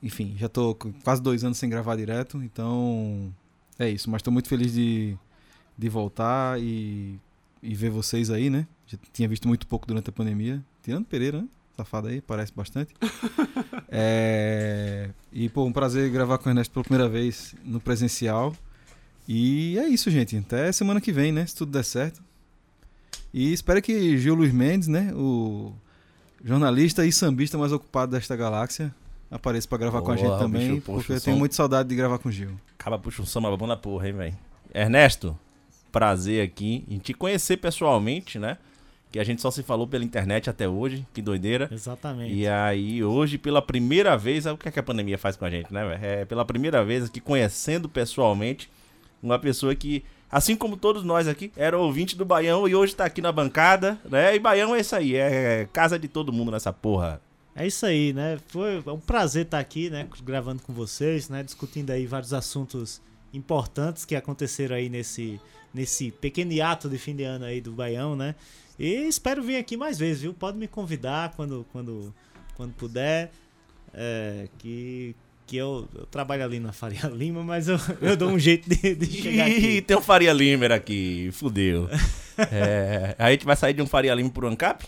[0.03, 0.75] Enfim, já tô
[1.05, 3.31] quase dois anos sem gravar direto, então
[3.79, 4.09] é isso.
[4.09, 5.15] Mas tô muito feliz de,
[5.77, 7.19] de voltar e,
[7.61, 8.65] e ver vocês aí, né?
[8.87, 10.61] Já tinha visto muito pouco durante a pandemia.
[10.83, 11.47] Tirando Pereira, né?
[11.75, 12.93] Safado aí, parece bastante.
[13.89, 18.55] É, E, pô, um prazer gravar com o Ernesto pela primeira vez no presencial.
[19.27, 20.37] E é isso, gente.
[20.37, 21.45] Até semana que vem, né?
[21.45, 22.21] Se tudo der certo.
[23.33, 25.11] E espero que Gil Luiz Mendes, né?
[25.13, 25.73] O
[26.43, 28.93] jornalista e sambista mais ocupado desta galáxia,
[29.31, 30.69] apareça pra gravar com a Boa, gente também.
[30.75, 32.51] bicho, poxa, porque eu o tenho som- muita saudade de gravar com o Gil.
[32.77, 34.37] Acaba puxa um samba bom na porra, hein, velho.
[34.73, 35.37] Ernesto,
[35.95, 38.57] prazer aqui em te conhecer pessoalmente, né?
[39.09, 41.69] Que a gente só se falou pela internet até hoje, que doideira.
[41.71, 42.33] Exatamente.
[42.33, 45.49] E aí, hoje, pela primeira vez, o que, é que a pandemia faz com a
[45.49, 46.05] gente, né, velho?
[46.05, 48.69] É pela primeira vez aqui conhecendo pessoalmente
[49.23, 53.05] uma pessoa que, assim como todos nós aqui, era ouvinte do Baião e hoje tá
[53.05, 54.35] aqui na bancada, né?
[54.35, 57.21] E Baião é isso aí, é casa de todo mundo nessa porra.
[57.55, 58.37] É isso aí, né?
[58.49, 60.05] Foi um prazer estar aqui, né?
[60.25, 61.41] Gravando com vocês, né?
[61.41, 63.01] Discutindo aí vários assuntos
[63.33, 65.39] importantes que aconteceram aí nesse,
[65.75, 68.33] nesse pequeno hiato de fim de ano aí do Baião, né?
[68.79, 70.33] E espero vir aqui mais vezes, viu?
[70.33, 72.13] Pode me convidar quando, quando,
[72.55, 73.31] quando puder.
[73.93, 75.15] É, que
[75.47, 78.95] que eu, eu trabalho ali na Faria Lima, mas eu, eu dou um jeito de,
[78.95, 79.81] de chegar Ih, aqui.
[79.85, 81.89] tem um Faria Limer aqui, fudeu.
[82.51, 84.83] É, a gente vai sair de um Faria Lima pro ANCAP?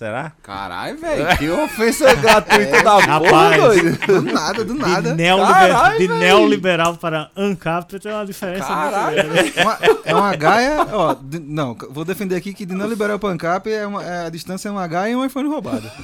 [0.00, 0.32] Será?
[0.42, 3.98] Caralho, velho, que ofensa gratuita da porra, doido.
[4.06, 5.14] Do nada, do De, nada.
[5.14, 9.18] neoliber- Caralho, de neoliberal para ANCAP tem uma diferença Caralho.
[9.54, 10.86] É uma, é uma gaia.
[10.90, 14.24] Ó, de- não, vou defender aqui que de não liberar o pancap é uma, é-
[14.24, 15.90] a distância é uma gaia e um iPhone roubado.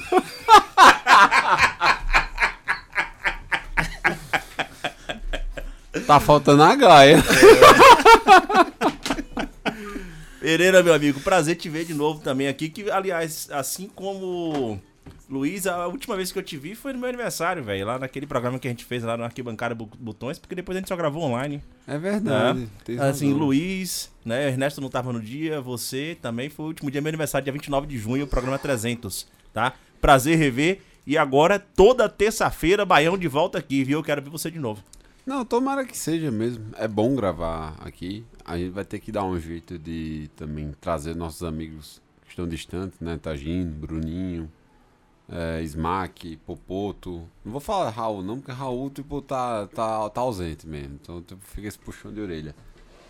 [6.06, 7.22] Tá faltando a gaia.
[10.46, 12.68] Pereira, meu amigo, prazer te ver de novo também aqui.
[12.68, 14.80] Que, aliás, assim como
[15.28, 17.84] Luiz, a última vez que eu te vi foi no meu aniversário, velho.
[17.84, 20.86] Lá naquele programa que a gente fez lá no Arquibancada Botões, porque depois a gente
[20.86, 21.60] só gravou online.
[21.84, 22.68] É verdade.
[22.84, 23.38] tem Assim, razão.
[23.44, 24.46] Luiz, né?
[24.46, 27.88] Ernesto não tava no dia, você também foi o último dia, meu aniversário, dia 29
[27.88, 29.72] de junho, o programa 300, tá?
[30.00, 30.80] Prazer rever.
[31.04, 33.98] E agora, toda terça-feira, Baião de volta aqui, viu?
[33.98, 34.80] Eu quero ver você de novo.
[35.26, 36.66] Não, tomara que seja mesmo.
[36.78, 38.24] É bom gravar aqui.
[38.46, 42.46] A gente vai ter que dar um jeito de também trazer nossos amigos que estão
[42.46, 43.18] distantes, né?
[43.20, 44.50] Tagino, Bruninho,
[45.28, 47.28] é, Smack, Popoto.
[47.44, 50.98] Não vou falar Raul, não, porque Raul, tipo, tá, tá, tá ausente mesmo.
[51.02, 52.54] Então, tipo, fica esse puxão de orelha.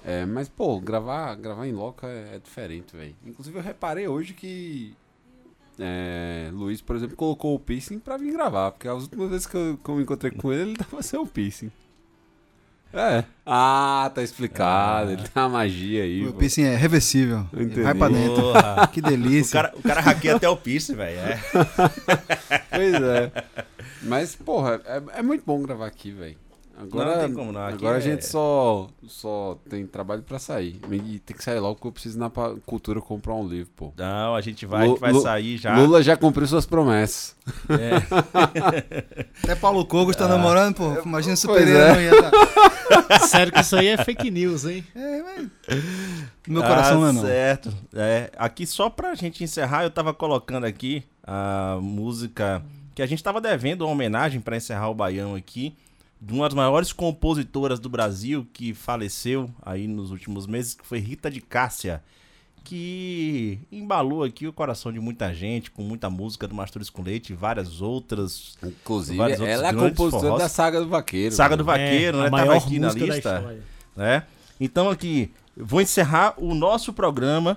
[0.03, 3.15] É, mas, pô, gravar, gravar em loco é, é diferente, velho.
[3.25, 4.97] Inclusive, eu reparei hoje que
[5.79, 9.57] é, Luiz, por exemplo, colocou o piercing pra vir gravar, porque as últimas vezes que
[9.57, 11.71] eu, que eu encontrei com ele, ele tava sem o piercing.
[12.97, 13.24] É.
[13.44, 15.10] Ah, tá explicado.
[15.12, 16.24] Ele tem uma magia aí.
[16.27, 16.39] O pô.
[16.39, 17.47] piercing é reversível.
[17.52, 17.82] Entendi.
[17.82, 18.43] Vai pra dentro.
[18.43, 18.86] Porra.
[18.93, 19.62] Que O delícia.
[19.62, 21.18] cara, o cara hackeia até o piercing, velho.
[21.18, 21.39] É.
[22.70, 23.32] Pois é.
[24.02, 26.36] Mas, porra, é, é muito bom gravar aqui, velho.
[26.78, 30.39] Agora, Não tem como não, aqui agora a é- gente só, só tem trabalho pra
[30.39, 30.78] sair.
[30.90, 32.31] E tem que sair logo porque eu preciso ir na
[32.66, 33.93] cultura comprar um livro, pô.
[33.97, 35.74] Não, a gente vai, a Lu- vai Lu- sair já.
[35.78, 37.35] Lula já cumpriu suas promessas.
[37.70, 37.97] É.
[39.43, 41.01] Até Paulo Cogos tá namorando, pô.
[41.05, 41.93] Imagina se o Pereira é.
[41.94, 43.19] não ia tá.
[43.27, 44.85] Sério que isso aí é fake news, hein?
[44.94, 45.48] É, mas...
[46.47, 47.23] Meu coração não é não.
[47.23, 47.74] Certo.
[47.94, 52.62] É, aqui só pra gente encerrar, eu tava colocando aqui a música
[52.94, 55.74] que a gente tava devendo uma homenagem pra encerrar o Baião aqui,
[56.20, 60.98] de uma das maiores compositoras do Brasil que faleceu aí nos últimos meses, que foi
[60.98, 62.02] Rita de Cássia,
[62.64, 67.32] que embalou aqui o coração de muita gente com muita música do Mastros com Leite
[67.32, 68.56] e várias outras.
[68.62, 70.43] Inclusive, Vários outros ela é compositora forrós.
[70.43, 71.34] da Saga do Vaqueiro.
[71.34, 71.78] Saga do velho.
[71.78, 72.26] Vaqueiro, É, né?
[72.26, 73.56] a Tava maior aqui na lista.
[73.94, 74.24] né?
[74.59, 77.56] Então aqui, vou encerrar o nosso programa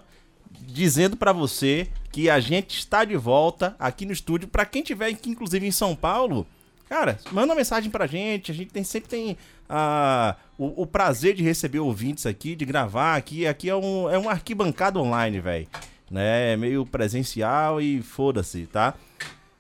[0.62, 4.48] dizendo pra você que a gente está de volta aqui no estúdio.
[4.48, 6.46] Pra quem tiver aqui, inclusive em São Paulo,
[6.90, 8.52] cara, manda uma mensagem pra gente.
[8.52, 9.38] A gente tem, sempre tem
[9.70, 13.46] ah, o, o prazer de receber ouvintes aqui, de gravar aqui.
[13.46, 15.68] Aqui é um, é um arquibancada online, velho.
[16.10, 16.54] Né?
[16.54, 18.96] É meio presencial e foda-se, tá?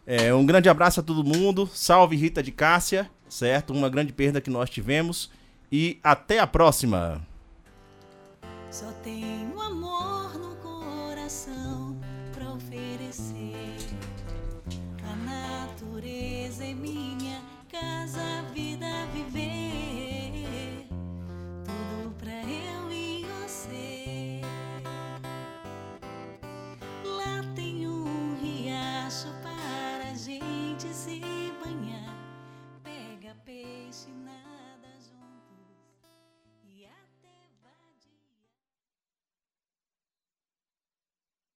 [0.05, 1.69] É, um grande abraço a todo mundo.
[1.71, 3.71] Salve Rita de Cássia, certo?
[3.71, 5.29] Uma grande perda que nós tivemos.
[5.71, 7.21] E até a próxima.
[8.71, 9.38] Só tenho